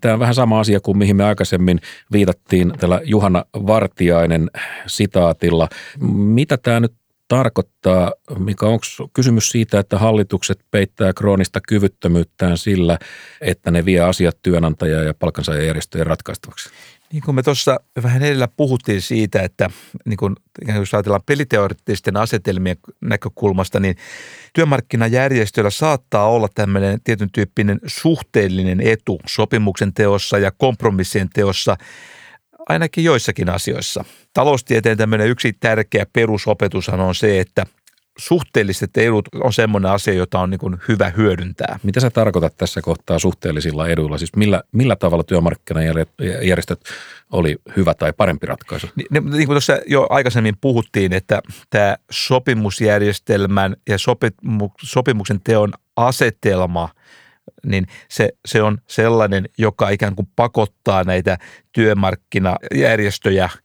Tämä 0.00 0.14
on 0.14 0.20
vähän 0.20 0.34
sama 0.34 0.60
asia 0.60 0.80
kuin 0.80 0.98
mihin 0.98 1.16
me 1.16 1.24
aikaisemmin 1.24 1.80
viitattiin 2.12 2.72
tällä 2.78 3.00
Juhana 3.04 3.44
Vartiainen 3.54 4.50
sitaatilla. 4.86 5.68
Mitä 6.12 6.56
tämä 6.56 6.80
nyt 6.80 6.92
tarkoittaa, 7.28 8.12
mikä 8.38 8.66
onko 8.66 8.84
kysymys 9.12 9.50
siitä, 9.50 9.78
että 9.78 9.98
hallitukset 9.98 10.60
peittää 10.70 11.12
kroonista 11.12 11.60
kyvyttömyyttään 11.68 12.58
sillä, 12.58 12.98
että 13.40 13.70
ne 13.70 13.84
vie 13.84 14.00
asiat 14.00 14.36
työnantaja- 14.42 15.02
ja 15.02 15.14
palkansaajajärjestöjen 15.14 16.06
ratkaistavaksi? 16.06 16.70
Niin 17.12 17.22
kuin 17.22 17.34
me 17.34 17.42
tuossa 17.42 17.80
vähän 18.02 18.22
edellä 18.22 18.48
puhuttiin 18.48 19.02
siitä, 19.02 19.42
että 19.42 19.70
niin 20.04 20.16
kuin, 20.16 20.36
jos 20.74 20.94
ajatellaan 20.94 21.22
peliteoreettisten 21.26 22.16
asetelmien 22.16 22.76
näkökulmasta, 23.00 23.80
niin 23.80 23.96
työmarkkinajärjestöillä 24.54 25.70
saattaa 25.70 26.28
olla 26.28 26.48
tämmöinen 26.54 27.00
tietyn 27.04 27.32
tyyppinen 27.32 27.80
suhteellinen 27.86 28.80
etu 28.80 29.20
sopimuksen 29.26 29.94
teossa 29.94 30.38
ja 30.38 30.50
kompromissien 30.50 31.28
teossa 31.34 31.76
ainakin 32.68 33.04
joissakin 33.04 33.48
asioissa. 33.48 34.04
Taloustieteen 34.32 34.98
tämmöinen 34.98 35.28
yksi 35.28 35.52
tärkeä 35.52 36.06
perusopetushan 36.12 37.00
on 37.00 37.14
se, 37.14 37.40
että– 37.40 37.66
suhteelliset 38.20 38.96
edut 38.96 39.28
on 39.34 39.52
semmoinen 39.52 39.90
asia, 39.90 40.14
jota 40.14 40.40
on 40.40 40.50
niin 40.50 40.80
hyvä 40.88 41.12
hyödyntää. 41.16 41.78
Mitä 41.82 42.00
sä 42.00 42.10
tarkoitat 42.10 42.56
tässä 42.56 42.82
kohtaa 42.82 43.18
suhteellisilla 43.18 43.88
eduilla? 43.88 44.18
Siis 44.18 44.36
millä, 44.36 44.62
millä 44.72 44.96
tavalla 44.96 45.24
työmarkkinajärjestöt 45.24 46.80
oli 47.32 47.56
hyvä 47.76 47.94
tai 47.94 48.12
parempi 48.12 48.46
ratkaisu? 48.46 48.86
Niin, 48.96 49.06
niin 49.12 49.46
kuin 49.46 49.54
tuossa 49.54 49.78
jo 49.86 50.06
aikaisemmin 50.10 50.54
puhuttiin, 50.60 51.12
että 51.12 51.42
tämä 51.70 51.96
sopimusjärjestelmän 52.10 53.76
ja 53.88 53.96
sopimuksen 54.82 55.40
teon 55.44 55.72
asetelma– 55.96 56.88
niin 57.66 57.86
se, 58.08 58.28
se 58.46 58.62
on 58.62 58.78
sellainen, 58.86 59.48
joka 59.58 59.88
ikään 59.88 60.16
kuin 60.16 60.28
pakottaa 60.36 61.04
näitä 61.04 61.38
työmarkkinajärjestöjä– 61.72 63.48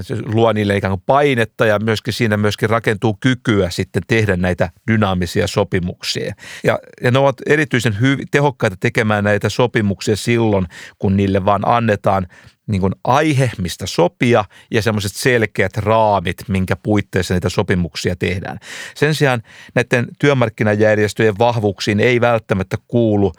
se 0.00 0.16
luo 0.24 0.52
niille 0.52 0.76
ikään 0.76 0.90
kuin 0.90 1.02
painetta 1.06 1.66
ja 1.66 1.78
myöskin 1.78 2.14
siinä 2.14 2.36
myöskin 2.36 2.70
rakentuu 2.70 3.16
kykyä 3.20 3.70
sitten 3.70 4.02
tehdä 4.06 4.36
näitä 4.36 4.70
dynaamisia 4.90 5.46
sopimuksia. 5.46 6.34
Ja, 6.64 6.78
ja 7.02 7.10
ne 7.10 7.18
ovat 7.18 7.36
erityisen 7.46 7.96
hyv- 8.00 8.24
tehokkaita 8.30 8.76
tekemään 8.80 9.24
näitä 9.24 9.48
sopimuksia 9.48 10.16
silloin, 10.16 10.66
kun 10.98 11.16
niille 11.16 11.44
vaan 11.44 11.62
annetaan 11.64 12.26
niin 12.66 12.80
kuin 12.80 12.92
aihe, 13.04 13.50
mistä 13.58 13.86
sopia 13.86 14.44
ja 14.70 14.82
semmoiset 14.82 15.12
selkeät 15.14 15.76
raamit, 15.76 16.36
minkä 16.48 16.76
puitteissa 16.76 17.34
niitä 17.34 17.48
sopimuksia 17.48 18.16
tehdään. 18.16 18.58
Sen 18.94 19.14
sijaan 19.14 19.42
näiden 19.74 20.06
työmarkkinajärjestöjen 20.18 21.38
vahvuuksiin 21.38 22.00
ei 22.00 22.20
välttämättä 22.20 22.76
kuulu 22.88 23.32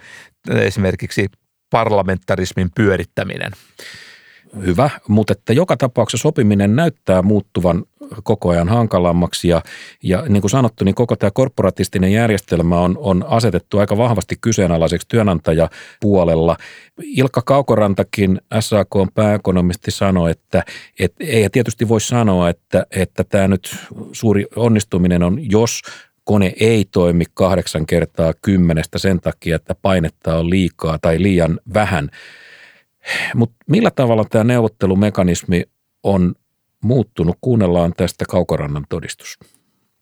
esimerkiksi 0.50 1.28
parlamentarismin 1.70 2.70
pyörittäminen 2.76 3.52
hyvä, 4.66 4.90
mutta 5.08 5.34
että 5.34 5.54
joka 5.54 5.78
tapauksessa 5.78 6.22
sopiminen 6.22 6.76
näyttää 6.76 7.22
muuttuvan 7.22 7.86
koko 8.24 8.50
ajan 8.50 8.70
hankalammaksi 8.70 9.48
ja, 9.48 9.62
ja 10.04 10.24
niin 10.30 10.42
kuin 10.42 10.52
sanottu, 10.52 10.84
niin 10.84 10.96
koko 10.96 11.16
tämä 11.16 11.32
korporatistinen 11.32 12.12
järjestelmä 12.12 12.80
on, 12.80 12.98
on 12.98 13.26
asetettu 13.28 13.78
aika 13.78 13.98
vahvasti 13.98 14.36
kyseenalaiseksi 14.42 15.08
työnantajapuolella. 15.08 16.58
Ilkka 17.04 17.42
Kaukorantakin, 17.42 18.42
SAK 18.60 18.96
on 18.96 19.08
pääekonomisti, 19.14 19.92
sanoi, 19.92 20.32
että 20.32 20.64
et, 21.00 21.14
ei 21.20 21.50
tietysti 21.50 21.88
voi 21.88 22.02
sanoa, 22.02 22.50
että, 22.50 22.86
että 22.92 23.24
tämä 23.24 23.48
nyt 23.48 23.76
suuri 24.12 24.46
onnistuminen 24.56 25.24
on, 25.24 25.52
jos 25.52 25.82
kone 26.24 26.54
ei 26.60 26.86
toimi 26.92 27.26
kahdeksan 27.34 27.86
kertaa 27.86 28.34
kymmenestä 28.42 28.98
sen 28.98 29.20
takia, 29.20 29.56
että 29.56 29.76
painetta 29.82 30.38
on 30.38 30.50
liikaa 30.50 31.00
tai 31.02 31.22
liian 31.22 31.60
vähän– 31.74 32.10
Mutta 33.36 33.56
millä 33.68 33.92
tavalla 33.92 34.26
tämä 34.30 34.44
neuvottelumekanismi 34.44 35.64
on 36.04 36.36
muuttunut? 36.84 37.38
Kuunnellaan 37.42 37.94
tästä 37.98 38.26
Kaukorannan 38.30 38.86
todistus. 38.90 39.38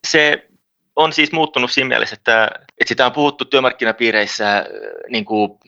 Se 0.06 0.48
on 0.96 1.12
siis 1.12 1.32
muuttunut 1.32 1.70
siinä 1.70 1.88
mielessä, 1.88 2.14
että, 2.14 2.50
että 2.80 2.88
sitä 2.88 3.06
on 3.06 3.12
puhuttu 3.12 3.44
työmarkkinapiireissä 3.44 4.58
äh, 4.58 4.64
niin 5.08 5.24
kuin 5.24 5.58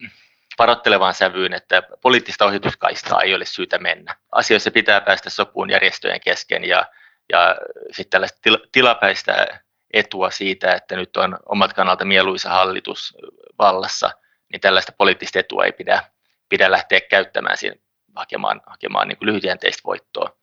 parottelevaan 0.57 1.15
sävyyn, 1.15 1.53
että 1.53 1.83
poliittista 2.03 2.45
ohituskaistaa 2.45 3.21
ei 3.21 3.35
ole 3.35 3.45
syytä 3.45 3.79
mennä. 3.79 4.17
Asioissa 4.33 4.71
pitää 4.71 5.01
päästä 5.01 5.31
sopuun 5.31 5.71
järjestöjen 5.71 6.21
kesken 6.21 6.65
ja, 6.65 6.87
ja 7.33 7.57
sitten 7.91 8.11
tällaista 8.11 8.39
tilapäistä 8.73 9.61
etua 9.93 10.31
siitä, 10.31 10.75
että 10.75 10.97
nyt 10.97 11.17
on 11.17 11.37
omat 11.47 11.73
kannalta 11.73 12.05
mieluisa 12.05 12.51
hallitus 12.51 13.17
vallassa, 13.59 14.11
niin 14.53 14.61
tällaista 14.61 14.93
poliittista 14.99 15.39
etua 15.39 15.65
ei 15.65 15.73
pidä, 15.73 16.03
pidä 16.51 16.71
lähteä 16.71 17.01
käyttämään 17.01 17.57
siinä 17.57 17.77
hakemaan, 18.17 18.61
hakemaan 18.67 19.09
niin 19.09 19.19
lyhytjänteistä 19.21 19.83
voittoa. 19.85 20.37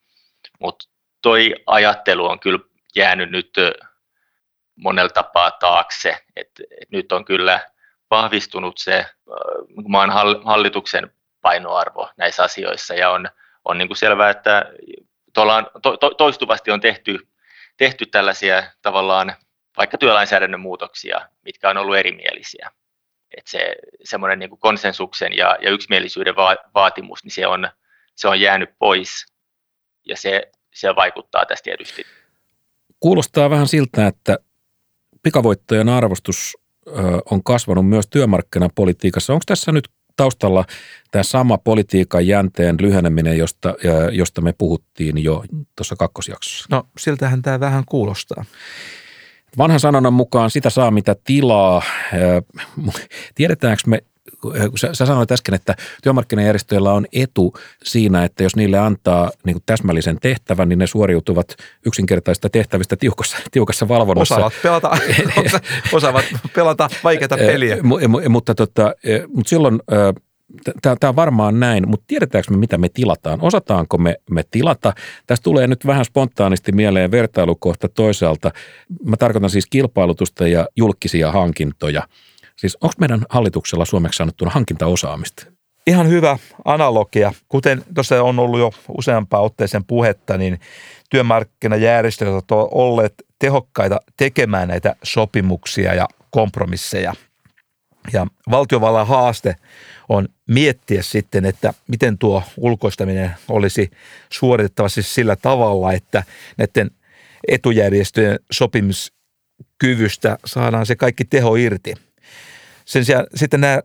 Mutta 0.59 0.85
toi 1.21 1.55
ajattelu 1.65 2.25
on 2.25 2.39
kyllä 2.39 2.59
jäänyt 2.95 3.31
nyt 3.31 3.53
monella 4.75 5.09
tapaa 5.09 5.51
taakse, 5.51 6.17
että 6.35 6.63
et 6.81 6.91
nyt 6.91 7.11
on 7.11 7.25
kyllä 7.25 7.59
vahvistunut 8.11 8.77
se 8.77 9.05
maan 9.87 10.09
hallituksen 10.45 11.11
painoarvo 11.41 12.09
näissä 12.17 12.43
asioissa 12.43 12.93
ja 12.93 13.09
on, 13.09 13.29
on 13.65 13.77
niin 13.77 13.87
kuin 13.87 13.97
selvää, 13.97 14.29
että 14.29 14.65
to, 15.33 15.97
to, 15.97 16.09
toistuvasti 16.09 16.71
on 16.71 16.81
tehty, 16.81 17.27
tehty 17.77 18.05
tällaisia 18.05 18.63
tavallaan 18.81 19.35
vaikka 19.77 19.97
työlainsäädännön 19.97 20.59
muutoksia, 20.59 21.29
mitkä 21.45 21.69
on 21.69 21.77
ollut 21.77 21.97
erimielisiä. 21.97 22.71
Että 23.37 23.51
se 23.51 23.75
semmoinen 24.03 24.39
niin 24.39 24.57
konsensuksen 24.59 25.37
ja, 25.37 25.57
ja 25.61 25.71
yksimielisyyden 25.71 26.35
va, 26.35 26.57
vaatimus, 26.75 27.23
niin 27.23 27.31
se 27.31 27.47
on, 27.47 27.69
se 28.15 28.27
on 28.27 28.41
jäänyt 28.41 28.69
pois 28.79 29.25
ja 30.05 30.17
se, 30.17 30.51
se 30.73 30.95
vaikuttaa 30.95 31.45
tästä 31.45 31.63
tietysti. 31.63 32.05
Kuulostaa 32.99 33.49
vähän 33.49 33.67
siltä, 33.67 34.07
että 34.07 34.37
pikavoittojen 35.23 35.89
arvostus 35.89 36.57
on 37.31 37.43
kasvanut 37.43 37.89
myös 37.89 38.07
työmarkkinapolitiikassa. 38.07 39.33
Onko 39.33 39.43
tässä 39.45 39.71
nyt 39.71 39.89
taustalla 40.15 40.65
tämä 41.11 41.23
sama 41.23 41.57
politiikan 41.57 42.27
jänteen 42.27 42.75
lyheneminen, 42.79 43.37
josta, 43.37 43.75
josta 44.11 44.41
me 44.41 44.53
puhuttiin 44.57 45.23
jo 45.23 45.43
tuossa 45.75 45.95
kakkosjaksossa? 45.95 46.65
No 46.71 46.83
siltähän 46.97 47.41
tämä 47.41 47.59
vähän 47.59 47.83
kuulostaa. 47.85 48.45
Vanhan 49.57 49.79
sanonnan 49.79 50.13
mukaan 50.13 50.51
sitä 50.51 50.69
saa 50.69 50.91
mitä 50.91 51.15
tilaa. 51.23 51.81
Tiedetäänkö 53.35 53.83
me 53.87 54.03
sä, 54.75 54.93
sä 54.93 55.05
sanoit 55.05 55.31
äsken, 55.31 55.55
että 55.55 55.75
työmarkkinajärjestöillä 56.03 56.93
on 56.93 57.05
etu 57.13 57.53
siinä, 57.83 58.23
että 58.23 58.43
jos 58.43 58.55
niille 58.55 58.79
antaa 58.79 59.31
niin 59.43 59.53
kuin 59.53 59.63
täsmällisen 59.65 60.17
tehtävän, 60.21 60.69
niin 60.69 60.79
ne 60.79 60.87
suoriutuvat 60.87 61.55
yksinkertaista 61.85 62.49
tehtävistä 62.49 62.95
tiukassa, 62.95 63.37
tiukassa 63.51 63.87
valvonnassa. 63.87 64.35
Osaavat 64.35 64.53
pelata, 64.63 64.97
osaavat 65.93 66.25
pelata 66.55 66.89
vaikeita 67.03 67.37
peliä. 67.37 67.77
mutta, 68.29 68.55
tota, 68.55 68.93
mutta 69.27 69.49
silloin 69.49 69.79
Tämä 70.81 71.09
on 71.09 71.15
varmaan 71.15 71.59
näin, 71.59 71.89
mutta 71.89 72.03
tiedetäänkö 72.07 72.51
me, 72.51 72.57
mitä 72.57 72.77
me 72.77 72.89
tilataan? 72.89 73.39
Osataanko 73.41 73.97
me, 73.97 74.15
me 74.29 74.43
tilata? 74.51 74.93
Tästä 75.27 75.43
tulee 75.43 75.67
nyt 75.67 75.85
vähän 75.85 76.05
spontaanisti 76.05 76.71
mieleen 76.71 77.11
vertailukohta 77.11 77.89
toisaalta. 77.89 78.51
Mä 79.05 79.17
tarkoitan 79.17 79.49
siis 79.49 79.65
kilpailutusta 79.65 80.47
ja 80.47 80.67
julkisia 80.77 81.31
hankintoja. 81.31 82.03
Siis 82.55 82.77
onko 82.81 82.93
meidän 82.99 83.25
hallituksella 83.29 83.85
suomeksi 83.85 84.17
sanottuna 84.17 84.51
hankintaosaamista? 84.51 85.45
Ihan 85.87 86.07
hyvä 86.07 86.37
analogia. 86.65 87.33
Kuten 87.47 87.83
tuossa 87.95 88.23
on 88.23 88.39
ollut 88.39 88.59
jo 88.59 88.71
useampaa 88.97 89.41
otteeseen 89.41 89.85
puhetta, 89.85 90.37
niin 90.37 90.59
työmarkkinajärjestöt 91.09 92.27
ovat 92.27 92.45
olleet 92.71 93.13
tehokkaita 93.39 93.99
tekemään 94.17 94.67
näitä 94.67 94.95
sopimuksia 95.03 95.93
ja 95.93 96.07
kompromisseja. 96.31 97.13
Ja 98.13 98.27
valtiovallan 98.51 99.07
haaste 99.07 99.55
on 100.09 100.27
miettiä 100.47 101.01
sitten, 101.01 101.45
että 101.45 101.73
miten 101.87 102.17
tuo 102.17 102.43
ulkoistaminen 102.57 103.31
olisi 103.49 103.91
suoritettavasti 104.29 105.03
sillä 105.03 105.35
tavalla, 105.35 105.93
että 105.93 106.23
näiden 106.57 106.91
etujärjestöjen 107.47 108.39
sopimuskyvystä 108.51 110.37
saadaan 110.45 110.85
se 110.85 110.95
kaikki 110.95 111.25
teho 111.25 111.55
irti– 111.55 111.93
sen 112.87 113.05
sijaan 113.05 113.25
sitten 113.35 113.61
nämä 113.61 113.81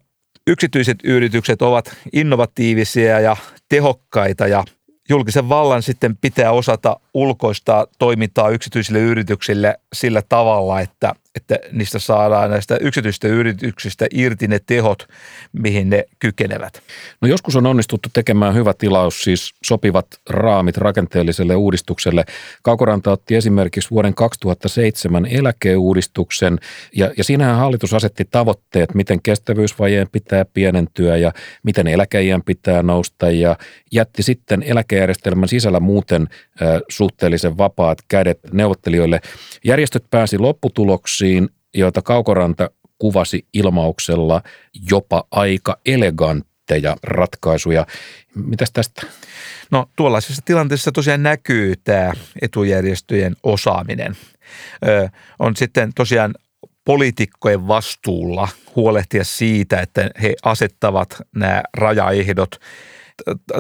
yksityiset 0.46 0.98
yritykset 1.04 1.62
ovat 1.62 1.96
innovatiivisia 2.12 3.20
ja 3.20 3.36
tehokkaita 3.68 4.46
ja 4.46 4.64
julkisen 5.08 5.48
vallan 5.48 5.82
sitten 5.82 6.16
pitää 6.16 6.52
osata 6.52 7.00
ulkoistaa 7.14 7.86
toimintaa 7.98 8.50
yksityisille 8.50 8.98
yrityksille 8.98 9.78
sillä 9.92 10.22
tavalla, 10.28 10.80
että 10.80 11.14
että 11.34 11.58
niistä 11.72 11.98
saadaan 11.98 12.50
näistä 12.50 12.76
yksityistä 12.80 13.28
yrityksistä 13.28 14.06
irti 14.10 14.48
ne 14.48 14.58
tehot, 14.66 15.08
mihin 15.52 15.90
ne 15.90 16.04
kykenevät. 16.18 16.82
No 17.20 17.28
joskus 17.28 17.56
on 17.56 17.66
onnistuttu 17.66 18.08
tekemään 18.12 18.54
hyvä 18.54 18.74
tilaus, 18.74 19.22
siis 19.22 19.54
sopivat 19.64 20.06
raamit 20.30 20.76
rakenteelliselle 20.76 21.54
uudistukselle. 21.54 22.24
Kaukoranta 22.62 23.12
otti 23.12 23.36
esimerkiksi 23.36 23.90
vuoden 23.90 24.14
2007 24.14 25.26
eläkeuudistuksen 25.26 26.58
ja, 26.96 27.10
ja 27.16 27.24
siinähän 27.24 27.56
hallitus 27.56 27.94
asetti 27.94 28.24
tavoitteet, 28.30 28.94
miten 28.94 29.22
kestävyysvajeen 29.22 30.08
pitää 30.12 30.44
pienentyä 30.44 31.16
ja 31.16 31.32
miten 31.62 31.86
eläkeijän 31.86 32.42
pitää 32.42 32.82
nousta 32.82 33.30
ja 33.30 33.56
jätti 33.92 34.22
sitten 34.22 34.62
eläkejärjestelmän 34.62 35.48
sisällä 35.48 35.80
muuten 35.80 36.22
äh, 36.22 36.68
suhteellisen 36.88 37.58
vapaat 37.58 37.98
kädet 38.08 38.38
neuvottelijoille. 38.52 39.20
Järjestöt 39.64 40.04
pääsi 40.10 40.38
lopputuloksiin 40.38 41.21
ajatuksiin, 41.22 41.48
joita 41.74 42.02
Kaukoranta 42.02 42.70
kuvasi 42.98 43.46
ilmauksella 43.54 44.42
jopa 44.90 45.24
aika 45.30 45.78
elegantteja 45.86 46.96
ratkaisuja. 47.02 47.86
Mitäs 48.34 48.72
tästä? 48.72 49.06
No 49.70 49.86
tuollaisessa 49.96 50.42
tilanteessa 50.44 50.92
tosiaan 50.92 51.22
näkyy 51.22 51.74
tämä 51.84 52.12
etujärjestöjen 52.42 53.36
osaaminen. 53.42 54.16
Ö, 54.86 55.08
on 55.38 55.56
sitten 55.56 55.92
tosiaan 55.94 56.34
poliitikkojen 56.84 57.68
vastuulla 57.68 58.48
huolehtia 58.76 59.24
siitä, 59.24 59.80
että 59.80 60.10
he 60.22 60.34
asettavat 60.42 61.22
nämä 61.36 61.62
rajaehdot 61.76 62.60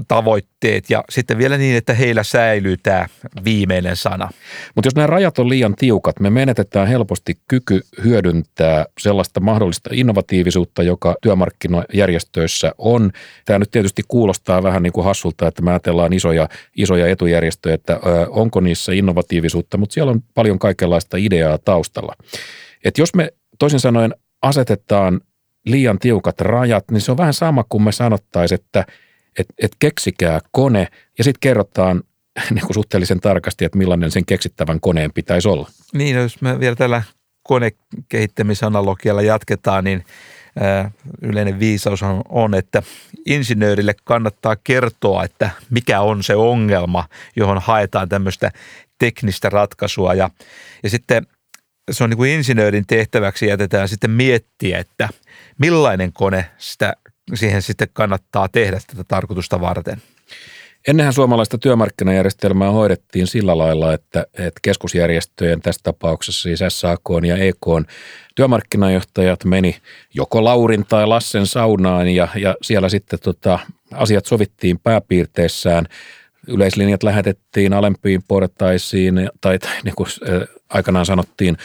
tavoitteet 0.08 0.90
ja 0.90 1.04
sitten 1.10 1.38
vielä 1.38 1.58
niin, 1.58 1.76
että 1.76 1.94
heillä 1.94 2.22
säilyy 2.22 2.76
tämä 2.76 3.06
viimeinen 3.44 3.96
sana. 3.96 4.28
Mutta 4.74 4.86
jos 4.86 4.94
nämä 4.94 5.06
rajat 5.06 5.38
on 5.38 5.48
liian 5.48 5.74
tiukat, 5.76 6.20
me 6.20 6.30
menetetään 6.30 6.88
helposti 6.88 7.38
kyky 7.48 7.80
hyödyntää 8.04 8.86
sellaista 9.00 9.40
mahdollista 9.40 9.90
innovatiivisuutta, 9.92 10.82
joka 10.82 11.14
työmarkkinajärjestöissä 11.22 12.72
on. 12.78 13.10
Tämä 13.44 13.58
nyt 13.58 13.70
tietysti 13.70 14.02
kuulostaa 14.08 14.62
vähän 14.62 14.82
niin 14.82 14.92
kuin 14.92 15.04
hassulta, 15.04 15.48
että 15.48 15.62
me 15.62 15.70
ajatellaan 15.70 16.12
isoja, 16.12 16.48
isoja 16.76 17.06
etujärjestöjä, 17.06 17.74
että 17.74 18.00
onko 18.28 18.60
niissä 18.60 18.92
innovatiivisuutta, 18.92 19.78
mutta 19.78 19.94
siellä 19.94 20.12
on 20.12 20.20
paljon 20.34 20.58
kaikenlaista 20.58 21.16
ideaa 21.16 21.58
taustalla. 21.58 22.14
Et 22.84 22.98
jos 22.98 23.14
me 23.14 23.32
toisin 23.58 23.80
sanoen 23.80 24.14
asetetaan 24.42 25.20
liian 25.66 25.98
tiukat 25.98 26.40
rajat, 26.40 26.84
niin 26.90 27.00
se 27.00 27.10
on 27.10 27.18
vähän 27.18 27.34
sama 27.34 27.64
kuin 27.68 27.82
me 27.82 27.92
sanottaisiin, 27.92 28.60
että– 28.60 28.84
että 29.38 29.54
et 29.58 29.72
keksikää 29.78 30.40
kone 30.50 30.88
ja 31.18 31.24
sitten 31.24 31.40
kerrotaan 31.40 32.02
niin 32.50 32.66
kuin 32.66 32.74
suhteellisen 32.74 33.20
tarkasti, 33.20 33.64
että 33.64 33.78
millainen 33.78 34.10
sen 34.10 34.26
keksittävän 34.26 34.80
koneen 34.80 35.12
pitäisi 35.12 35.48
olla. 35.48 35.68
Niin, 35.94 36.16
jos 36.16 36.40
me 36.40 36.60
vielä 36.60 36.76
tällä 36.76 37.02
konekehittämisanalogialla 37.42 39.22
jatketaan, 39.22 39.84
niin 39.84 40.04
yleinen 41.22 41.58
viisaus 41.58 42.02
on, 42.02 42.22
on, 42.28 42.54
että 42.54 42.82
insinöörille 43.26 43.94
kannattaa 44.04 44.56
kertoa, 44.64 45.24
että 45.24 45.50
mikä 45.70 46.00
on 46.00 46.22
se 46.22 46.36
ongelma, 46.36 47.08
johon 47.36 47.58
haetaan 47.62 48.08
tämmöistä 48.08 48.50
teknistä 48.98 49.50
ratkaisua. 49.50 50.14
Ja, 50.14 50.30
ja 50.82 50.90
sitten 50.90 51.26
se 51.90 52.04
on 52.04 52.10
niin 52.10 52.18
kuin 52.18 52.30
insinöörin 52.30 52.86
tehtäväksi 52.86 53.46
jätetään 53.46 53.88
sitten 53.88 54.10
miettiä, 54.10 54.78
että 54.78 55.08
millainen 55.58 56.12
kone 56.12 56.50
sitä 56.58 56.94
siihen 57.34 57.62
sitten 57.62 57.88
kannattaa 57.92 58.48
tehdä 58.48 58.80
tätä 58.86 59.04
tarkoitusta 59.04 59.60
varten. 59.60 60.02
Ennenhän 60.88 61.12
suomalaista 61.12 61.58
työmarkkinajärjestelmää 61.58 62.70
hoidettiin 62.70 63.26
sillä 63.26 63.58
lailla, 63.58 63.92
että, 63.92 64.26
että 64.32 64.60
keskusjärjestöjen 64.62 65.60
tässä 65.60 65.80
tapauksessa 65.82 66.42
siis 66.42 66.60
SAK 66.68 67.00
ja 67.26 67.36
EK 67.36 67.66
työmarkkinajohtajat 68.34 69.44
meni 69.44 69.76
joko 70.14 70.44
Laurin 70.44 70.86
tai 70.86 71.06
Lassen 71.06 71.46
saunaan 71.46 72.08
ja, 72.08 72.28
ja 72.34 72.54
siellä 72.62 72.88
sitten 72.88 73.18
tota, 73.20 73.58
asiat 73.92 74.26
sovittiin 74.26 74.78
pääpiirteissään. 74.78 75.86
Yleislinjat 76.48 77.02
lähetettiin 77.02 77.72
alempiin 77.72 78.22
portaisiin 78.28 79.30
tai, 79.40 79.58
tai 79.58 79.70
niin 79.84 79.94
kuin 79.94 80.08
aikanaan 80.68 81.06
sanottiin 81.06 81.56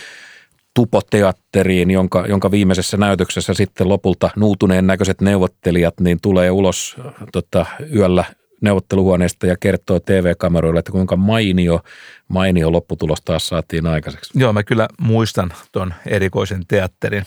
tupoteatteriin, 0.78 1.92
jonka, 1.92 2.26
jonka 2.28 2.52
viimeisessä 2.52 2.98
näytöksessä 2.98 3.54
sitten 3.54 3.90
lopulta 3.90 4.30
nuutuneen 4.36 4.88
näköiset 4.88 5.22
neuvottelijat 5.22 6.00
niin 6.00 6.18
tulee 6.22 6.52
ulos 6.52 6.96
tota, 7.32 7.66
yöllä 7.96 8.26
neuvotteluhuoneesta 8.62 9.48
ja 9.48 9.56
kertoo 9.60 10.00
TV-kameroille, 10.00 10.80
että 10.80 10.92
kuinka 10.92 11.16
mainio, 11.16 11.80
mainio 12.28 12.72
lopputulos 12.72 13.22
taas 13.22 13.48
saatiin 13.48 13.88
aikaiseksi. 13.88 14.40
Joo, 14.40 14.54
mä 14.54 14.64
kyllä 14.64 14.88
muistan 15.02 15.54
tuon 15.72 15.94
erikoisen 16.06 16.62
teatterin. 16.68 17.24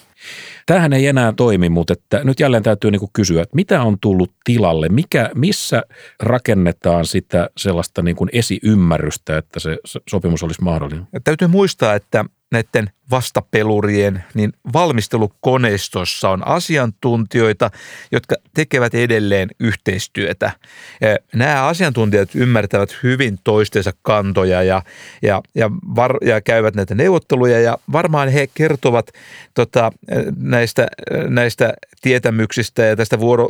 Tämähän 0.66 0.92
ei 0.92 1.07
enää 1.07 1.32
toimi, 1.36 1.68
mutta 1.68 1.92
että 1.92 2.24
nyt 2.24 2.40
jälleen 2.40 2.62
täytyy 2.62 2.90
niin 2.90 3.01
kysyä, 3.12 3.42
että 3.42 3.57
mitä 3.57 3.82
on 3.82 3.98
tullut 4.01 4.32
tilalle? 4.44 4.88
Mikä, 4.88 5.30
missä 5.34 5.82
rakennetaan 6.20 7.07
sitä 7.07 7.51
sellaista 7.57 8.03
niin 8.03 8.16
kuin 8.16 8.30
esiymmärrystä, 8.32 9.38
että 9.38 9.61
se 9.61 9.78
sopimus 10.11 10.42
olisi 10.42 10.62
mahdollinen? 10.62 11.07
Ja 11.12 11.20
täytyy 11.20 11.48
muistaa, 11.48 11.94
että 11.94 12.24
näiden 12.53 12.90
vastapelurien, 13.11 14.24
niin 14.34 14.52
valmistelukoneistossa 14.72 16.30
on 16.30 16.46
asiantuntijoita, 16.46 17.70
jotka 18.12 18.36
tekevät 18.54 18.94
edelleen 18.94 19.48
yhteistyötä. 19.61 20.52
Nämä 21.34 21.66
asiantuntijat 21.66 22.34
ymmärtävät 22.34 22.96
hyvin 23.02 23.38
toistensa 23.44 23.92
kantoja 24.02 24.62
ja, 24.62 24.82
ja, 25.22 25.42
ja, 25.54 25.70
var, 25.96 26.16
ja 26.24 26.40
käyvät 26.40 26.74
näitä 26.74 26.94
neuvotteluja 26.94 27.61
ja 27.61 27.78
varmaan 27.92 28.28
he 28.28 28.48
kertovat 28.54 29.11
tota, 29.54 29.92
näistä, 30.36 30.88
näistä 31.28 31.74
tietämyksistä 32.02 32.82
ja 32.82 32.96
tästä 32.96 33.20
vuoro, 33.20 33.48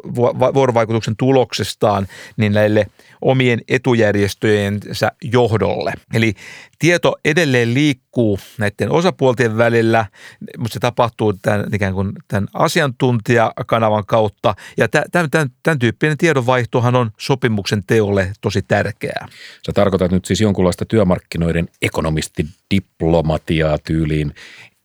vuorovaikutuksen 0.54 1.16
tuloksestaan 1.16 2.06
niin 2.36 2.52
näille 2.52 2.86
omien 3.22 3.60
etujärjestöjensä 3.68 5.12
johdolle. 5.22 5.92
Eli 6.14 6.34
tieto 6.78 7.16
edelleen 7.24 7.74
liikkuu 7.74 8.38
näiden 8.58 8.90
osapuolten 8.90 9.49
välillä, 9.58 10.06
mutta 10.58 10.74
se 10.74 10.80
tapahtuu 10.80 11.32
tämän, 11.32 11.64
ikään 11.72 11.94
kuin 11.94 12.12
tämän 12.28 12.48
asiantuntijakanavan 12.54 14.06
kautta. 14.06 14.54
Ja 14.76 14.88
tämän, 14.88 15.30
tämän, 15.30 15.48
tämän 15.62 15.78
tyyppinen 15.78 16.18
tiedonvaihtohan 16.18 16.94
on 16.94 17.10
sopimuksen 17.18 17.82
teolle 17.86 18.32
tosi 18.40 18.62
tärkeää. 18.62 19.28
Sä 19.66 19.72
tarkoitat 19.72 20.12
nyt 20.12 20.24
siis 20.24 20.40
jonkunlaista 20.40 20.84
työmarkkinoiden 20.84 21.68
ekonomistidiplomatiaa 21.82 23.78
tyyliin 23.78 24.34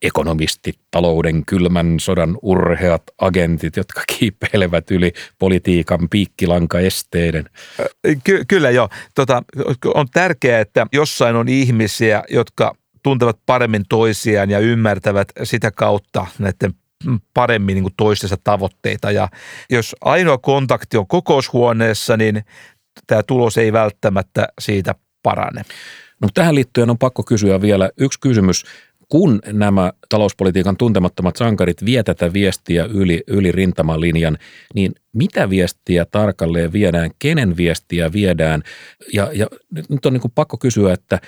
ekonomistit, 0.02 0.80
talouden 0.92 1.46
kylmän 1.46 2.00
sodan 2.00 2.38
urheat 2.42 3.04
agentit, 3.22 3.78
jotka 3.78 4.02
kiipeilevät 4.20 4.92
yli 4.92 5.14
politiikan 5.40 6.10
piikkilankaesteiden. 6.10 7.46
Ky- 8.24 8.46
kyllä 8.48 8.70
joo. 8.70 8.90
Tota, 9.16 9.44
on 9.94 10.08
tärkeää, 10.14 10.60
että 10.60 10.88
jossain 10.94 11.36
on 11.36 11.50
ihmisiä, 11.50 12.24
jotka 12.30 12.76
tuntevat 13.06 13.40
paremmin 13.46 13.84
toisiaan 13.90 14.50
ja 14.50 14.60
ymmärtävät 14.60 15.28
sitä 15.44 15.72
kautta 15.72 16.26
näiden 16.40 16.74
paremmin 17.34 17.74
niin 17.74 17.84
kuin 17.84 17.94
toistensa 17.98 18.38
tavoitteita. 18.44 19.12
Ja 19.12 19.28
jos 19.70 19.96
ainoa 20.02 20.38
kontakti 20.38 20.98
on 20.98 21.08
kokoushuoneessa, 21.08 22.18
niin 22.18 22.44
tämä 23.08 23.24
tulos 23.24 23.58
ei 23.58 23.74
välttämättä 23.74 24.48
siitä 24.62 24.96
parane. 25.24 25.62
No, 26.22 26.28
tähän 26.34 26.56
liittyen 26.56 26.90
on 26.90 26.98
pakko 26.98 27.24
kysyä 27.24 27.62
vielä 27.62 27.90
yksi 27.98 28.20
kysymys 28.20 28.64
kun 29.10 29.40
nämä 29.54 29.94
talouspolitiikan 30.10 30.78
tuntemattomat 30.78 31.36
sankarit 31.36 31.86
vie 31.86 32.04
tätä 32.04 32.34
viestiä 32.34 32.86
yli, 32.86 33.24
yli 33.28 33.52
rintamalinjan, 33.52 34.38
niin 34.74 34.92
mitä 35.14 35.50
viestiä 35.50 36.06
tarkalleen 36.06 36.74
viedään, 36.74 37.12
kenen 37.20 37.58
viestiä 37.58 38.14
viedään? 38.14 38.64
Ja, 39.14 39.30
ja 39.34 39.48
nyt 39.90 40.06
on 40.06 40.14
niin 40.14 40.32
pakko 40.36 40.58
kysyä, 40.58 40.94
että 40.94 41.20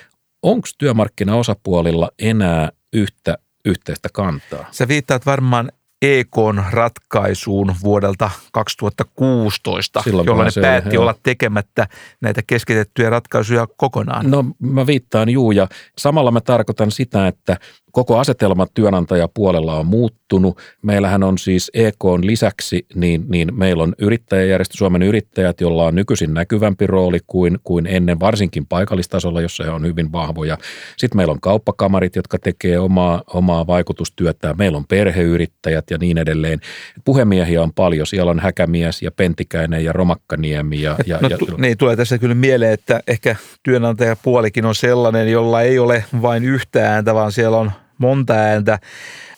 onko 0.42 0.68
työmarkkinaosapuolilla 0.78 2.10
enää 2.18 2.72
yhtä 2.92 3.38
yhteistä 3.64 4.08
kantaa? 4.12 4.66
Sä 4.70 4.88
viittaat 4.88 5.26
varmaan 5.26 5.72
EKn 6.02 6.62
ratkaisuun 6.70 7.74
vuodelta 7.82 8.30
2016, 8.52 10.02
Silloin 10.02 10.26
jolloin 10.26 10.52
ne 10.56 10.62
päätti 10.62 10.94
joo. 10.94 11.02
olla 11.02 11.14
tekemättä 11.22 11.88
näitä 12.20 12.42
keskitettyjä 12.46 13.10
ratkaisuja 13.10 13.66
kokonaan. 13.76 14.30
No 14.30 14.44
mä 14.58 14.86
viittaan 14.86 15.28
juu 15.28 15.52
ja 15.52 15.68
samalla 15.98 16.30
mä 16.30 16.40
tarkoitan 16.40 16.90
sitä, 16.90 17.28
että 17.28 17.56
koko 17.92 18.18
asetelma 18.18 18.66
työnantajapuolella 18.74 19.74
on 19.74 19.86
muuttunut. 19.86 20.58
Meillähän 20.82 21.22
on 21.22 21.38
siis 21.38 21.70
EK 21.74 22.04
lisäksi, 22.22 22.86
niin, 22.94 23.24
niin 23.28 23.54
meillä 23.54 23.82
on 23.82 23.94
yrittäjäjärjestö 23.98 24.76
Suomen 24.76 25.02
yrittäjät, 25.02 25.60
jolla 25.60 25.84
on 25.84 25.94
nykyisin 25.94 26.34
näkyvämpi 26.34 26.86
rooli 26.86 27.18
kuin, 27.26 27.58
kuin 27.64 27.86
ennen, 27.86 28.20
varsinkin 28.20 28.66
paikallistasolla, 28.66 29.40
jossa 29.40 29.64
he 29.64 29.70
on 29.70 29.86
hyvin 29.86 30.12
vahvoja. 30.12 30.58
Sitten 30.96 31.16
meillä 31.16 31.32
on 31.32 31.40
kauppakamarit, 31.40 32.16
jotka 32.16 32.38
tekee 32.38 32.78
omaa, 32.78 33.22
omaa 33.26 33.66
vaikutustyötä. 33.66 34.54
Meillä 34.58 34.78
on 34.78 34.86
perheyrittäjät 34.88 35.90
ja 35.90 35.98
niin 35.98 36.18
edelleen. 36.18 36.60
Puhemiehiä 37.04 37.62
on 37.62 37.72
paljon. 37.72 38.06
Siellä 38.06 38.30
on 38.30 38.40
Häkämies 38.40 39.02
ja 39.02 39.10
Pentikäinen 39.10 39.84
ja 39.84 39.92
Romakkaniemi. 39.92 40.82
Ja, 40.82 40.96
ja, 41.06 41.18
no, 41.22 41.28
ja, 41.28 41.38
niin, 41.58 41.78
tulee 41.78 41.96
tässä 41.96 42.18
kyllä 42.18 42.34
mieleen, 42.34 42.72
että 42.72 43.00
ehkä 43.06 43.36
työnantajapuolikin 43.62 44.64
on 44.64 44.74
sellainen, 44.74 45.32
jolla 45.32 45.62
ei 45.62 45.78
ole 45.78 46.04
vain 46.22 46.44
yhtä 46.44 46.92
ääntä, 46.92 47.14
vaan 47.14 47.32
siellä 47.32 47.56
on 47.56 47.72
monta 47.98 48.34
ääntä. 48.34 48.78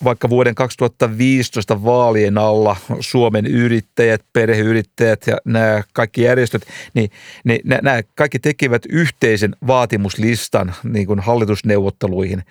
Vaikka 0.03 0.29
vuoden 0.29 0.55
2015 0.55 1.83
vaalien 1.83 2.37
alla 2.37 2.75
Suomen 2.99 3.45
yrittäjät, 3.45 4.21
perheyrittäjät 4.33 5.27
ja 5.27 5.37
nämä 5.45 5.83
kaikki 5.93 6.21
järjestöt, 6.21 6.61
niin, 6.93 7.09
niin 7.43 7.61
nämä 7.65 8.01
kaikki 8.15 8.39
tekivät 8.39 8.81
yhteisen 8.89 9.55
vaatimuslistan 9.67 10.73
niin 10.83 11.07
kuin 11.07 11.19
hallitusneuvotteluihin. 11.19 12.43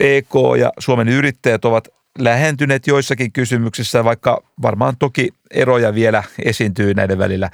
EK 0.00 0.32
ja 0.58 0.72
Suomen 0.78 1.08
yrittäjät 1.08 1.64
ovat 1.64 1.88
lähentyneet 2.18 2.86
joissakin 2.86 3.32
kysymyksissä, 3.32 4.04
vaikka 4.04 4.42
varmaan 4.62 4.96
toki 4.98 5.28
eroja 5.50 5.94
vielä 5.94 6.22
esiintyy 6.44 6.94
näiden 6.94 7.18
välillä. 7.18 7.50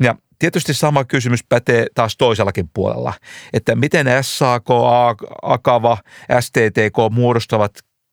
Ja 0.00 0.14
Tietysti 0.42 0.74
sama 0.74 1.04
kysymys 1.04 1.44
pätee 1.48 1.86
taas 1.94 2.16
toisellakin 2.16 2.70
puolella, 2.74 3.12
että 3.52 3.74
miten 3.74 4.06
SAK, 4.20 4.66
Akava, 5.42 5.98
STTK 6.40 6.96
muodostavat 7.10 7.72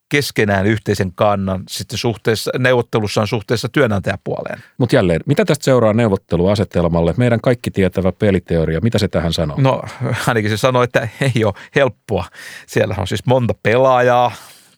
keskenään 0.09 0.65
yhteisen 0.65 1.13
kannan 1.15 1.63
sitten 1.69 1.97
suhteessa, 1.97 2.51
neuvottelussaan 2.59 3.27
suhteessa 3.27 3.69
työnantajapuoleen. 3.69 4.63
Mutta 4.77 4.95
jälleen, 4.95 5.21
mitä 5.25 5.45
tästä 5.45 5.65
seuraa 5.65 5.93
neuvotteluasetelmalle? 5.93 7.13
Meidän 7.17 7.41
kaikki 7.41 7.71
tietävä 7.71 8.11
peliteoria, 8.11 8.79
mitä 8.81 8.97
se 8.97 9.07
tähän 9.07 9.33
sanoo? 9.33 9.57
No 9.59 9.83
ainakin 10.27 10.49
se 10.49 10.57
sanoo, 10.57 10.83
että 10.83 11.07
ei 11.21 11.43
ole 11.43 11.53
helppoa. 11.75 12.25
Siellä 12.67 12.95
on 12.97 13.07
siis 13.07 13.25
monta 13.25 13.53
pelaajaa, 13.63 14.31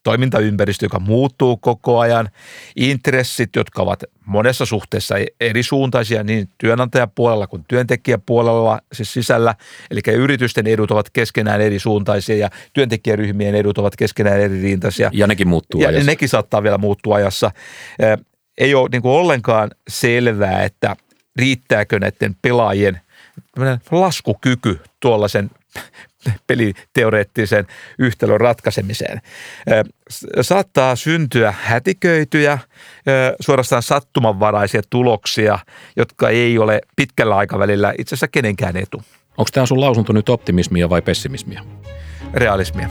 toimintaympäristö, 0.04 0.86
joka 0.86 1.00
muuttuu 1.00 1.58
koko 1.58 2.00
ajan, 2.00 2.30
intressit, 2.76 3.50
jotka 3.56 3.82
ovat 3.82 4.04
monessa 4.26 4.66
suhteessa 4.66 5.16
eri 5.40 5.64
suuntaisia 5.64 6.24
niin 6.24 6.50
työnantajapuolella 6.58 7.48
kuin 7.48 7.66
työntekijäpuolella 7.68 8.80
siis 8.94 9.14
sisällä. 9.14 9.56
Eli 9.92 10.02
yritysten 10.14 10.68
edut 10.68 10.92
ovat 10.92 11.10
keskenään 11.10 11.62
eri 11.62 11.80
suuntaisia 11.80 12.36
ja 12.36 12.50
työntekijäryhmien 12.74 13.56
edut 13.56 13.78
ovat 13.78 13.96
keskenään 13.96 14.40
eri 14.40 14.62
rintaisia. 14.62 15.10
Ja 15.14 15.28
nekin 15.28 15.48
muuttuu 15.48 15.82
ja 15.82 15.90
ajassa. 15.90 16.12
nekin 16.12 16.30
saattaa 16.30 16.64
vielä 16.64 16.78
muuttua 16.78 17.16
ajassa. 17.16 17.52
Ei 18.58 18.76
ole 18.76 18.90
niin 18.92 19.02
kuin 19.02 19.12
ollenkaan 19.12 19.72
selvää, 19.88 20.64
että 20.64 20.96
riittääkö 21.36 22.00
näiden 22.00 22.36
pelaajien 22.42 23.02
laskukyky 23.92 24.80
tuollaisen 25.00 25.50
peliteoreettisen 26.48 27.68
yhtälön 28.00 28.42
ratkaisemiseen. 28.42 29.22
Saattaa 30.42 30.96
syntyä 30.96 31.54
hätiköityjä, 31.62 32.60
suorastaan 33.40 33.84
sattumanvaraisia 33.84 34.82
tuloksia, 34.90 35.60
jotka 35.96 36.30
ei 36.30 36.58
ole 36.58 36.82
pitkällä 36.96 37.36
aikavälillä 37.36 37.94
itse 37.98 38.16
asiassa 38.16 38.28
kenenkään 38.28 38.78
etu. 38.78 39.02
Onko 39.38 39.50
tämä 39.54 39.66
sun 39.66 39.82
lausunto 39.82 40.14
nyt 40.14 40.30
optimismia 40.30 40.90
vai 40.90 41.02
pessimismia? 41.02 41.64
Realismia. 42.34 42.90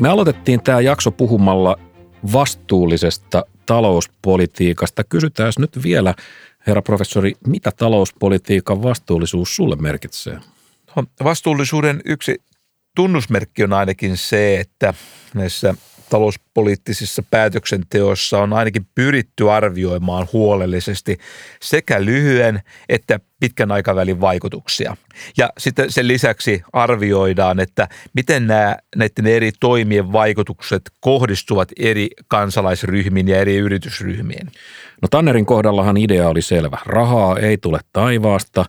Me 0.00 0.08
aloitettiin 0.08 0.62
tämä 0.62 0.80
jakso 0.80 1.10
puhumalla 1.10 1.76
vastuullisesta 2.32 3.44
talouspolitiikasta. 3.66 5.04
Kysytään 5.04 5.52
nyt 5.58 5.82
vielä, 5.82 6.14
herra 6.66 6.82
professori, 6.82 7.32
mitä 7.46 7.70
talouspolitiikan 7.76 8.82
vastuullisuus 8.82 9.56
sulle 9.56 9.76
merkitsee? 9.76 10.40
No, 10.96 11.04
vastuullisuuden 11.24 12.00
yksi 12.04 12.42
tunnusmerkki 12.96 13.64
on 13.64 13.72
ainakin 13.72 14.16
se, 14.16 14.60
että 14.60 14.94
näissä 15.34 15.74
talouspoliittisissa 16.10 17.22
päätöksenteossa 17.30 18.38
on 18.38 18.52
ainakin 18.52 18.86
pyritty 18.94 19.50
arvioimaan 19.50 20.28
huolellisesti 20.32 21.18
sekä 21.62 22.04
lyhyen 22.04 22.60
että 22.88 23.20
pitkän 23.40 23.72
aikavälin 23.72 24.20
vaikutuksia. 24.20 24.96
Ja 25.36 25.50
sitten 25.58 25.92
sen 25.92 26.08
lisäksi 26.08 26.62
arvioidaan, 26.72 27.60
että 27.60 27.88
miten 28.12 28.46
nämä 28.46 28.76
näiden 28.96 29.26
eri 29.26 29.52
toimien 29.60 30.12
vaikutukset 30.12 30.82
kohdistuvat 31.00 31.68
eri 31.78 32.08
kansalaisryhmiin 32.28 33.28
ja 33.28 33.38
eri 33.38 33.56
yritysryhmiin. 33.56 34.50
No 35.02 35.08
Tannerin 35.10 35.46
kohdallahan 35.46 35.96
idea 35.96 36.28
oli 36.28 36.42
selvä. 36.42 36.78
Rahaa 36.86 37.38
ei 37.38 37.58
tule 37.58 37.78
taivaasta, 37.92 38.64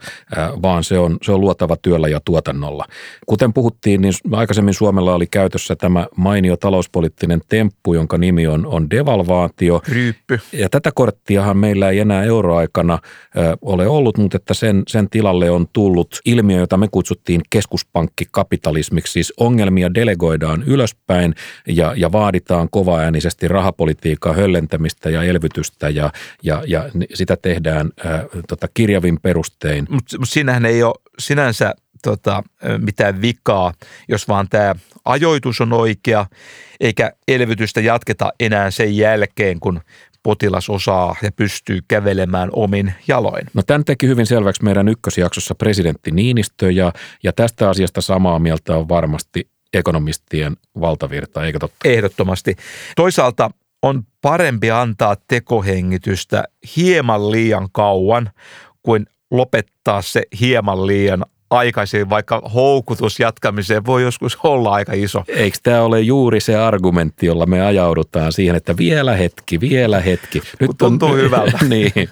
vaan 0.61 0.84
se 0.84 0.99
on, 0.99 1.17
se 1.21 1.32
on 1.32 1.41
luotava 1.41 1.75
työllä 1.82 2.07
ja 2.07 2.19
tuotannolla. 2.25 2.86
Kuten 3.25 3.53
puhuttiin, 3.53 4.01
niin 4.01 4.13
aikaisemmin 4.32 4.73
Suomella 4.73 5.13
oli 5.13 5.27
käytössä 5.27 5.75
tämä 5.75 6.07
mainio 6.15 6.57
talouspoliittinen 6.57 7.41
temppu, 7.49 7.93
jonka 7.93 8.17
nimi 8.17 8.47
on, 8.47 8.65
on 8.65 8.89
devalvaatio. 8.89 9.82
Ryyppy. 9.88 10.39
Ja 10.53 10.69
tätä 10.69 10.91
korttiahan 10.95 11.57
meillä 11.57 11.89
ei 11.89 11.99
enää 11.99 12.23
euroaikana 12.23 12.99
ole 13.61 13.88
ollut, 13.88 14.17
mutta 14.17 14.38
että 14.38 14.53
sen, 14.53 14.84
sen 14.88 15.09
tilalle 15.09 15.49
on 15.51 15.67
tullut 15.73 16.19
ilmiö, 16.25 16.59
jota 16.59 16.77
me 16.77 16.88
kutsuttiin 16.91 17.41
keskuspankkikapitalismiksi. 17.49 19.13
Siis 19.13 19.34
ongelmia 19.39 19.93
delegoidaan 19.93 20.63
ylöspäin 20.63 21.36
ja, 21.67 21.93
ja 21.97 22.11
vaaditaan 22.11 22.67
kovaäänisesti 22.71 23.47
rahapolitiikan 23.47 24.36
höllentämistä 24.36 25.09
ja 25.09 25.23
elvytystä 25.23 25.89
ja, 25.89 26.11
ja, 26.43 26.63
ja 26.67 26.89
sitä 27.13 27.38
tehdään 27.41 27.89
ää, 28.05 28.24
tota, 28.47 28.67
kirjavin 28.74 29.20
perustein. 29.22 29.88
Mutta 29.89 30.20
mut 30.20 30.30
siinähän 30.30 30.65
ei 30.65 30.84
ole 30.84 30.95
sinänsä 31.20 31.74
tota, 32.03 32.43
mitään 32.78 33.22
vikaa, 33.22 33.74
jos 34.07 34.28
vaan 34.28 34.47
tämä 34.49 34.76
ajoitus 35.05 35.61
on 35.61 35.74
oikea, 35.74 36.26
eikä 36.80 37.11
elvytystä 37.28 37.82
jatketa 37.82 38.32
enää 38.39 38.72
sen 38.72 38.97
jälkeen, 38.97 39.59
kun 39.59 39.82
potilas 40.24 40.70
osaa 40.70 41.15
ja 41.22 41.32
pystyy 41.32 41.80
kävelemään 41.88 42.49
omin 42.53 42.93
jaloin. 43.07 43.47
No 43.53 43.63
tämän 43.63 43.86
teki 43.86 44.07
hyvin 44.07 44.26
selväksi 44.26 44.63
meidän 44.63 44.88
ykkösjaksossa 44.88 45.55
presidentti 45.55 46.11
Niinistö 46.11 46.72
ja, 46.72 46.93
ja 47.24 47.34
tästä 47.34 47.70
asiasta 47.70 48.01
samaa 48.01 48.39
mieltä 48.39 48.78
on 48.78 48.89
varmasti 48.89 49.47
ekonomistien 49.74 50.57
valtavirta, 50.80 51.45
eikö 51.45 51.59
totta? 51.59 51.89
Ehdottomasti. 51.89 52.55
Toisaalta 52.95 53.51
on 53.84 54.03
parempi 54.21 54.71
antaa 54.71 55.15
tekohengitystä 55.27 56.43
hieman 56.75 57.32
liian 57.32 57.67
kauan 57.71 58.30
kuin 58.84 59.05
lopettaa 59.32 60.01
se 60.01 60.23
hieman 60.39 60.88
liian 60.88 61.25
aikaisin, 61.49 62.09
vaikka 62.09 62.41
houkutus 62.53 63.19
jatkamiseen 63.19 63.86
voi 63.86 64.01
joskus 64.01 64.38
olla 64.43 64.71
aika 64.71 64.93
iso. 64.93 65.23
Eikö 65.27 65.57
tämä 65.63 65.82
ole 65.82 66.01
juuri 66.01 66.39
se 66.39 66.55
argumentti, 66.55 67.25
jolla 67.25 67.45
me 67.45 67.61
ajaudutaan 67.61 68.34
siihen, 68.34 68.55
että 68.55 68.77
vielä 68.77 69.15
hetki, 69.15 69.59
vielä 69.59 69.99
hetki. 69.99 70.41
Nyt 70.59 70.71
Tuntuu 70.77 71.09
on, 71.09 71.17
hyvältä. 71.23 71.57
niin. 71.67 72.09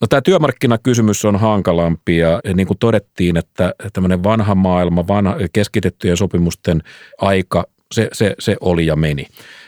No 0.00 0.06
tämä 0.06 0.22
työmarkkinakysymys 0.22 1.24
on 1.24 1.40
hankalampi 1.40 2.18
ja 2.18 2.40
niin 2.54 2.66
kuin 2.66 2.78
todettiin, 2.78 3.36
että 3.36 3.74
tämmöinen 3.92 4.22
vanha 4.22 4.54
maailma, 4.54 5.06
vanha, 5.06 5.36
keskitettyjen 5.52 6.16
sopimusten 6.16 6.82
aika, 7.18 7.64
se, 7.92 8.08
se, 8.12 8.34
se 8.38 8.56
oli 8.60 8.86
ja 8.86 8.96
meni 8.96 9.26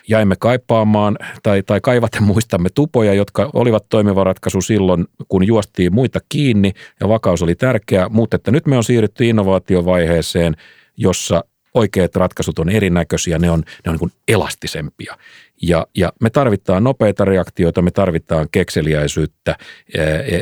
jäimme 0.08 0.34
kaipaamaan 0.38 1.18
tai, 1.42 1.62
tai 1.62 1.80
kaivaten 1.80 2.22
muistamme 2.32 2.68
tupoja, 2.74 3.14
jotka 3.14 3.50
olivat 3.52 3.88
toimiva 3.88 4.24
ratkaisu 4.24 4.60
silloin, 4.60 5.04
kun 5.28 5.46
juostiin 5.46 5.94
muita 5.94 6.20
kiinni 6.28 6.72
ja 7.00 7.08
vakaus 7.08 7.42
oli 7.42 7.54
tärkeä, 7.54 8.08
mutta 8.08 8.36
että 8.36 8.50
nyt 8.50 8.66
me 8.66 8.76
on 8.76 8.84
siirrytty 8.84 9.24
innovaatiovaiheeseen, 9.24 10.56
jossa 10.96 11.44
oikeat 11.74 12.16
ratkaisut 12.16 12.58
on 12.58 12.68
erinäköisiä, 12.68 13.38
ne 13.38 13.50
on, 13.50 13.62
ne 13.86 13.92
on 13.92 13.98
niin 14.00 14.12
elastisempia. 14.28 15.16
Ja, 15.62 15.86
ja 15.96 16.12
me 16.20 16.30
tarvitaan 16.30 16.84
nopeita 16.84 17.24
reaktioita, 17.24 17.82
me 17.82 17.90
tarvitaan 17.90 18.48
kekseliäisyyttä, 18.52 19.56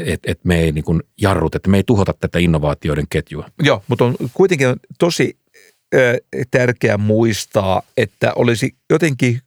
että 0.07 0.33
et 0.33 0.45
me 0.45 0.61
ei 0.61 0.73
niin 0.73 0.85
kuin 0.85 1.03
jarrut, 1.21 1.55
että 1.55 1.71
me 1.71 1.77
ei 1.77 1.83
tuhota 1.87 2.12
tätä 2.21 2.39
innovaatioiden 2.39 3.07
ketjua. 3.11 3.49
Joo, 3.62 3.83
mutta 3.89 4.05
on 4.05 4.15
kuitenkin 4.35 4.69
tosi 4.99 5.37
tärkeää 6.51 6.99
muistaa, 6.99 7.83
että 7.97 8.33
olisi 8.37 8.77
jotenkin 8.91 9.41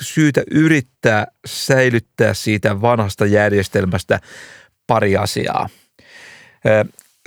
syytä 0.00 0.42
yrittää 0.50 1.26
säilyttää 1.46 2.34
siitä 2.34 2.80
vanhasta 2.80 3.26
järjestelmästä 3.26 4.20
pari 4.86 5.16
asiaa. 5.16 5.68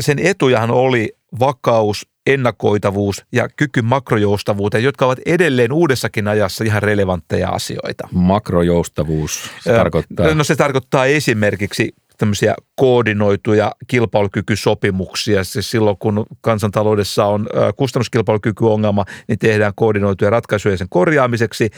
Sen 0.02 0.20
etujahan 0.20 0.72
oli 0.72 1.14
vakaus, 1.40 2.08
ennakoitavuus 2.28 3.26
ja 3.32 3.50
kyky 3.56 3.82
makrojoustavuuteen, 3.82 4.84
jotka 4.84 5.06
ovat 5.06 5.20
edelleen 5.26 5.72
uudessakin 5.72 6.28
ajassa 6.28 6.64
ihan 6.64 6.84
relevantteja 6.84 7.50
asioita. 7.50 8.08
Makrojoustavuus 8.12 9.52
se 9.64 9.72
tarkoittaa? 9.72 10.34
No 10.34 10.44
se 10.44 10.56
tarkoittaa 10.56 11.06
esimerkiksi 11.06 11.96
tämmöisiä 12.18 12.56
koordinoituja 12.76 13.72
kilpailukykysopimuksia. 13.88 15.44
Siis 15.44 15.72
silloin, 15.72 15.98
kun 15.98 16.26
kansantaloudessa 16.42 17.26
on 17.26 17.48
kustannuskilpailukykyongelma, 17.76 19.06
niin 19.28 19.40
tehdään 19.40 19.74
koordinoituja 19.76 20.30
ratkaisuja 20.30 20.78
sen 20.78 20.88
korjaamiseksi. 20.90 21.70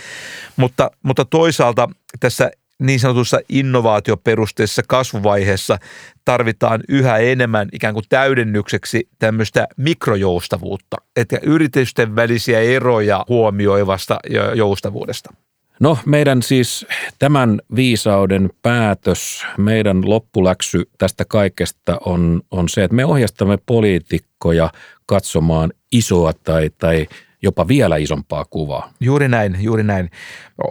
Mutta, 0.58 0.92
mutta 1.04 1.26
toisaalta 1.26 1.90
tässä 2.20 2.52
niin 2.80 3.00
sanotussa 3.00 3.40
innovaatioperusteisessa 3.50 4.82
kasvuvaiheessa 4.88 5.78
tarvitaan 6.26 6.82
yhä 6.90 7.18
enemmän 7.18 7.70
ikään 7.74 7.94
kuin 7.94 8.06
täydennykseksi 8.10 9.10
tämmöistä 9.20 9.68
mikrojoustavuutta, 9.78 10.98
että 11.16 11.40
yritysten 11.42 12.16
välisiä 12.16 12.60
eroja 12.60 13.26
huomioivasta 13.30 14.20
joustavuudesta. 14.56 15.34
No 15.80 15.97
meidän 16.05 16.41
siis 16.43 16.86
tämän 17.19 17.61
viisauden 17.75 18.49
päätös, 18.61 19.45
meidän 19.57 20.09
loppuläksy 20.09 20.89
tästä 20.97 21.25
kaikesta 21.25 21.97
on, 22.05 22.41
on 22.51 22.69
se, 22.69 22.84
että 22.84 22.95
me 22.95 23.05
ohjastamme 23.05 23.57
poliitikkoja 23.65 24.69
katsomaan 25.05 25.73
isoa 25.91 26.34
tai, 26.34 26.69
tai 26.77 27.07
jopa 27.41 27.67
vielä 27.67 27.97
isompaa 27.97 28.45
kuvaa. 28.45 28.93
Juuri 28.99 29.27
näin, 29.27 29.57
juuri 29.59 29.84
näin. 29.84 30.09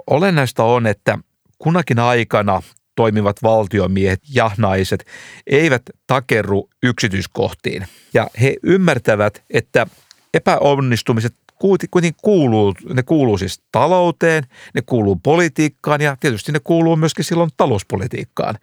Olennaista 0.07 0.65
on, 0.65 0.87
että 0.87 1.19
kunakin 1.59 1.99
aikana 1.99 2.63
toimivat 2.95 3.43
valtiomiehet 3.43 4.21
ja 4.35 4.51
naiset 4.57 5.07
eivät 5.47 5.83
takerru 6.07 6.69
yksityiskohtiin. 6.83 7.87
Ja 8.15 8.27
he 8.41 8.57
ymmärtävät, 8.63 9.43
että 9.51 9.87
epäonnistumiset 10.35 11.35
kuitenkin 11.59 12.15
kuuluu, 12.23 12.75
ne 12.95 13.03
kuuluu 13.03 13.39
siis 13.39 13.63
talouteen, 13.73 14.45
ne 14.75 14.83
kuuluu 14.87 15.17
politiikkaan 15.17 16.01
ja 16.01 16.17
tietysti 16.21 16.53
ne 16.53 16.61
kuuluu 16.65 16.97
myöskin 16.97 17.25
silloin 17.25 17.51
talouspolitiikkaan. 17.57 18.55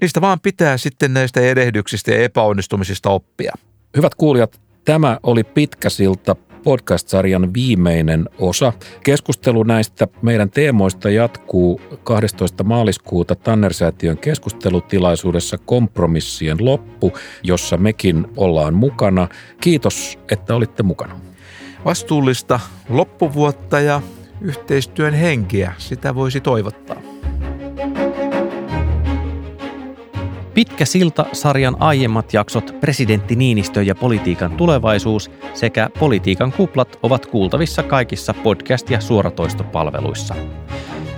Niistä 0.00 0.20
vaan 0.20 0.40
pitää 0.40 0.76
sitten 0.76 1.14
näistä 1.14 1.40
erehdyksistä 1.40 2.10
ja 2.10 2.22
epäonnistumisista 2.22 3.10
oppia. 3.10 3.52
Hyvät 3.96 4.14
kuulijat, 4.14 4.60
tämä 4.84 5.18
oli 5.22 5.44
pitkä 5.44 5.90
silta 5.90 6.36
podcast-sarjan 6.64 7.54
viimeinen 7.54 8.28
osa. 8.38 8.72
Keskustelu 9.04 9.62
näistä 9.62 10.08
meidän 10.22 10.50
teemoista 10.50 11.10
jatkuu 11.10 11.80
12. 12.04 12.64
maaliskuuta 12.64 13.34
Tannersäätiön 13.34 14.18
keskustelutilaisuudessa 14.18 15.58
Kompromissien 15.58 16.64
loppu, 16.64 17.12
jossa 17.42 17.76
mekin 17.76 18.26
ollaan 18.36 18.74
mukana. 18.74 19.28
Kiitos, 19.60 20.18
että 20.30 20.54
olitte 20.54 20.82
mukana 20.82 21.20
vastuullista 21.84 22.60
loppuvuotta 22.88 23.80
ja 23.80 24.00
yhteistyön 24.40 25.14
henkeä. 25.14 25.74
Sitä 25.78 26.14
voisi 26.14 26.40
toivottaa. 26.40 26.96
Pitkä 30.54 30.84
silta 30.84 31.26
sarjan 31.32 31.76
aiemmat 31.80 32.32
jaksot 32.32 32.74
Presidentti 32.80 33.36
Niinistö 33.36 33.82
ja 33.82 33.94
politiikan 33.94 34.52
tulevaisuus 34.52 35.30
sekä 35.54 35.90
politiikan 35.98 36.52
kuplat 36.52 36.98
ovat 37.02 37.26
kuultavissa 37.26 37.82
kaikissa 37.82 38.32
podcast- 38.32 38.90
ja 38.90 39.00
suoratoistopalveluissa. 39.00 40.34